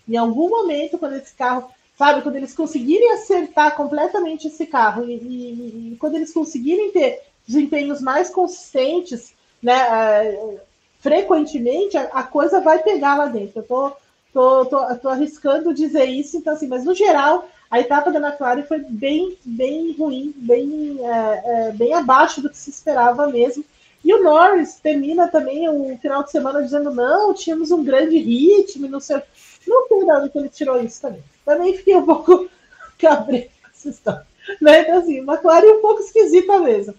[0.07, 5.13] Em algum momento, quando esse carro, sabe, quando eles conseguirem acertar completamente esse carro e,
[5.15, 10.59] e, e quando eles conseguirem ter desempenhos mais consistentes, né, uh,
[10.99, 13.59] frequentemente, a, a, coisa vai pegar lá dentro.
[13.59, 13.93] Eu tô
[14.37, 18.61] Tô, tô, tô arriscando dizer isso, então assim, mas no geral, a etapa da McLaren
[18.61, 23.65] foi bem, bem ruim, bem, é, é, bem abaixo do que se esperava mesmo.
[24.05, 28.87] E o Norris termina também o final de semana dizendo: não, tínhamos um grande ritmo,
[28.87, 29.21] não sei.
[29.67, 31.23] Não de onde que ele tirou isso também.
[31.45, 32.49] Também fiquei um pouco
[32.97, 34.27] cabreiro com essa história.
[34.61, 34.81] Né?
[34.81, 36.95] Então, assim, McLaren é um pouco esquisita mesmo.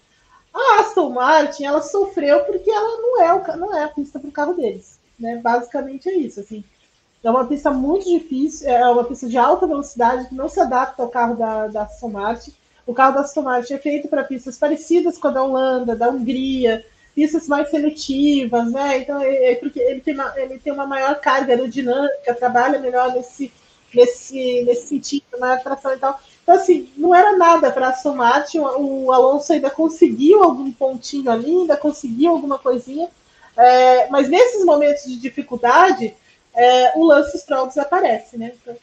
[0.52, 4.28] A Aston Martin, ela sofreu porque ela não é, o, não é a pista para
[4.28, 4.98] o carro deles.
[5.18, 5.36] Né?
[5.36, 6.40] Basicamente é isso.
[6.40, 6.64] Assim.
[7.22, 11.02] É uma pista muito difícil, é uma pista de alta velocidade que não se adapta
[11.02, 12.54] ao carro da, da Aston Martin.
[12.86, 16.08] O carro da Aston Martin é feito para pistas parecidas com a da Holanda, da
[16.08, 16.84] Hungria,
[17.18, 18.98] pistas mais seletivas, né?
[18.98, 23.12] Então, é, é porque ele tem, uma, ele tem uma maior carga aerodinâmica, trabalha melhor
[23.12, 23.52] nesse,
[23.92, 26.20] nesse, nesse sentido, na tração e tal.
[26.40, 31.28] Então, assim, não era nada para Aston Martin, o, o Alonso ainda conseguiu algum pontinho
[31.28, 33.08] ali, ainda conseguiu alguma coisinha,
[33.56, 36.14] é, mas nesses momentos de dificuldade,
[36.54, 38.52] é, o Lance Stroll desaparece, né?
[38.62, 38.76] Então,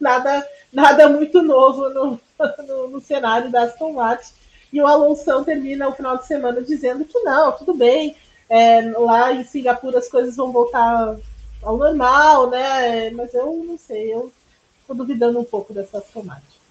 [0.00, 2.20] nada, nada muito novo no,
[2.66, 4.32] no, no, cenário da Aston Martin.
[4.72, 8.16] E o Alonso termina o final de semana dizendo que não, tudo bem,
[8.48, 11.16] é, lá em Singapura as coisas vão voltar
[11.62, 13.10] ao normal, né?
[13.10, 14.32] Mas eu não sei, eu
[14.80, 16.62] estou duvidando um pouco dessa Aston Martin.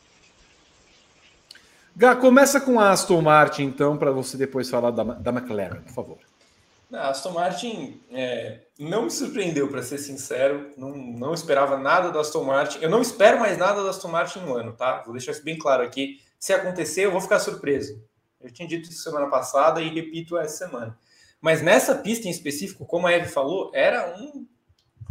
[1.95, 5.93] Gá, começa com a Aston Martin, então, para você depois falar da, da McLaren, por
[5.93, 6.17] favor.
[6.93, 10.71] A Aston Martin é, não me surpreendeu, para ser sincero.
[10.77, 12.79] Não, não esperava nada da Aston Martin.
[12.81, 15.01] Eu não espero mais nada da Aston Martin no ano, tá?
[15.03, 16.19] Vou deixar isso bem claro aqui.
[16.41, 18.03] Se acontecer, eu vou ficar surpreso.
[18.41, 20.97] Eu tinha dito isso semana passada e repito essa semana.
[21.39, 24.47] Mas nessa pista em específico, como a Eve falou, era um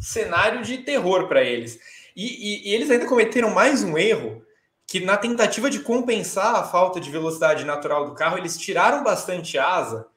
[0.01, 1.79] cenário de terror para eles.
[2.17, 4.45] E, e, e eles ainda cometeram mais um erro
[4.89, 9.57] que na tentativa de compensar a falta de velocidade natural do carro, eles tiraram bastante
[9.57, 10.09] asa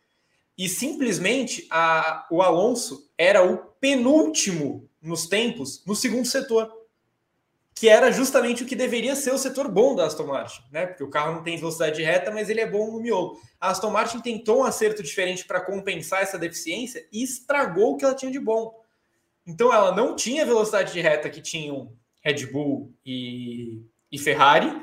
[0.58, 6.74] e simplesmente a, o Alonso era o penúltimo nos tempos no segundo setor,
[7.76, 10.86] que era justamente o que deveria ser o setor bom da Aston Martin, né?
[10.86, 13.40] Porque o carro não tem velocidade reta, mas ele é bom no miolo.
[13.60, 18.06] A Aston Martin tentou um acerto diferente para compensar essa deficiência e estragou o que
[18.06, 18.74] ela tinha de bom.
[19.46, 21.92] Então ela não tinha velocidade de reta que tinham
[22.24, 23.82] Red Bull e,
[24.12, 24.82] e Ferrari,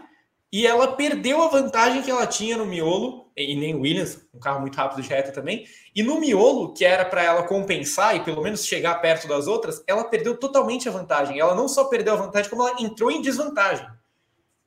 [0.52, 4.60] e ela perdeu a vantagem que ela tinha no miolo, e nem Williams, um carro
[4.60, 8.42] muito rápido de reta também, e no miolo, que era para ela compensar e pelo
[8.42, 11.38] menos chegar perto das outras, ela perdeu totalmente a vantagem.
[11.38, 13.86] Ela não só perdeu a vantagem, como ela entrou em desvantagem.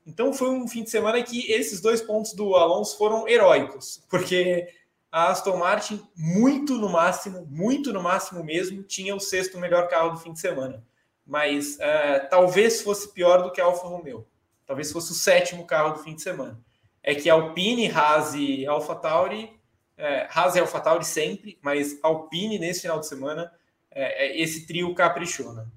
[0.05, 4.67] Então foi um fim de semana que esses dois pontos do Alonso foram heróicos, porque
[5.11, 10.09] a Aston Martin, muito no máximo, muito no máximo mesmo, tinha o sexto melhor carro
[10.09, 10.83] do fim de semana.
[11.25, 14.27] Mas uh, talvez fosse pior do que a Alfa Romeo.
[14.65, 16.59] Talvez fosse o sétimo carro do fim de semana.
[17.03, 19.51] É que Alpine, Haas e Alfa Tauri,
[19.97, 23.51] é, Haas e Alfa Tauri sempre, mas Alpine nesse final de semana,
[23.91, 25.67] é, é, esse trio caprichou, né?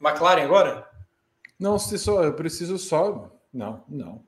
[0.00, 0.88] McLaren agora?
[1.58, 3.30] Não, se só, eu preciso só.
[3.52, 4.24] Não, não.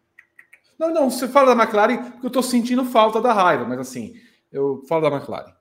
[0.78, 4.14] Não, não, você fala da McLaren porque eu estou sentindo falta da raiva, mas assim,
[4.52, 5.52] eu falo da McLaren.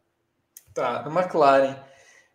[0.74, 1.76] Tá, da McLaren.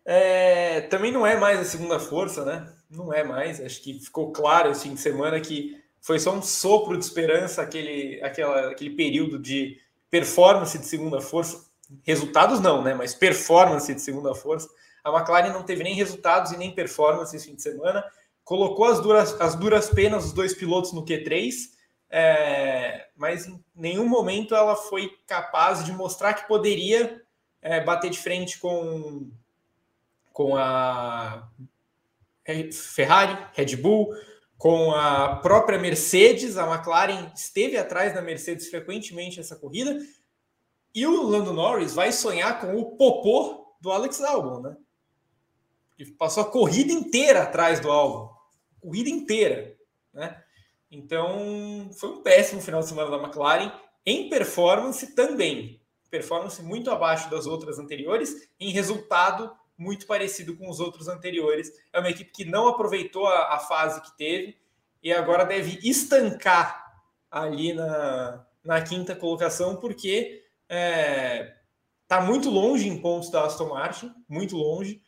[0.05, 2.73] É, também não é mais a segunda força, né?
[2.89, 3.61] Não é mais.
[3.61, 7.61] Acho que ficou claro esse fim de semana que foi só um sopro de esperança
[7.61, 11.67] aquele, aquela, aquele período de performance de segunda força.
[12.03, 12.93] Resultados não, né?
[12.93, 14.69] Mas performance de segunda força.
[15.03, 18.03] A McLaren não teve nem resultados e nem performance esse fim de semana
[18.49, 21.53] colocou as duras, as duras penas os dois pilotos no Q3,
[22.09, 27.21] é, mas em nenhum momento ela foi capaz de mostrar que poderia
[27.61, 29.29] é, bater de frente com,
[30.33, 31.47] com a
[32.73, 34.15] Ferrari, Red Bull,
[34.59, 36.55] com a própria Mercedes.
[36.55, 39.99] A McLaren esteve atrás da Mercedes frequentemente essa corrida.
[40.93, 44.77] E o Lando Norris vai sonhar com o popô do Alex Albon, né?
[45.97, 48.37] Ele passou a corrida inteira atrás do Albon
[48.79, 49.75] corrida inteira,
[50.13, 50.41] né?
[50.91, 53.71] Então, foi um péssimo final de semana da McLaren
[54.05, 55.79] em performance também.
[56.09, 61.71] Performance muito abaixo das outras anteriores, em resultado muito parecido com os outros anteriores.
[61.91, 64.57] É uma equipe que não aproveitou a, a fase que teve
[65.01, 66.93] e agora deve estancar
[67.31, 74.13] ali na, na quinta colocação, porque está é, muito longe em pontos da Aston Martin,
[74.27, 75.01] muito longe,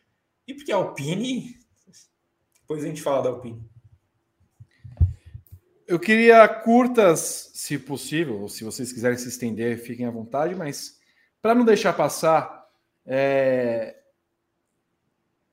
[0.47, 1.61] e porque a Alpine
[2.71, 3.61] depois a gente fala da Alpine.
[5.85, 10.97] Eu queria curtas, se possível, se vocês quiserem se estender, fiquem à vontade, mas
[11.41, 12.65] para não deixar passar,
[13.05, 14.00] é...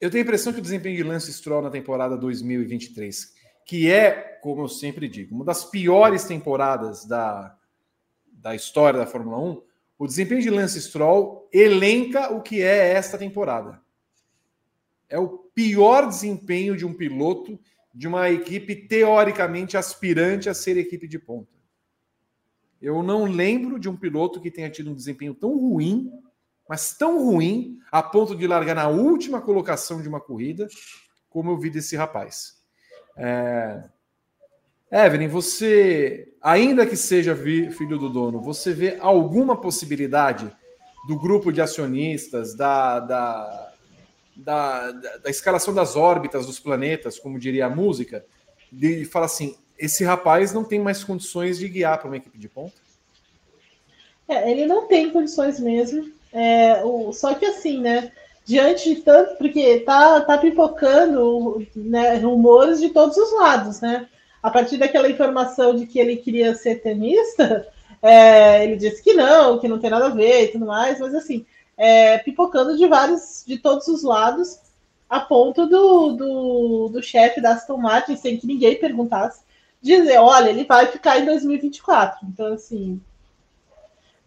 [0.00, 3.34] eu tenho a impressão que o desempenho de Lance Stroll na temporada 2023,
[3.64, 4.10] que é,
[4.40, 7.56] como eu sempre digo, uma das piores temporadas da,
[8.26, 9.62] da história da Fórmula 1,
[9.98, 13.82] o desempenho de Lance Stroll elenca o que é esta temporada.
[15.08, 17.58] É o pior desempenho de um piloto
[17.92, 21.58] de uma equipe teoricamente aspirante a ser equipe de ponta.
[22.80, 26.12] Eu não lembro de um piloto que tenha tido um desempenho tão ruim,
[26.68, 30.68] mas tão ruim, a ponto de largar na última colocação de uma corrida,
[31.30, 32.58] como eu vi desse rapaz.
[33.16, 33.84] É...
[34.90, 40.50] Evelyn, você, ainda que seja filho do dono, você vê alguma possibilidade
[41.06, 43.68] do grupo de acionistas, da, da
[44.38, 48.24] da, da, escalação das órbitas dos planetas, como diria a música,
[48.70, 52.48] de falar assim: esse rapaz não tem mais condições de guiar para uma equipe de
[52.48, 52.76] ponta?
[54.28, 56.12] É, ele não tem condições mesmo.
[56.32, 58.12] É, o, só que assim, né?
[58.44, 64.08] Diante de tanto, porque tá, tá pipocando né, rumores de todos os lados, né?
[64.42, 67.68] A partir daquela informação de que ele queria ser tenista,
[68.00, 71.14] é, ele disse que não, que não tem nada a ver e tudo mais, mas
[71.14, 71.44] assim,
[71.76, 74.58] é, pipocando de vários, de todos os lados,
[75.08, 79.40] a ponto do, do, do chefe da Aston Martin, sem que ninguém perguntasse,
[79.80, 82.26] dizer, olha, ele vai ficar em 2024.
[82.26, 83.00] Então, assim,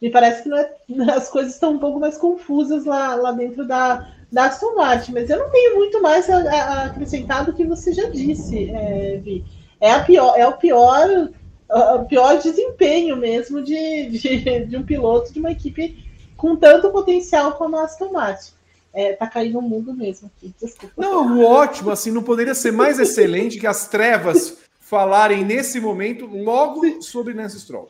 [0.02, 0.76] me parece que é,
[1.14, 5.30] as coisas estão um pouco mais confusas lá, lá dentro da, da Aston Martin, mas
[5.30, 9.46] eu não tenho muito mais a, a acrescentar do que você já disse, é, Vi.
[9.80, 11.08] É, a pior, é o pior,
[12.08, 16.06] pior desempenho mesmo de, de, de um piloto de uma equipe
[16.38, 18.52] com tanto potencial como a Aston Martin.
[18.94, 20.54] É, tá caindo o mundo mesmo aqui.
[20.62, 20.94] Desculpa.
[20.98, 27.02] Não, ótimo, assim, não poderia ser mais excelente que as trevas falarem nesse momento logo
[27.02, 27.90] sobre Lance Stroll.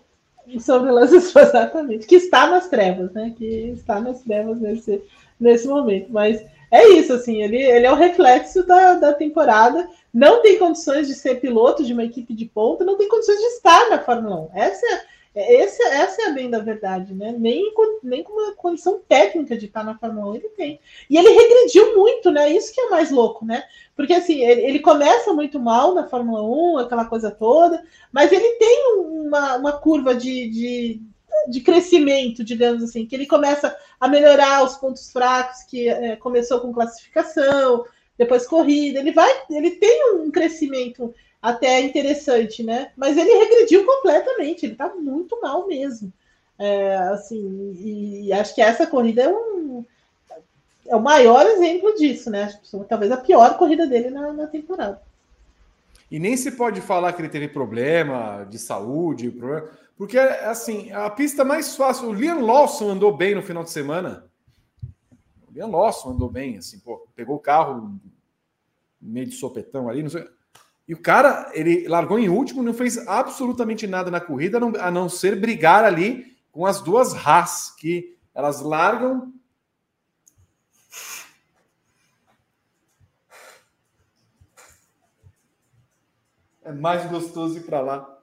[0.60, 2.08] Sobre Lance Stroll, exatamente.
[2.08, 3.34] Que está nas trevas, né?
[3.38, 5.02] Que está nas trevas nesse,
[5.40, 6.08] nesse momento.
[6.12, 9.88] Mas é isso, assim, ele, ele é o reflexo da, da temporada.
[10.14, 13.46] Não tem condições de ser piloto de uma equipe de ponta, não tem condições de
[13.46, 14.58] estar na Fórmula 1.
[14.58, 15.02] Essa é,
[15.34, 17.34] esse, essa é a bem da verdade, né?
[17.38, 20.80] Nem, nem com uma condição técnica de estar na Fórmula 1 ele tem.
[21.10, 22.52] E ele regrediu muito, né?
[22.52, 23.64] Isso que é mais louco, né?
[23.96, 27.82] Porque assim, ele, ele começa muito mal na Fórmula 1, aquela coisa toda,
[28.12, 31.02] mas ele tem uma, uma curva de, de,
[31.48, 36.60] de crescimento, digamos assim, que ele começa a melhorar os pontos fracos, que é, começou
[36.60, 37.86] com classificação,
[38.18, 42.92] depois corrida, ele vai, ele tem um crescimento até interessante, né?
[42.96, 46.12] Mas ele regrediu completamente, ele tá muito mal mesmo.
[46.60, 49.84] É, assim, e, e, acho que essa corrida é um
[50.88, 52.54] é o maior exemplo disso, né?
[52.88, 55.02] Talvez a pior corrida dele na, na temporada.
[56.10, 59.34] E nem se pode falar que ele teve problema de saúde,
[59.98, 62.10] porque assim, a pista mais fácil.
[62.10, 64.26] O Liam Lawson andou bem no final de semana.
[65.48, 67.96] O Liam Lawson andou bem, assim, pô, pegou o carro
[69.02, 70.28] meio de sopetão ali, não sei.
[70.92, 75.08] E o cara, ele largou em último, não fez absolutamente nada na corrida, a não
[75.08, 79.32] ser brigar ali com as duas Haas, que elas largam
[86.62, 88.22] É mais gostoso ir para lá.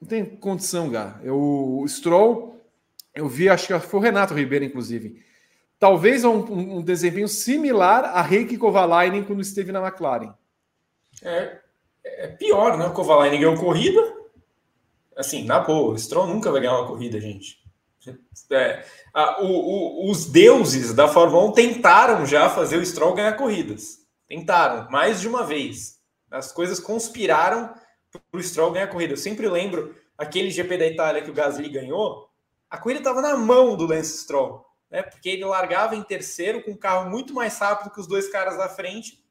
[0.00, 1.20] Não tem condição, Gá.
[1.22, 1.36] Eu,
[1.80, 2.58] o Stroll,
[3.14, 5.25] eu vi, acho que foi o Renato Ribeiro, inclusive.
[5.78, 10.32] Talvez um, um desempenho similar a Heikki Kovalainen quando esteve na McLaren.
[11.22, 11.58] É,
[12.04, 12.86] é pior, né?
[12.86, 14.00] O Kovalainen ganhou corrida.
[15.16, 17.64] Assim, na boa, o Stroll nunca vai ganhar uma corrida, gente.
[18.50, 23.32] É, a, o, o, os deuses da Fórmula 1 tentaram já fazer o Stroll ganhar
[23.34, 24.06] corridas.
[24.28, 26.00] Tentaram, mais de uma vez.
[26.30, 27.74] As coisas conspiraram
[28.30, 29.14] para o Stroll ganhar corrida.
[29.14, 32.28] Eu sempre lembro aquele GP da Itália que o Gasly ganhou,
[32.70, 35.02] a corrida estava na mão do Lance Stroll, né?
[35.02, 38.56] Porque ele largava em terceiro com um carro muito mais rápido que os dois caras
[38.56, 39.24] da frente.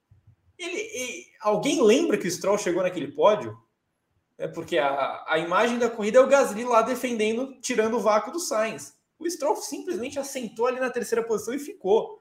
[0.58, 3.58] Ele, alguém lembra que o Stroll chegou naquele pódio?
[4.38, 8.32] É porque a, a imagem da corrida é o Gasly lá defendendo, tirando o vácuo
[8.32, 8.94] do Sainz.
[9.18, 12.20] O Stroll simplesmente assentou ali na terceira posição e ficou.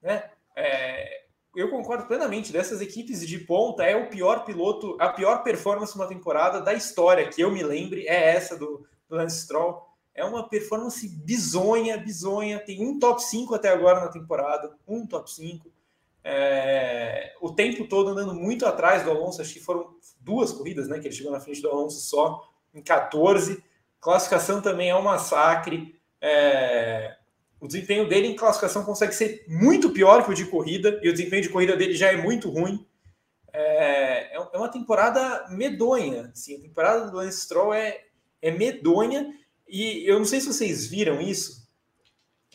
[0.00, 0.30] Né?
[0.56, 1.24] É,
[1.54, 2.52] eu concordo plenamente.
[2.52, 7.28] Dessas equipes de ponta, é o pior piloto, a pior performance uma temporada da história,
[7.28, 9.89] que eu me lembre, é essa do, do Lance Stroll.
[10.14, 12.58] É uma performance bizonha, bizonha.
[12.58, 15.70] Tem um top 5 até agora na temporada, um top 5.
[16.22, 20.98] É, o tempo todo andando muito atrás do Alonso, acho que foram duas corridas, né?
[20.98, 23.62] Que ele chegou na frente do Alonso só em 14.
[24.00, 25.98] Classificação também é um massacre.
[26.20, 27.16] É,
[27.60, 31.12] o desempenho dele em classificação consegue ser muito pior que o de corrida, e o
[31.12, 32.86] desempenho de corrida dele já é muito ruim.
[33.52, 36.30] É, é, é uma temporada medonha.
[36.32, 38.04] Assim, a temporada do Lance Stroll é,
[38.40, 39.34] é medonha,
[39.70, 41.68] e eu não sei se vocês viram isso,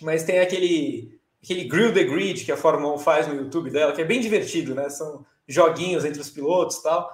[0.02, 3.94] mas tem aquele aquele Grill the Grid que a Fórmula 1 faz no YouTube dela,
[3.94, 4.90] que é bem divertido, né?
[4.90, 7.12] São joguinhos entre os pilotos e tal.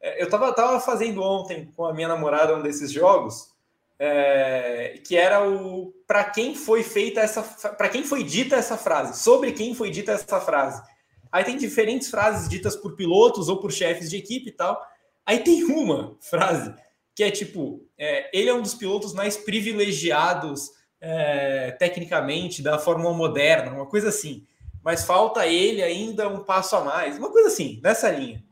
[0.00, 3.50] É, eu tava, tava fazendo ontem com a minha namorada um desses jogos,
[3.98, 9.22] é, que era o para quem foi feita essa para quem foi dita essa frase,
[9.22, 10.82] sobre quem foi dita essa frase.
[11.30, 14.80] Aí tem diferentes frases ditas por pilotos ou por chefes de equipe e tal.
[15.24, 16.72] Aí tem uma frase
[17.16, 20.70] que é tipo: é, ele é um dos pilotos mais privilegiados
[21.00, 24.46] é, tecnicamente da Fórmula moderna, uma coisa assim.
[24.84, 28.44] Mas falta ele ainda um passo a mais, uma coisa assim, nessa linha.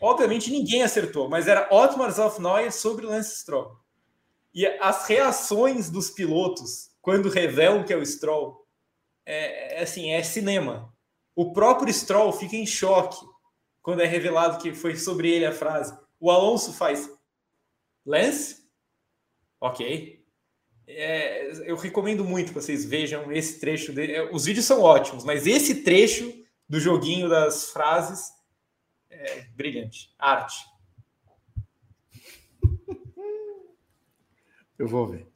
[0.00, 3.76] Obviamente ninguém acertou, mas era Otmar Zofnoyer sobre Lance Stroll.
[4.52, 8.66] E as reações dos pilotos quando revelam que é o Stroll
[9.24, 10.92] é, é assim, é cinema.
[11.36, 13.24] O próprio Stroll fica em choque
[13.82, 15.96] quando é revelado que foi sobre ele a frase.
[16.18, 17.08] O Alonso faz
[18.04, 18.60] Lance?
[19.60, 20.24] Ok.
[20.86, 23.92] É, eu recomendo muito que vocês vejam esse trecho.
[23.92, 26.32] De, é, os vídeos são ótimos, mas esse trecho
[26.68, 28.30] do joguinho das frases
[29.08, 30.12] é brilhante.
[30.18, 30.64] Arte.
[34.78, 35.28] Eu vou ver.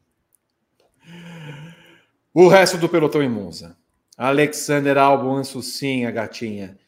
[2.32, 3.76] O resto do pelotão em Monza.
[4.16, 6.78] Alexander Albon sim, a gatinha.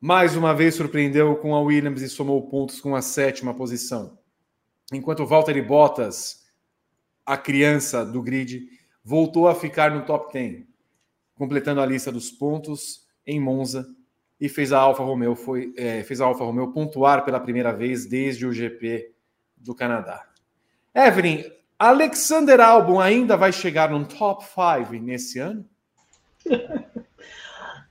[0.00, 4.18] Mais uma vez surpreendeu com a Williams e somou pontos com a sétima posição.
[4.92, 6.42] Enquanto Valtteri Bottas
[7.24, 8.68] a criança do grid,
[9.04, 10.64] voltou a ficar no top 10,
[11.34, 13.86] completando a lista dos pontos em Monza
[14.40, 18.06] e fez a Alfa Romeo foi é, fez a Alfa Romeo pontuar pela primeira vez
[18.06, 19.14] desde o GP
[19.56, 20.26] do Canadá.
[20.94, 21.44] Evelyn,
[21.78, 25.64] Alexander Albon ainda vai chegar no top 5 nesse ano?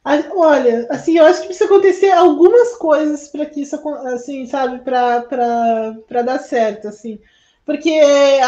[0.04, 3.76] Olha, assim, eu acho que precisa acontecer algumas coisas para que isso,
[4.08, 7.20] assim, sabe, para dar certo, assim.
[7.64, 7.92] Porque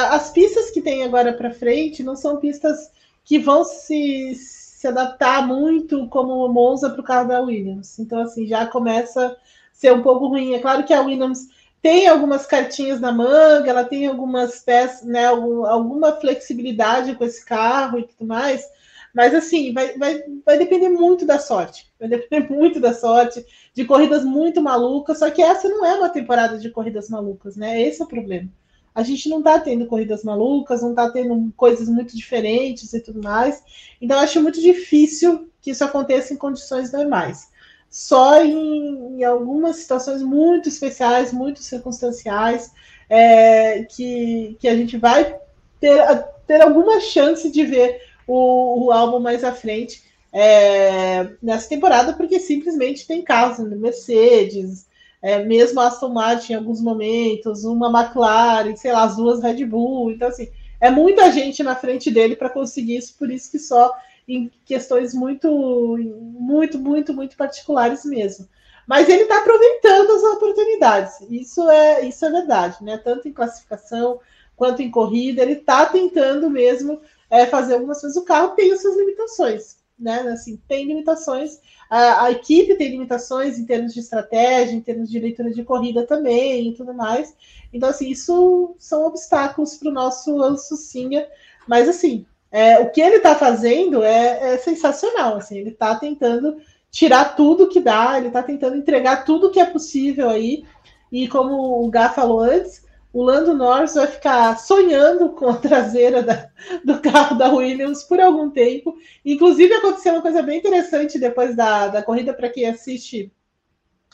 [0.10, 2.92] as pistas que tem agora para frente não são pistas
[3.24, 8.00] que vão se, se adaptar muito como Monza para o carro da Williams.
[8.00, 9.36] Então, assim, já começa a
[9.72, 10.56] ser um pouco ruim.
[10.56, 11.48] É claro que a Williams
[11.84, 18.00] tem algumas cartinhas na manga, ela tem algumas peças, né, alguma flexibilidade com esse carro
[18.00, 18.66] e tudo mais,
[19.14, 21.92] mas assim, vai, vai, vai depender muito da sorte.
[22.00, 26.10] Vai depender muito da sorte, de corridas muito malucas, só que essa não é uma
[26.10, 27.82] temporada de corridas malucas, né?
[27.82, 28.50] Esse é o problema.
[28.96, 33.22] a gente não está tendo corridas malucas, não está tendo coisas muito diferentes e tudo
[33.22, 33.64] mais.
[34.02, 37.50] Então, acho muito difícil que isso aconteça em condições normais.
[37.90, 42.72] Só em, em algumas situações muito especiais, muito circunstanciais,
[43.08, 45.40] é, que, que a gente vai
[45.80, 52.14] ter, ter alguma chance de ver o, o álbum mais à frente é, nessa temporada,
[52.14, 53.76] porque simplesmente tem carros, né?
[53.76, 54.88] Mercedes,
[55.22, 59.64] é, mesmo a Aston Martin em alguns momentos, uma McLaren, sei lá, as duas Red
[59.66, 60.12] Bull.
[60.12, 60.50] Então, assim,
[60.82, 63.96] é muita gente na frente dele para conseguir isso, por isso que só
[64.28, 65.50] em questões muito,
[65.98, 68.48] muito, muito, muito particulares mesmo.
[68.86, 72.98] Mas ele está aproveitando as oportunidades, isso é, isso é verdade, né?
[72.98, 74.20] Tanto em classificação
[74.58, 77.00] quanto em corrida, ele está tentando mesmo
[77.34, 78.18] é, fazer algumas coisas.
[78.18, 80.20] O carro tem as suas limitações, né?
[80.30, 81.60] Assim, tem limitações
[81.94, 86.08] a, a, equipe tem limitações em termos de estratégia, em termos de leitura de corrida
[86.08, 87.36] também e tudo mais.
[87.72, 91.28] Então, assim, isso são obstáculos para o nosso Ansucinha.
[91.68, 95.38] Mas, assim, é, o que ele está fazendo é, é, sensacional.
[95.38, 96.58] Assim, ele está tentando
[96.90, 100.66] tirar tudo que dá, ele está tentando entregar tudo que é possível aí.
[101.12, 102.83] E como o Gá falou antes,
[103.14, 106.50] o Lando Norris vai ficar sonhando com a traseira da,
[106.84, 108.98] do carro da Williams por algum tempo.
[109.24, 113.32] Inclusive, aconteceu uma coisa bem interessante depois da, da corrida, para quem assiste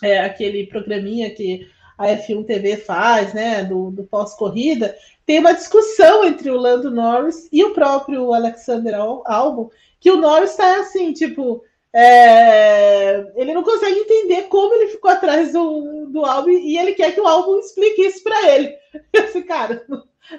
[0.04, 1.66] é, aquele programinha que
[1.98, 4.96] a F1 TV faz, né, do, do pós-corrida,
[5.26, 9.70] tem uma discussão entre o Lando Norris e o próprio Alexander Albon,
[10.00, 11.64] que o Norris está assim, tipo,
[11.94, 17.14] é, ele não consegue entender como ele ficou atrás do, do álbum e ele quer
[17.14, 18.76] que o álbum explique isso para ele.
[19.14, 19.84] Esse cara,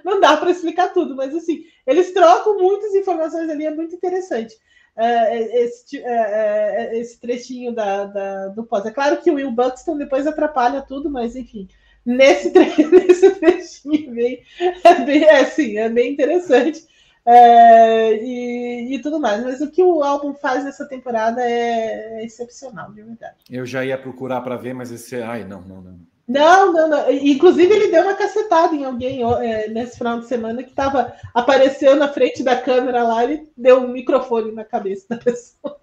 [0.05, 4.57] não, dá para explicar tudo, mas assim, eles trocam muitas informações ali, é muito interessante.
[4.97, 8.85] É, esse, é, é, esse, trechinho da, da, do pós.
[8.85, 11.69] É claro que o Will Buxton depois atrapalha tudo, mas enfim,
[12.05, 14.43] nesse, tre nesse trechinho bem,
[14.85, 16.85] é bem, é, assim, é bem interessante.
[17.27, 19.43] É, e, e, tudo mais.
[19.43, 23.37] Mas o que o álbum faz nessa temporada é, é excepcional, de verdade.
[23.51, 25.17] Eu já ia procurar para ver, mas esse.
[25.17, 26.11] Ai, não, não, não.
[26.27, 27.11] Não, não, não.
[27.11, 31.97] Inclusive, ele deu uma cacetada em alguém é, nesse final de semana que estava apareceu
[31.97, 35.81] na frente da câmera lá, ele deu um microfone na cabeça da pessoa.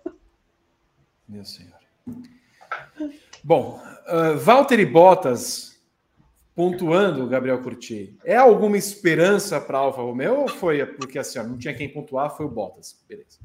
[1.27, 1.75] Meu senhor.
[3.43, 5.76] Bom, uh, Valtteri Bottas
[6.57, 11.55] pontuando, Gabriel Curti, é alguma esperança para Alfa Romeo ou foi porque assim, ó, não
[11.55, 12.99] tinha quem pontuar, foi o Bottas?
[13.07, 13.37] Beleza.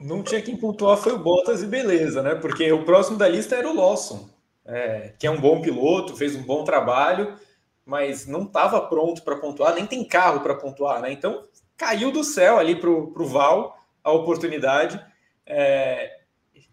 [0.00, 2.34] Não tinha quem pontuar, foi o Bottas e beleza, né?
[2.34, 4.28] Porque o próximo da lista era o Lawson,
[4.66, 7.38] é, que é um bom piloto, fez um bom trabalho,
[7.86, 11.12] mas não estava pronto para pontuar, nem tem carro para pontuar, né?
[11.12, 11.44] Então
[11.76, 15.00] caiu do céu ali para o Val a oportunidade.
[15.46, 16.17] É,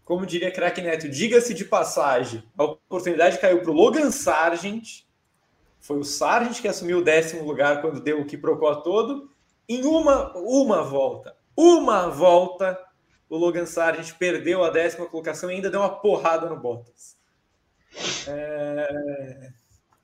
[0.06, 5.04] como diria Crack Neto, diga-se de passagem, a oportunidade caiu para o Logan Sargent.
[5.82, 9.32] Foi o Sargent que assumiu o décimo lugar quando deu o que procurou todo.
[9.68, 12.80] Em uma, uma volta, uma volta,
[13.28, 17.18] o Logan Sargent perdeu a décima colocação e ainda deu uma porrada no Bottas.
[18.28, 19.50] É...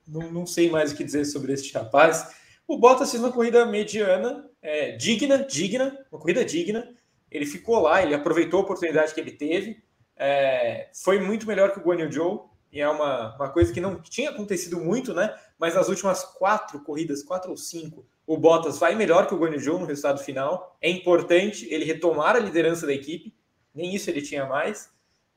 [0.08, 2.34] Não, não, sei mais o que dizer sobre este rapaz.
[2.66, 6.92] O Bottas fez uma corrida mediana, é, digna, digna, uma corrida digna.
[7.30, 9.80] Ele ficou lá, ele aproveitou a oportunidade que ele teve
[10.22, 13.80] é, foi muito melhor que o Guan Yu Zhou, e é uma, uma coisa que
[13.80, 15.36] não tinha acontecido muito, né?
[15.58, 19.50] Mas nas últimas quatro corridas, quatro ou cinco, o Bottas vai melhor que o Guan
[19.50, 20.76] Yu Zhou no resultado final.
[20.80, 23.34] É importante ele retomar a liderança da equipe,
[23.74, 24.90] nem isso ele tinha mais.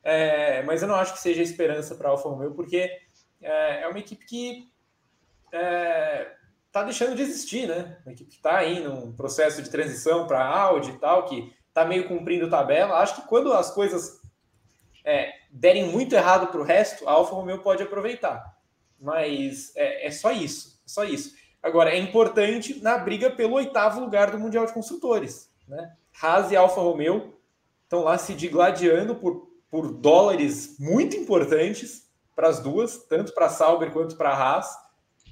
[0.04, 2.88] É, mas eu não acho que seja esperança para a Alfa Romeo, porque
[3.42, 4.68] é, é, uma equipe que
[5.46, 7.98] está é, deixando de existir, né?
[8.06, 11.84] Uma equipe que está aí num processo de transição para Audi e tal, que está
[11.84, 13.00] meio cumprindo tabela.
[13.00, 14.24] Acho que quando as coisas
[15.06, 18.58] é, derem muito errado para o resto, a Alfa Romeo pode aproveitar.
[19.00, 21.36] Mas é, é, só isso, é só isso.
[21.62, 25.52] Agora, é importante na briga pelo oitavo lugar do Mundial de Construtores.
[25.68, 25.96] Né?
[26.22, 27.38] Haas e Alfa Romeo
[27.84, 33.50] estão lá se digladiando por, por dólares muito importantes para as duas, tanto para a
[33.50, 34.68] Sauber quanto para a Haas.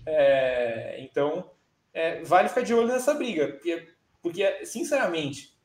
[0.06, 1.52] É, então,
[1.94, 3.88] é, vale ficar de olho nessa briga, porque,
[4.22, 5.58] porque, sinceramente,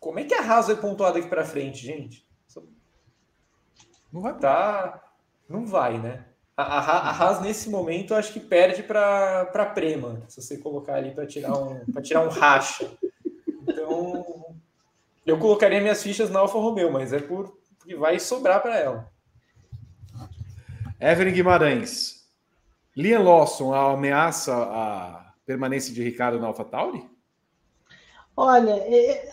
[0.00, 2.26] como é que a Haas vai pontuar daqui para frente, gente?
[4.12, 5.02] Não vai tá.
[5.48, 6.24] Não vai, né?
[6.56, 10.94] A, a, a Haas, nesse momento, acho que perde para a Prema, se você colocar
[10.94, 12.90] ali para tirar, um, tirar um racha.
[13.62, 14.54] Então,
[15.24, 19.10] eu colocaria minhas fichas na Alfa Romeo, mas é por que vai sobrar para ela.
[21.00, 22.22] Evelyn Guimarães.
[22.94, 27.08] Liam Lawson ameaça a permanência de Ricardo na AlphaTauri?
[28.36, 28.82] Olha,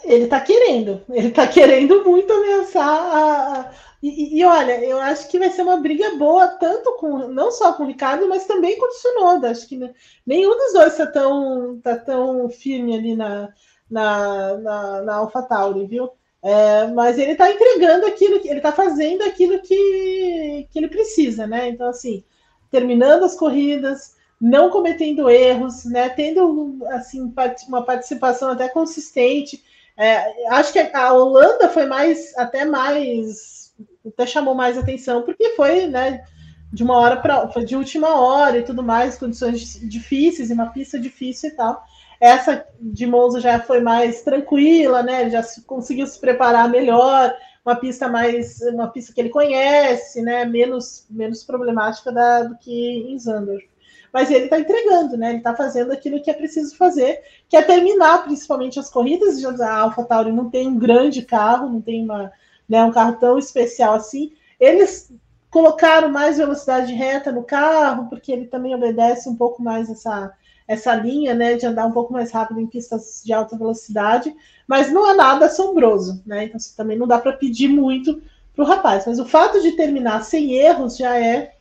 [0.04, 3.72] ele está querendo, ele está querendo muito ameaçar a,
[4.02, 7.74] e, e, olha, eu acho que vai ser uma briga boa, tanto com não só
[7.74, 9.52] com o Ricardo, mas também com o Tsunoda.
[9.52, 9.78] Acho que
[10.26, 13.54] nenhum dos dois está tão, tá tão firme ali na,
[13.92, 16.10] na, na, na AlphaTauri, viu?
[16.42, 21.68] É, mas ele está entregando aquilo, ele está fazendo aquilo que, que ele precisa, né?
[21.68, 22.24] Então, assim,
[22.72, 26.10] terminando as corridas, não cometendo erros, né?
[26.10, 27.34] Tendo assim
[27.68, 29.64] uma participação até consistente.
[29.98, 33.74] É, acho que a Holanda foi mais até mais
[34.06, 36.24] até chamou mais atenção, porque foi, né,
[36.72, 40.68] de uma hora para foi de última hora e tudo mais, condições difíceis, e uma
[40.68, 41.84] pista difícil e tal.
[42.20, 45.30] Essa de Monza já foi mais tranquila, né?
[45.30, 47.34] Já conseguiu se preparar melhor,
[47.66, 50.44] uma pista mais, uma pista que ele conhece, né?
[50.46, 53.69] Menos, menos problemática da, do que em Zandvoort.
[54.14, 55.30] Mas ele está entregando, né?
[55.30, 59.44] Ele está fazendo aquilo que é preciso fazer, que é terminar principalmente as corridas.
[59.62, 62.32] A AlphaTauri não tem um grande carro, não tem uma,
[62.68, 64.32] né, um carro tão especial assim.
[64.60, 65.12] Eles
[65.50, 70.32] colocaram mais velocidade reta no carro, porque ele também obedece um pouco mais essa,
[70.68, 74.36] essa linha, né, de andar um pouco mais rápido em pistas de alta velocidade,
[74.68, 76.44] mas não é nada assombroso, né?
[76.46, 78.22] Então assim, também não dá para pedir muito
[78.56, 79.06] para o rapaz.
[79.08, 81.56] Mas o fato de terminar sem erros já é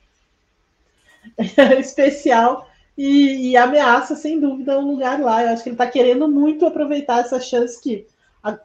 [1.79, 5.43] especial e, e, ameaça, sem dúvida, um lugar lá.
[5.43, 8.07] Eu acho que ele está querendo muito aproveitar essa chance que
[8.43, 8.59] a,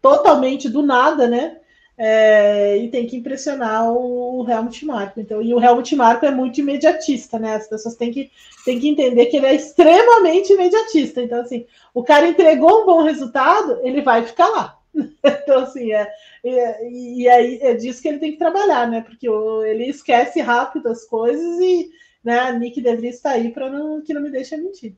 [0.00, 1.58] totalmente do nada, né?
[1.96, 5.20] é, e tem que impressionar o, Helmut Marko.
[5.20, 7.54] Então, e o Helmut Marko é muito imediatista, né?
[7.54, 8.30] As pessoas têm que,
[8.64, 11.22] têm que entender que ele é extremamente imediatista.
[11.22, 14.78] Então, assim, o cara entregou um bom resultado, ele vai ficar lá.
[15.24, 16.12] então, assim, é,
[16.44, 19.00] e, e aí é disso que ele tem que trabalhar, né?
[19.00, 21.90] Porque o, ele esquece rápido as coisas e
[22.22, 24.94] né, a Nick deveria estar aí para não, que não me deixe mentir.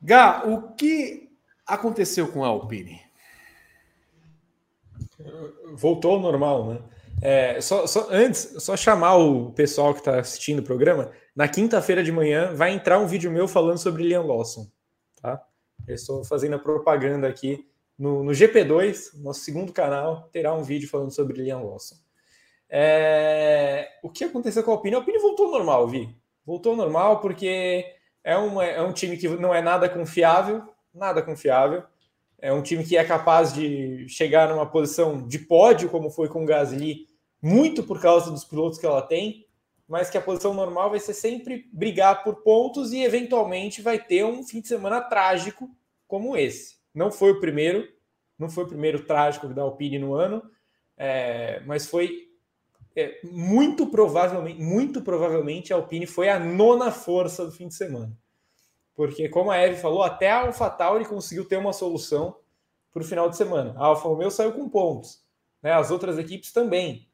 [0.00, 1.30] Gá, o que
[1.66, 3.00] aconteceu com a Alpine?
[5.74, 6.82] Voltou ao normal, né?
[7.24, 11.12] É, só, só, antes, só chamar o pessoal que está assistindo o programa.
[11.36, 14.68] Na quinta-feira de manhã vai entrar um vídeo meu falando sobre Liam Lawson.
[15.86, 17.66] Eu estou fazendo a propaganda aqui
[17.98, 21.96] no, no GP2, nosso segundo canal, terá um vídeo falando sobre Liam Lawson.
[22.68, 24.94] É, o que aconteceu com a Alpine?
[24.94, 26.16] A Alpine voltou ao normal, Vi.
[26.44, 27.84] Voltou ao normal porque
[28.24, 30.62] é um, é um time que não é nada confiável,
[30.94, 31.82] nada confiável.
[32.38, 36.42] É um time que é capaz de chegar numa posição de pódio, como foi com
[36.42, 37.06] o Gasly,
[37.40, 39.46] muito por causa dos pilotos que ela tem,
[39.92, 44.24] mas que a posição normal vai ser sempre brigar por pontos e eventualmente vai ter
[44.24, 45.68] um fim de semana trágico
[46.08, 46.78] como esse.
[46.94, 47.86] Não foi o primeiro,
[48.38, 50.42] não foi o primeiro trágico da Alpine no ano,
[50.96, 52.26] é, mas foi
[52.96, 58.16] é, muito provavelmente, muito provavelmente a Alpine foi a nona força do fim de semana.
[58.94, 62.34] Porque, como a Eve falou, até a AlphaTauri conseguiu ter uma solução
[62.94, 63.74] para o final de semana.
[63.76, 65.22] A Alfa Romeo saiu com pontos,
[65.62, 65.70] né?
[65.70, 67.06] as outras equipes também.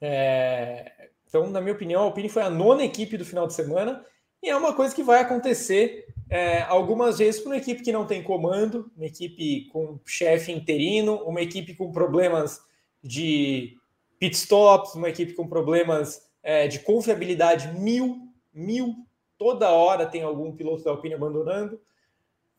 [0.00, 1.07] É...
[1.28, 4.04] Então, na minha opinião, a Alpine foi a nona equipe do final de semana
[4.42, 8.06] e é uma coisa que vai acontecer é, algumas vezes para uma equipe que não
[8.06, 12.60] tem comando, uma equipe com chefe interino, uma equipe com problemas
[13.02, 13.76] de
[14.18, 18.18] pit stops, uma equipe com problemas é, de confiabilidade mil,
[18.52, 18.94] mil
[19.36, 21.80] toda hora tem algum piloto da Alpine abandonando.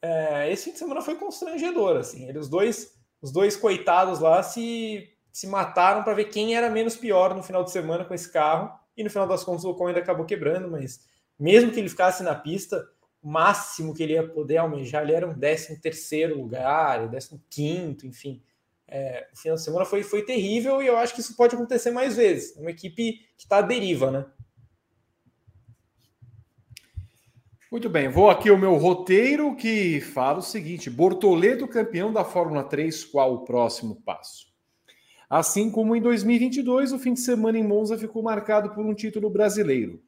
[0.01, 2.27] É, esse fim de semana foi constrangedor, assim.
[2.27, 6.95] Eles, os dois, os dois coitados lá se, se mataram para ver quem era menos
[6.95, 8.71] pior no final de semana com esse carro.
[8.95, 11.05] E no final das contas o Ocon ainda acabou quebrando, mas
[11.39, 12.85] mesmo que ele ficasse na pista,
[13.21, 18.07] o máximo que ele ia poder almejar ele era um 13 terceiro lugar, 15 quinto,
[18.07, 18.41] enfim.
[18.87, 21.91] É, o final de semana foi, foi terrível e eu acho que isso pode acontecer
[21.91, 22.55] mais vezes.
[22.57, 24.25] Uma equipe que está à deriva, né?
[27.71, 32.63] Muito bem, vou aqui o meu roteiro que fala o seguinte: Bortoleto campeão da Fórmula
[32.63, 34.48] 3, qual o próximo passo?
[35.29, 39.29] Assim como em 2022, o fim de semana em Monza ficou marcado por um título
[39.29, 40.01] brasileiro.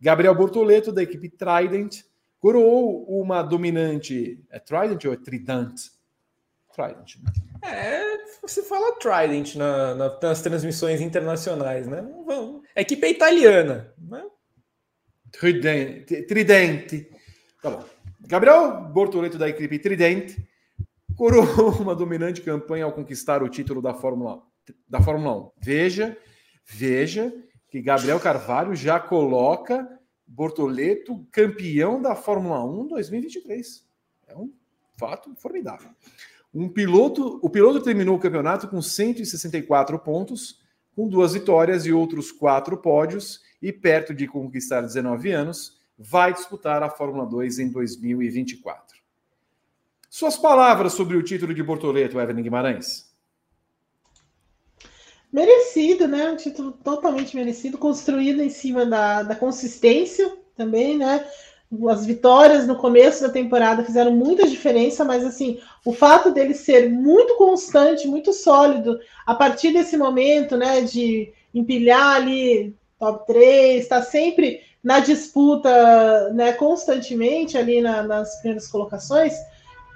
[0.00, 2.02] Gabriel Bortoleto, da equipe Trident,
[2.40, 4.42] coroou uma dominante.
[4.50, 5.90] É Trident ou é Trident?
[6.74, 7.16] Trident.
[7.22, 7.32] Né?
[7.70, 8.02] É,
[8.40, 12.04] você fala Trident na, na, nas transmissões internacionais, né?
[12.74, 14.24] A equipe é italiana, né?
[15.30, 16.22] Tridente.
[16.22, 17.10] Tridente.
[17.62, 17.84] Tá bom.
[18.22, 20.36] Gabriel Bortoleto da equipe Tridente
[21.16, 24.42] coroou uma dominante campanha ao conquistar o título da Fórmula,
[24.88, 25.50] da Fórmula 1.
[25.58, 26.16] Veja,
[26.64, 27.32] veja
[27.68, 29.88] que Gabriel Carvalho já coloca
[30.26, 33.86] Bortoleto campeão da Fórmula 1 2023.
[34.28, 34.52] É um
[34.98, 35.90] fato formidável.
[36.54, 40.60] Um piloto, o piloto terminou o campeonato com 164 pontos,
[40.94, 46.82] com duas vitórias e outros quatro pódios, e perto de conquistar 19 anos, vai disputar
[46.82, 49.00] a Fórmula 2 em 2024.
[50.10, 53.11] Suas palavras sobre o título de Bortoleto, Evelyn Guimarães.
[55.32, 56.30] Merecido, né?
[56.30, 61.24] Um título totalmente merecido, construído em cima da, da consistência também, né?
[61.88, 66.90] As vitórias no começo da temporada fizeram muita diferença, mas assim, o fato dele ser
[66.90, 74.02] muito constante, muito sólido, a partir desse momento, né, de empilhar ali top 3, está
[74.02, 79.32] sempre na disputa, né, constantemente ali na, nas primeiras colocações,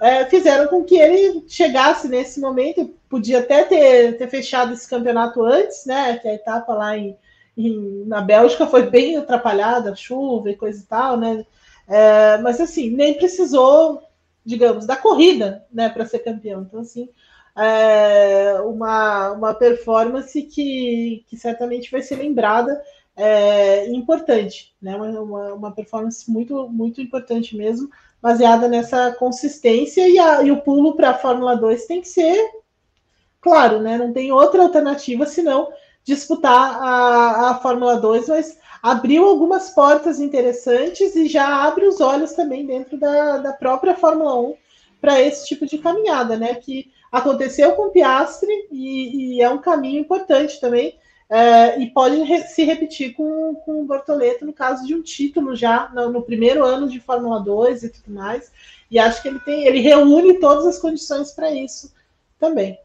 [0.01, 5.43] é, fizeram com que ele chegasse nesse momento, podia até ter, ter fechado esse campeonato
[5.43, 6.19] antes, né?
[6.19, 7.17] Que a etapa lá em,
[7.57, 11.45] em, na Bélgica foi bem atrapalhada, chuva e coisa e tal, né?
[11.89, 14.03] É, mas assim, nem precisou,
[14.45, 16.63] digamos, da corrida, né, para ser campeão.
[16.63, 17.09] Então, assim,
[17.57, 22.83] é uma, uma performance que, que certamente vai ser lembrada
[23.17, 24.95] é, importante, né?
[24.97, 27.89] Uma, uma performance muito, muito importante mesmo
[28.21, 32.37] baseada nessa consistência e, a, e o pulo para a Fórmula 2 tem que ser
[33.47, 33.97] claro, né?
[33.97, 35.69] Não tem outra alternativa senão
[36.03, 42.33] disputar a, a Fórmula 2, mas abriu algumas portas interessantes e já abre os olhos
[42.33, 44.55] também dentro da, da própria Fórmula 1
[45.01, 46.57] para esse tipo de caminhada, né?
[46.57, 50.99] Que aconteceu com o Piastri e, e é um caminho importante também
[51.31, 55.55] é, e pode re se repetir com, com o Bortoleto no caso de um título
[55.55, 58.51] já no, no, primeiro ano de Fórmula 2 e tudo mais.
[58.91, 61.95] E acho que ele tem, ele reúne todas as condições para isso
[62.41, 62.77] também.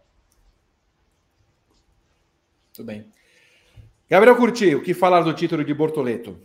[2.81, 3.05] Muito bem.
[4.09, 6.37] Gabriel Curti, o que falar do título de Bortoleto?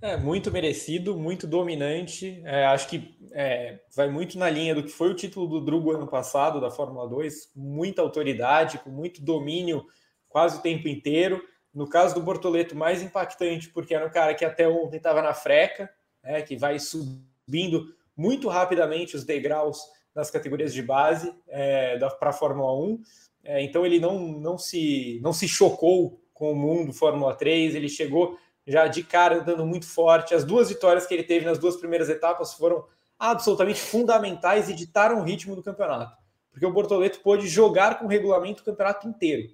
[0.00, 2.40] É muito merecido, muito dominante.
[2.44, 5.92] É, acho que é, vai muito na linha do que foi o título do Drugo
[5.92, 9.84] ano passado da Fórmula 2, muita autoridade, com muito domínio
[10.28, 11.42] quase o tempo inteiro.
[11.72, 15.34] No caso do Bortoleto, mais impactante, porque era um cara que até ontem estava na
[15.34, 15.90] freca,
[16.22, 19.78] né, que vai subindo muito rapidamente os degraus
[20.14, 23.02] nas categorias de base é, para a Fórmula 1.
[23.44, 27.88] É, então ele não, não, se, não se chocou com o mundo Fórmula 3, ele
[27.88, 30.34] chegou já de cara andando muito forte.
[30.34, 32.84] As duas vitórias que ele teve nas duas primeiras etapas foram
[33.18, 36.16] absolutamente fundamentais e ditaram o ritmo do campeonato,
[36.50, 39.52] porque o Bortoleto pôde jogar com o regulamento o campeonato inteiro.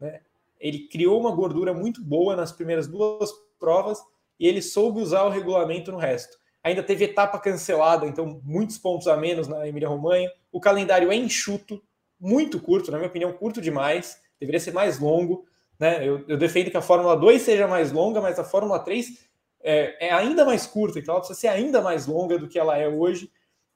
[0.00, 0.20] Né?
[0.60, 4.00] Ele criou uma gordura muito boa nas primeiras duas provas
[4.38, 6.36] e ele soube usar o regulamento no resto.
[6.62, 10.30] Ainda teve etapa cancelada, então muitos pontos a menos na Emília-Romanha.
[10.52, 11.82] O calendário é enxuto,
[12.20, 14.20] muito curto, na minha opinião, curto demais.
[14.38, 15.44] Deveria ser mais longo.
[15.78, 16.06] Né?
[16.06, 19.28] Eu, eu defendo que a Fórmula 2 seja mais longa, mas a Fórmula 3
[19.60, 22.76] é, é ainda mais curta, então ela precisa ser ainda mais longa do que ela
[22.76, 23.30] é hoje.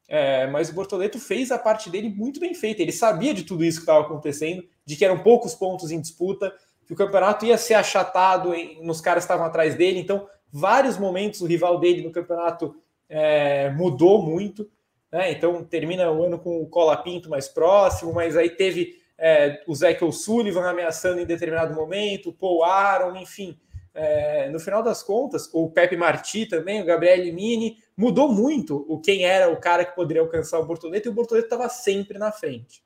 [0.08, 2.82] É, mas o Bortoleto fez a parte dele muito bem feita.
[2.82, 6.52] Ele sabia de tudo isso que estava acontecendo, de que eram poucos pontos em disputa,
[6.86, 9.98] que o campeonato ia ser achatado em, nos caras que estavam atrás dele.
[9.98, 12.74] Então, vários momentos o rival dele no campeonato
[13.08, 14.68] é, mudou muito.
[15.12, 15.30] Né?
[15.32, 19.74] Então, termina o ano com o Cola Pinto mais próximo, mas aí teve é, o
[19.74, 23.58] Zeke O'Sullivan ameaçando em determinado momento, o Paul Aaron, enfim.
[23.94, 28.98] É, no final das contas, o Pepe Marti também, o Gabriel Mini, mudou muito o
[28.98, 32.32] quem era o cara que poderia alcançar o Bortoleto, e o Bortoleto estava sempre na
[32.32, 32.82] frente.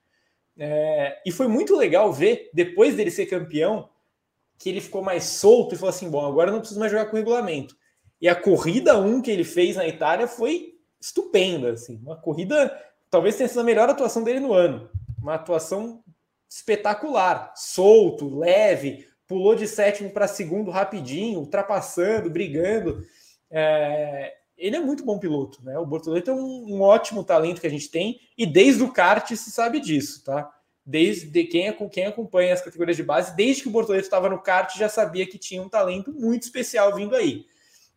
[0.59, 3.89] É, e foi muito legal ver, depois dele ser campeão,
[4.59, 7.17] que ele ficou mais solto e falou assim: bom, agora não preciso mais jogar com
[7.17, 7.77] regulamento.
[8.21, 10.76] E a corrida 1 que ele fez na Itália foi
[11.07, 12.77] estupenda, assim, uma corrida,
[13.09, 14.91] talvez tenha sido a melhor atuação dele no ano.
[15.21, 16.03] Uma atuação
[16.49, 23.05] espetacular, solto, leve, pulou de sétimo para segundo rapidinho, ultrapassando, brigando.
[23.51, 25.79] É, ele é muito bom piloto, né?
[25.79, 29.29] O Bortoleto é um, um, ótimo talento que a gente tem e desde o kart
[29.29, 30.51] se sabe disso, tá?
[30.85, 34.77] Desde quem, quem acompanha as categorias de base, desde que o Bortoleto estava no kart
[34.77, 37.45] já sabia que tinha um talento muito especial vindo aí.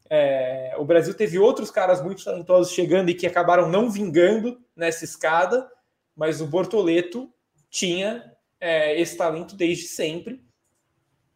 [0.09, 5.05] É, o Brasil teve outros caras muito talentosos chegando e que acabaram não vingando nessa
[5.05, 5.69] escada,
[6.15, 7.31] mas o Bortoleto
[7.69, 8.23] tinha
[8.59, 10.43] é, esse talento desde sempre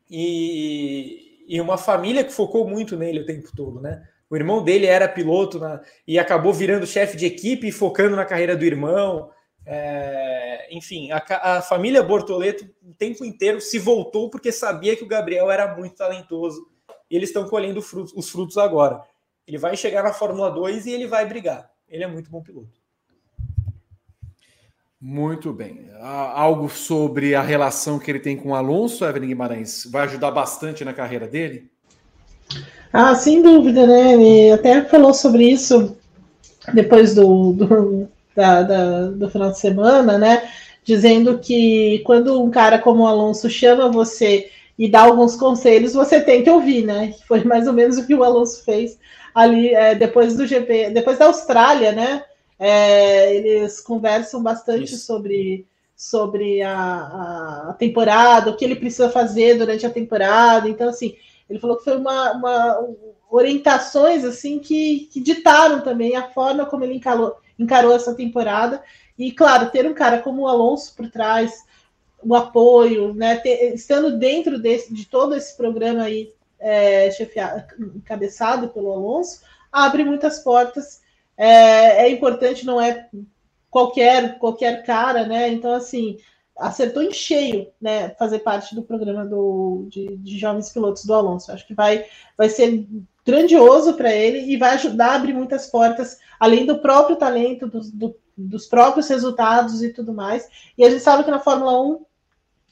[0.10, 4.08] e, e uma família que focou muito nele o tempo todo, né?
[4.30, 8.26] O irmão dele era piloto na, e acabou virando chefe de equipe e focando na
[8.26, 9.30] carreira do irmão.
[9.64, 11.24] É, enfim, a,
[11.58, 15.96] a, família Bortoleto o tempo inteiro se voltou porque sabia que o Gabriel era muito
[15.96, 16.68] talentoso
[17.10, 19.02] e eles estão colhendo frutos, os frutos agora.
[19.48, 21.70] Ele vai chegar na Fórmula 2 e ele vai brigar.
[21.88, 22.82] Ele é muito bom piloto.
[25.00, 25.90] Muito bem.
[26.00, 30.86] Algo sobre a relação que ele tem com o Alonso, Evelyn Guimarães, vai ajudar bastante
[30.86, 31.70] na carreira dele?
[32.92, 34.14] Ah, sem dúvida, né?
[34.14, 35.98] Ele até falou sobre isso
[36.74, 40.50] depois do, do, da, da, do final de semana, né?
[40.86, 46.20] Dizendo que quando um cara como o Alonso chama você e dar alguns conselhos, você
[46.20, 47.14] tem que ouvir, né?
[47.28, 48.98] Foi mais ou menos o que o Alonso fez
[49.34, 52.24] ali é, depois do GP, depois da Austrália, né?
[52.60, 55.06] É, eles conversam bastante Isso.
[55.06, 60.70] sobre, sobre a, a, temporada, o que ele precisa fazer durante a temporada.
[60.70, 61.16] Então, assim,
[61.50, 62.88] ele falou que foi uma, uma
[63.30, 68.84] orientações assim que, que ditaram também a forma como ele encarou, encarou essa temporada.
[69.18, 71.66] E, claro, ter um cara como o Alonso por trás,
[72.26, 77.10] o apoio, né, ter, estando dentro desse, de todo esse programa aí, é,
[77.96, 79.42] encabeçado pelo Alonso,
[79.72, 81.02] abre muitas portas.
[81.36, 83.10] É, é, importante, não é
[83.70, 85.50] qualquer qualquer cara, né?
[85.50, 86.18] Então, assim,
[86.58, 88.10] acertou em cheio, né?
[88.12, 91.52] Fazer parte do programa do, de, de jovens pilotos do Alonso.
[91.52, 92.06] Acho que vai,
[92.38, 92.88] vai ser
[93.26, 97.82] grandioso para ele e vai ajudar a abrir muitas portas, além do próprio talento, do,
[97.92, 100.48] do, dos próprios resultados e tudo mais.
[100.78, 102.06] E a gente sabe que na Fórmula 1,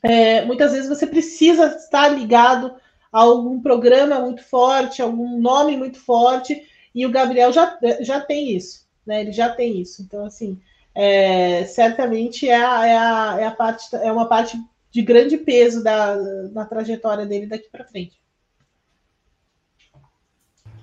[0.03, 2.75] é, muitas vezes você precisa estar ligado
[3.11, 8.55] a algum programa muito forte, algum nome muito forte, e o Gabriel já, já tem
[8.55, 9.21] isso, né?
[9.21, 10.01] Ele já tem isso.
[10.01, 10.59] Então, assim,
[10.93, 14.59] é, certamente é, a, é, a, é, a parte, é uma parte
[14.89, 16.15] de grande peso da,
[16.47, 18.19] da trajetória dele daqui para frente.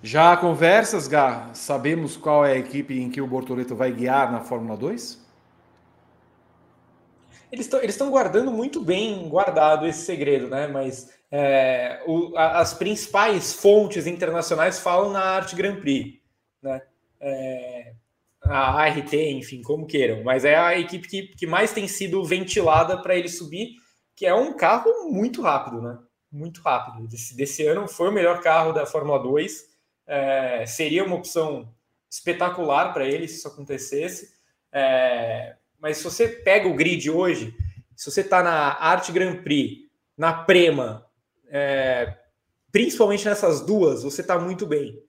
[0.03, 1.51] Já há conversas, Gá?
[1.53, 5.28] Sabemos qual é a equipe em que o Bortoleto vai guiar na Fórmula 2?
[7.51, 10.67] Eles estão guardando muito bem guardado esse segredo, né?
[10.67, 16.21] Mas é, o, a, as principais fontes internacionais falam na Arte Grand Prix,
[16.63, 16.83] né?
[17.21, 17.93] É,
[18.43, 22.97] a ART, enfim, como queiram, mas é a equipe que, que mais tem sido ventilada
[23.03, 23.73] para ele subir,
[24.15, 25.99] que é um carro muito rápido, né?
[26.31, 27.09] Muito rápido.
[27.09, 29.69] Desse, desse ano foi o melhor carro da Fórmula 2
[30.09, 31.69] é, seria uma opção
[32.11, 34.35] espetacular para ele se isso acontecesse.
[34.73, 37.55] É, mas se você pega o grid hoje,
[37.97, 41.07] se você está na Arte Grand Prix, na Prema,
[41.49, 42.17] é,
[42.73, 45.03] principalmente nessas duas, você está muito bem.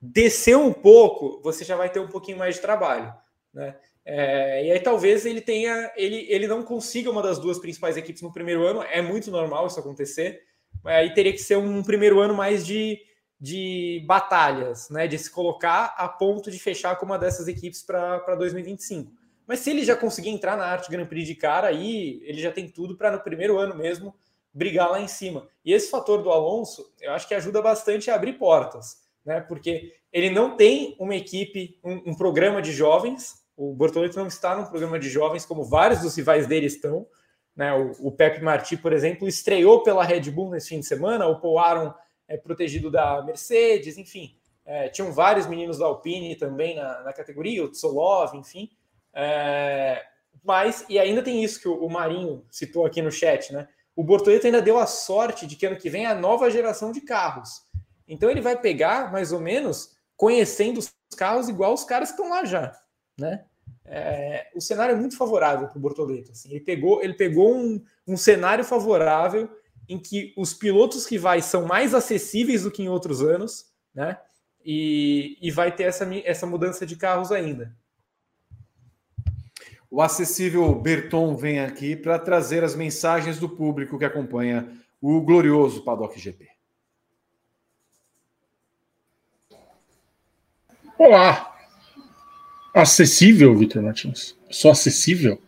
[0.00, 3.12] Descer um pouco, você já vai ter um pouquinho mais de trabalho,
[3.52, 3.76] né?
[4.06, 8.20] É, e aí talvez ele tenha, ele, ele não consiga uma das duas principais equipes
[8.20, 8.82] no primeiro ano.
[8.82, 10.42] É muito normal isso acontecer.
[10.82, 13.00] Mas aí teria que ser um primeiro ano mais de
[13.44, 18.34] de batalhas, né, de se colocar a ponto de fechar com uma dessas equipes para
[18.36, 19.12] 2025.
[19.46, 22.50] Mas se ele já conseguir entrar na Arte Grand Prix de cara, aí ele já
[22.50, 24.14] tem tudo para no primeiro ano mesmo
[24.52, 25.48] brigar lá em cima.
[25.64, 29.40] E esse fator do Alonso, eu acho que ajuda bastante a abrir portas, né?
[29.40, 33.44] Porque ele não tem uma equipe, um, um programa de jovens.
[33.56, 37.06] O Bortoleto não está num programa de jovens como vários dos rivais dele estão.
[37.54, 37.72] Né?
[37.74, 41.26] O, o Pepe Marti, por exemplo, estreou pela Red Bull nesse fim de semana.
[41.26, 41.94] O Paul Aron
[42.28, 44.36] é, protegido da Mercedes, enfim.
[44.64, 48.70] É, tinham vários meninos da Alpine também na, na categoria, o Tsolov, enfim.
[49.14, 50.02] É,
[50.42, 53.68] mas, e ainda tem isso que o, Marinho citou aqui no chat, né?
[53.96, 56.90] O Bortoleto ainda deu a sorte de que ano que vem é a nova geração
[56.90, 57.62] de carros.
[58.06, 62.28] Então ele vai pegar, mais ou menos, conhecendo os carros igual os caras que estão
[62.28, 62.76] lá já,
[63.18, 63.44] né?
[63.86, 66.32] É, o cenário é muito favorável para o Bortoleto.
[66.32, 69.48] Assim, ele pegou, ele pegou um, um cenário favorável
[69.88, 74.18] em que os pilotos rivais são mais acessíveis do que em outros anos, né?
[74.64, 77.76] E, e vai ter essa, essa mudança de carros ainda.
[79.94, 84.68] O acessível Berton vem aqui para trazer as mensagens do público que acompanha
[85.00, 86.48] o glorioso Paddock GP.
[90.98, 91.56] Olá!
[92.74, 94.36] Acessível, Vitor Martins?
[94.50, 95.40] Só acessível?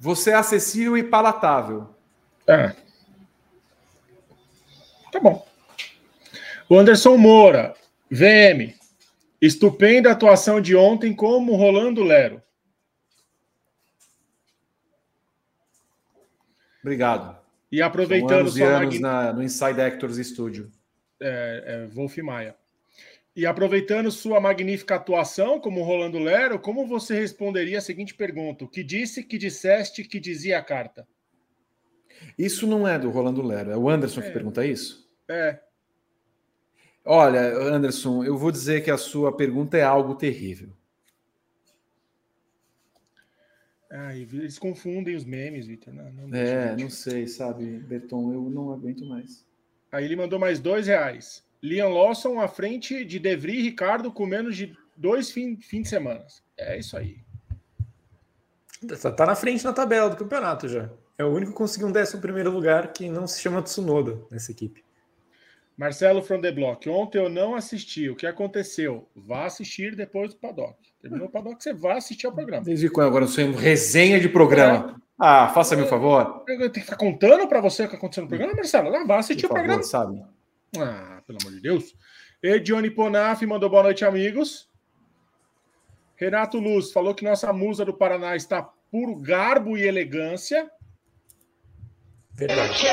[0.00, 1.86] Você é acessível e palatável.
[2.44, 2.74] É.
[5.12, 5.46] Tá bom.
[6.68, 7.72] O Anderson Moura,
[8.10, 8.74] VM.
[9.40, 12.42] Estupenda atuação de ontem como Rolando Lero.
[16.86, 17.36] Obrigado.
[17.72, 19.00] E aproveitando São anos magn...
[19.00, 20.70] na, no Inside Actors Studio.
[21.20, 22.54] É, é, Wolf Maia.
[23.34, 28.68] E aproveitando sua magnífica atuação como Rolando Lero, como você responderia a seguinte pergunta: O
[28.68, 31.08] que disse, que disseste, que dizia a carta?
[32.38, 34.22] Isso não é do Rolando Lero, é o Anderson é.
[34.22, 35.10] que pergunta isso?
[35.28, 35.58] É.
[37.04, 40.68] Olha, Anderson, eu vou dizer que a sua pergunta é algo terrível.
[43.90, 45.94] Ah, eles confundem os memes, Vitor.
[45.94, 49.44] Não, não é, não sei, sabe, Berton, eu não aguento mais.
[49.92, 51.44] Aí ele mandou mais dois reais.
[51.62, 55.88] Liam Lawson à frente de Devry e Ricardo com menos de dois fins fim de
[55.88, 56.24] semana.
[56.56, 57.18] É isso aí.
[59.00, 60.90] Tá, tá na frente na tabela do campeonato já.
[61.18, 64.52] É o único que conseguiu um décimo primeiro lugar que não se chama Tsunoda nessa
[64.52, 64.84] equipe.
[65.76, 66.88] Marcelo from the Block.
[66.88, 68.08] Ontem eu não assisti.
[68.08, 69.08] O que aconteceu?
[69.14, 70.74] Vá assistir depois do paddock.
[71.00, 72.64] Terminou o paddock, você vai assistir ao programa.
[72.64, 73.08] Desde quando?
[73.08, 75.00] Agora eu sou resenha de programa.
[75.18, 76.44] Ah, faça-me um favor.
[76.48, 78.90] Eu tenho que ficar contando para você o que aconteceu no programa, Marcelo?
[78.90, 79.82] Não, vai assistir Por o programa.
[79.82, 80.22] sabe?
[80.78, 81.94] Ah, pelo amor de Deus.
[82.42, 84.68] E Johnny Ponaf mandou boa noite, amigos.
[86.16, 90.70] Renato Luz falou que nossa musa do Paraná está puro garbo e elegância.
[92.34, 92.84] Verdade.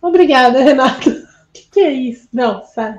[0.00, 1.10] Obrigada, Renato.
[1.10, 2.28] O que, que é isso?
[2.32, 2.98] Não, sai.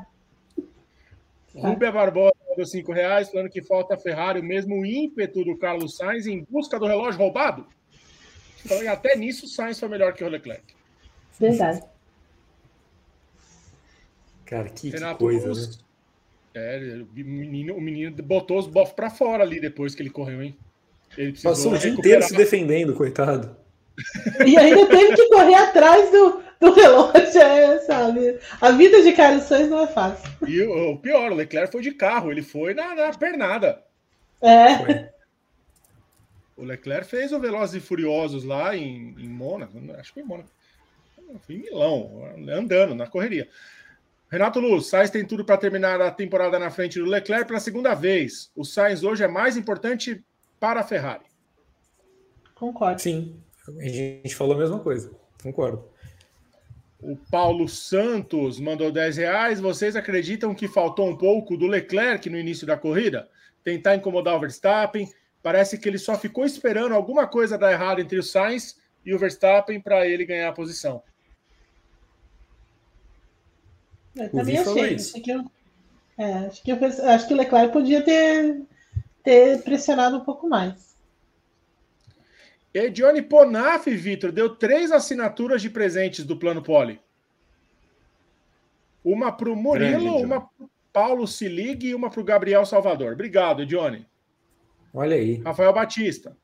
[1.56, 5.98] Rubia Barbosa mandou 5 reais, falando que falta a Ferrari o mesmo ímpeto do Carlos
[5.98, 7.68] Sainz em busca do relógio roubado.
[8.64, 10.74] Então, e até nisso, o Sainz foi melhor que o Leclerc.
[11.40, 11.84] Verdade.
[14.46, 15.78] Cara, que, que Renato coisa, Luz.
[15.78, 15.84] né?
[16.56, 20.42] É, o menino, o menino botou os bofs para fora ali depois que ele correu,
[20.42, 20.58] hein?
[21.44, 23.56] Passou o dia inteiro se defendendo, coitado.
[24.46, 28.40] E ainda teve que correr atrás do, do relógio, é, sabe?
[28.62, 30.30] A vida de Carlos Sainz não é fácil.
[30.48, 33.84] E o, o pior, o Leclerc foi de carro, ele foi na, na pernada.
[34.42, 34.78] É.
[34.78, 35.10] Foi.
[36.58, 40.26] O Leclerc fez o Velozes e Furiosos lá em, em Mônaco, acho que foi em
[40.26, 40.50] Mônaco.
[41.46, 43.48] Foi em Milão, andando na correria.
[44.32, 47.94] Renato Luz, Sainz tem tudo para terminar a temporada na frente do Leclerc pela segunda
[47.96, 48.52] vez.
[48.56, 50.24] O Sainz hoje é mais importante
[50.60, 51.26] para a Ferrari.
[52.56, 53.02] Concordo.
[53.02, 53.42] Sim,
[53.80, 55.12] a gente falou a mesma coisa.
[55.42, 55.86] Concordo.
[57.02, 59.60] O Paulo Santos mandou 10 reais.
[59.62, 63.30] Vocês acreditam que faltou um pouco do Leclerc no início da corrida?
[63.64, 65.10] Tentar incomodar o Verstappen.
[65.42, 69.20] Parece que ele só ficou esperando alguma coisa dar errado entre o Sainz e o
[69.20, 71.02] Verstappen para ele ganhar a posição.
[74.16, 74.96] Eu também achei.
[74.96, 75.14] isso.
[75.16, 75.52] Acho que, eu-
[76.18, 76.78] é, acho, que eu
[77.10, 78.62] acho que o Leclerc podia ter,
[79.24, 80.96] ter pressionado um pouco mais.
[82.74, 87.02] E Johnny Ponaf, Vitor, deu três assinaturas de presentes do Plano Poli.
[89.04, 92.66] Uma para o Murilo, Grande, uma para o Paulo Silig e uma para o Gabriel
[92.66, 93.14] Salvador.
[93.14, 94.06] Obrigado, Johnny.
[94.94, 95.42] Olha aí.
[95.42, 96.38] Rafael Batista.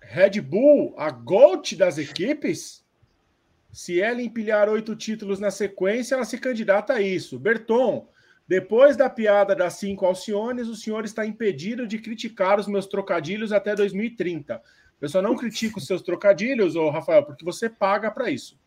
[0.00, 2.84] Red Bull, a GOAT das equipes?
[3.72, 7.38] Se ela empilhar oito títulos na sequência, ela se candidata a isso.
[7.38, 8.08] Berton,
[8.48, 13.52] depois da piada das cinco Alciones, o senhor está impedido de criticar os meus trocadilhos
[13.52, 14.62] até 2030.
[15.00, 18.58] Eu só não critico os seus trocadilhos, ô Rafael, porque você paga para isso.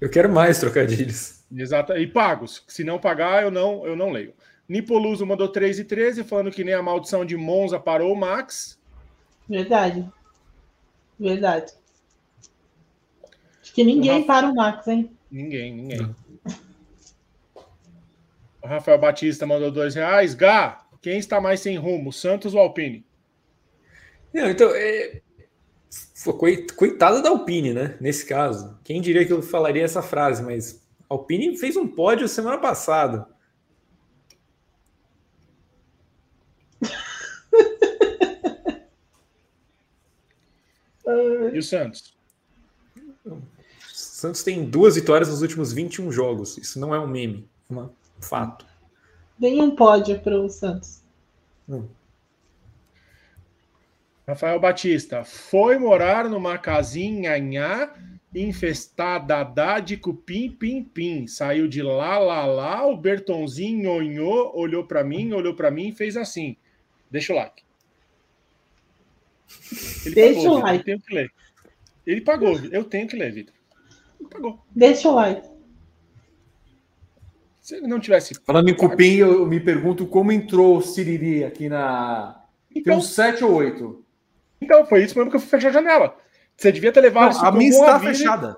[0.00, 1.44] Eu quero mais trocadilhos.
[1.54, 2.64] Exato, e pagos.
[2.66, 4.32] Se não pagar, eu não, eu não leio.
[4.68, 8.78] Nipoluso mandou 3 e 13, falando que nem a maldição de Monza parou o Max.
[9.48, 10.06] Verdade.
[11.18, 11.72] Verdade.
[13.62, 15.10] Acho que ninguém Rafa- para o Max, hein?
[15.30, 16.14] Ninguém, ninguém.
[18.68, 20.34] O Rafael Batista mandou dois reais.
[20.34, 23.02] Gá, quem está mais sem rumo, Santos ou Alpine?
[24.32, 25.22] Não, então, é...
[26.76, 27.96] Coitada da Alpine, né?
[27.98, 28.78] Nesse caso.
[28.84, 33.26] Quem diria que eu falaria essa frase, mas Alpine fez um pódio semana passada.
[41.54, 42.14] E o Santos?
[43.24, 43.40] O
[43.94, 46.58] Santos tem duas vitórias nos últimos 21 jogos.
[46.58, 47.88] Isso não é um meme, é um
[48.20, 48.66] fato.
[49.38, 51.02] Nenhum pódio para o Santos.
[54.26, 57.94] Rafael Batista, foi morar numa casinha nhá,
[58.34, 59.44] infestada
[59.80, 61.26] de cupim, pim, pim.
[61.26, 65.92] Saiu de lá, lá, lá, o Bertonzinho onhou, olhou para mim, olhou para mim e
[65.92, 66.56] fez assim.
[67.10, 67.62] Deixa o like.
[70.04, 70.78] Ele Deixa o Vitor, like.
[70.78, 71.32] Eu tenho que ler.
[72.06, 73.54] Ele pagou, eu tenho que ler, Vitor.
[74.30, 74.58] Pagou.
[74.74, 75.48] Deixa o like.
[77.68, 78.34] Se ele não tivesse.
[78.46, 82.42] Falando em cupim, eu me pergunto como entrou o Siriri aqui na.
[82.72, 84.02] Tem Então, uns 7 ou 8.
[84.58, 86.16] então, foi isso mesmo que eu fui fechar a janela.
[86.56, 88.56] Você devia ter levado isso a minha está fechada.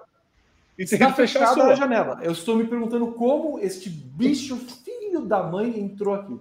[0.78, 1.74] E Está a fechada a sua.
[1.74, 2.20] janela.
[2.22, 6.38] Eu estou me perguntando como este bicho filho da mãe entrou aqui.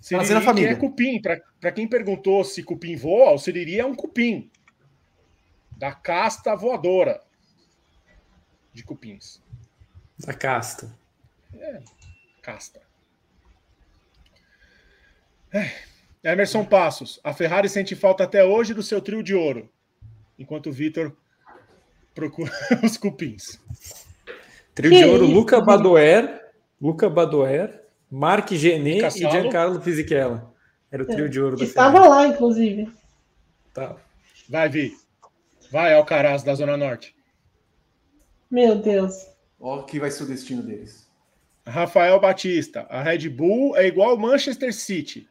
[0.00, 0.70] Siriri, Fazendo a família.
[0.70, 1.20] que é cupim.
[1.20, 4.50] Para quem perguntou se cupim voa, o siriri é um cupim.
[5.76, 7.20] Da casta voadora
[8.72, 9.42] de cupins.
[10.18, 11.01] Da casta.
[12.42, 12.80] Casta.
[15.52, 15.70] É.
[16.24, 17.20] Emerson Passos.
[17.22, 19.68] A Ferrari sente falta até hoje do seu trio de ouro.
[20.38, 21.14] Enquanto o Vitor
[22.14, 22.50] procura
[22.82, 23.60] os cupins.
[24.74, 25.60] Trio Que de ouro, isso, Luca?
[25.60, 26.50] Badoer,
[26.80, 29.10] Luca Badoer, Mark Gené e.
[29.10, 30.52] Giancarlo Fisichella.
[30.90, 32.10] Era o trio de ouro da Estava Ferrari.
[32.10, 32.92] lá, inclusive.
[33.72, 33.96] Tá.
[34.48, 34.96] Vai, Vi.
[35.70, 37.14] Vai, Alcaraz da Zona Norte.
[38.50, 39.26] Meu Deus.
[39.58, 41.08] Ó, que vai ser o destino deles.
[41.66, 42.86] Rafael Batista.
[42.90, 45.28] A Red Bull é igual ao Manchester City.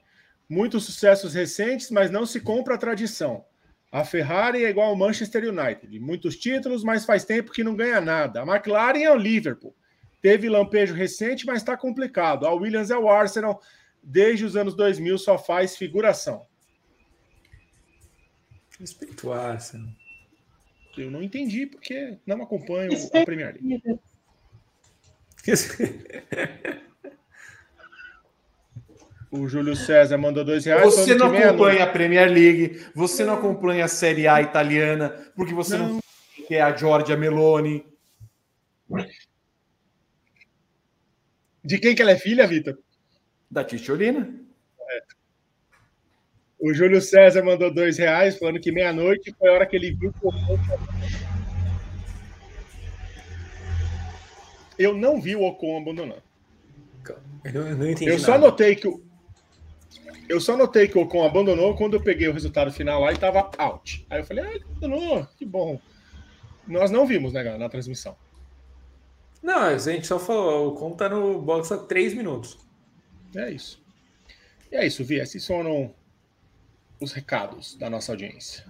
[0.47, 3.45] Muitos sucessos recentes, mas não se compra a tradição.
[3.91, 5.99] A Ferrari é igual ao Manchester United.
[5.99, 8.41] Muitos títulos, mas faz tempo que não ganha nada.
[8.41, 9.75] A McLaren é o Liverpool.
[10.21, 12.45] Teve lampejo recente, mas está complicado.
[12.45, 13.61] A Williams é o Arsenal.
[14.01, 16.45] Desde os anos 2000 só faz figuração.
[18.79, 19.91] Respeito o Arsenal.
[20.97, 23.81] Eu não entendi porque não acompanho a Premier League.
[29.31, 30.84] O Júlio César mandou dois reais.
[30.84, 35.77] Você não acompanha a Premier League, você não acompanha a Série A italiana, porque você
[35.77, 36.01] não, não
[36.49, 37.85] quer a Giorgia Meloni.
[41.63, 42.77] De quem que ela é filha, Vitor?
[43.49, 44.30] Da Ticciolina.
[44.89, 45.01] É.
[46.59, 50.13] O Júlio César mandou dois reais, falando que meia-noite foi a hora que ele viu
[50.22, 51.30] o
[54.81, 56.23] Eu não vi o Ocon abandonando.
[57.43, 58.45] Eu, não entendi eu só nada.
[58.45, 59.03] notei que o,
[60.29, 63.17] eu só notei que o Ocon abandonou quando eu peguei o resultado final lá e
[63.17, 64.05] tava out.
[64.09, 65.79] Aí eu falei, ah, ele abandonou, que bom.
[66.67, 68.15] Nós não vimos, né, na transmissão.
[69.41, 72.57] Não, a gente só falou, o Ocon tá no box há três minutos.
[73.35, 73.83] É isso.
[74.71, 75.15] E é isso, Vi.
[75.19, 75.93] Esses foram
[76.99, 78.63] os recados da nossa audiência.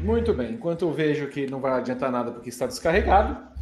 [0.00, 0.52] Muito bem.
[0.52, 3.53] Enquanto eu vejo que não vai adiantar nada porque está descarregado,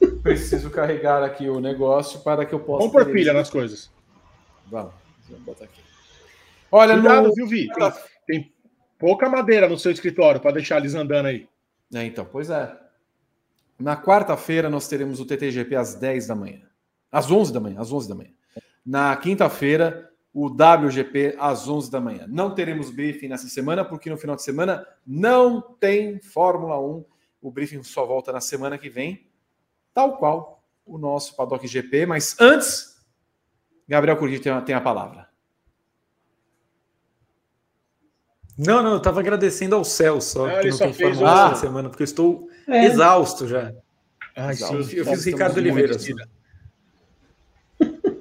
[0.00, 2.86] eu preciso carregar aqui o negócio para que eu possa.
[2.86, 3.90] Vamos pôr pilha nas coisas.
[4.66, 4.92] Vamos.
[5.28, 5.80] Vou botar aqui.
[6.70, 7.34] Olha, Cuidado, no...
[7.34, 7.68] viu, Vi?
[7.68, 7.92] Tem,
[8.26, 8.52] tem,
[8.98, 11.48] pouca madeira no seu escritório para deixar eles andando aí.
[11.94, 12.76] É, então, pois é.
[13.78, 16.62] Na quarta-feira nós teremos o TTGP às 10 da manhã.
[17.10, 18.30] Às 11 da manhã, às 11 da manhã.
[18.84, 22.26] Na quinta-feira, o WGP às 11 da manhã.
[22.28, 27.04] Não teremos briefing nessa semana, porque no final de semana não tem Fórmula 1.
[27.40, 29.30] O briefing só volta na semana que vem,
[29.94, 32.06] tal qual o nosso Paddock GP.
[32.06, 32.96] Mas antes,
[33.88, 35.28] Gabriel Curti tem, tem a palavra.
[38.58, 41.88] Não, não, eu estava agradecendo ao céu só, ah, que não tem Fórmula essa semana,
[41.88, 42.86] porque eu estou é.
[42.86, 43.72] exausto já.
[44.34, 44.92] Ai, exausto.
[44.92, 45.96] Eu, eu fiz Ricardo Oliveira.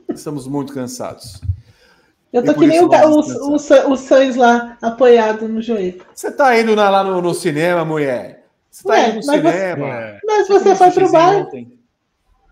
[0.10, 1.42] Estamos muito cansados.
[2.32, 6.06] Eu tô que nem o, o, o, o Sainz lá, apoiado no joelho.
[6.14, 8.37] Você tá indo na, lá no, no, cinema, mulher?
[8.78, 9.88] Você tá Ué, indo no mas cinema?
[9.88, 11.36] Você, mas você, você foi pro bar?
[11.36, 11.80] Ontem.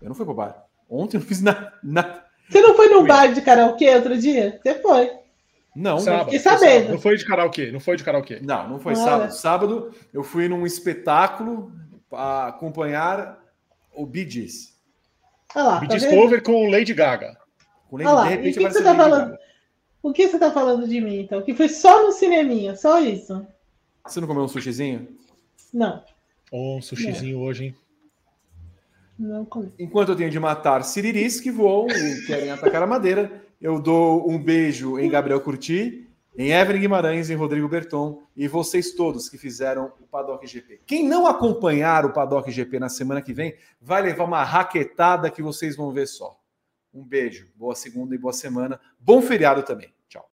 [0.02, 0.66] Eu não fui pro bar.
[0.90, 1.72] Ontem eu não fiz nada.
[1.84, 4.58] Na, você não foi num bar de karaokê outro dia?
[4.60, 5.10] Você foi.
[5.74, 6.90] Não, sábado, fiquei sabendo.
[6.90, 8.40] Não foi de karaokê, não foi de karaokê.
[8.42, 9.04] Não, não foi Olha.
[9.04, 9.30] sábado.
[9.34, 11.70] Sábado eu fui num espetáculo
[12.10, 13.38] para acompanhar
[13.94, 14.76] o Bee Gees.
[15.54, 17.36] Ah lá, Bee tá Cover com Lady Gaga.
[17.88, 19.38] Com Lady, ah lá, de repente, que que você tá falando?
[20.02, 21.40] O que você tá falando de mim, então?
[21.42, 23.46] Que foi só no cineminha, só isso.
[24.04, 25.06] Você não comeu um sushizinho?
[25.72, 26.02] Não.
[26.50, 27.40] Oh, um sushizinho é.
[27.40, 27.74] hoje, hein?
[29.18, 29.48] Não
[29.78, 34.30] Enquanto eu tenho de matar siriris que voam e querem atacar a madeira, eu dou
[34.30, 36.06] um beijo em Gabriel Curti,
[36.36, 40.82] em Evelyn Guimarães, em Rodrigo Berton e vocês todos que fizeram o Paddock GP.
[40.86, 45.42] Quem não acompanhar o Paddock GP na semana que vem vai levar uma raquetada que
[45.42, 46.38] vocês vão ver só.
[46.92, 48.78] Um beijo, boa segunda e boa semana.
[49.00, 49.92] Bom feriado também.
[50.08, 50.28] Tchau.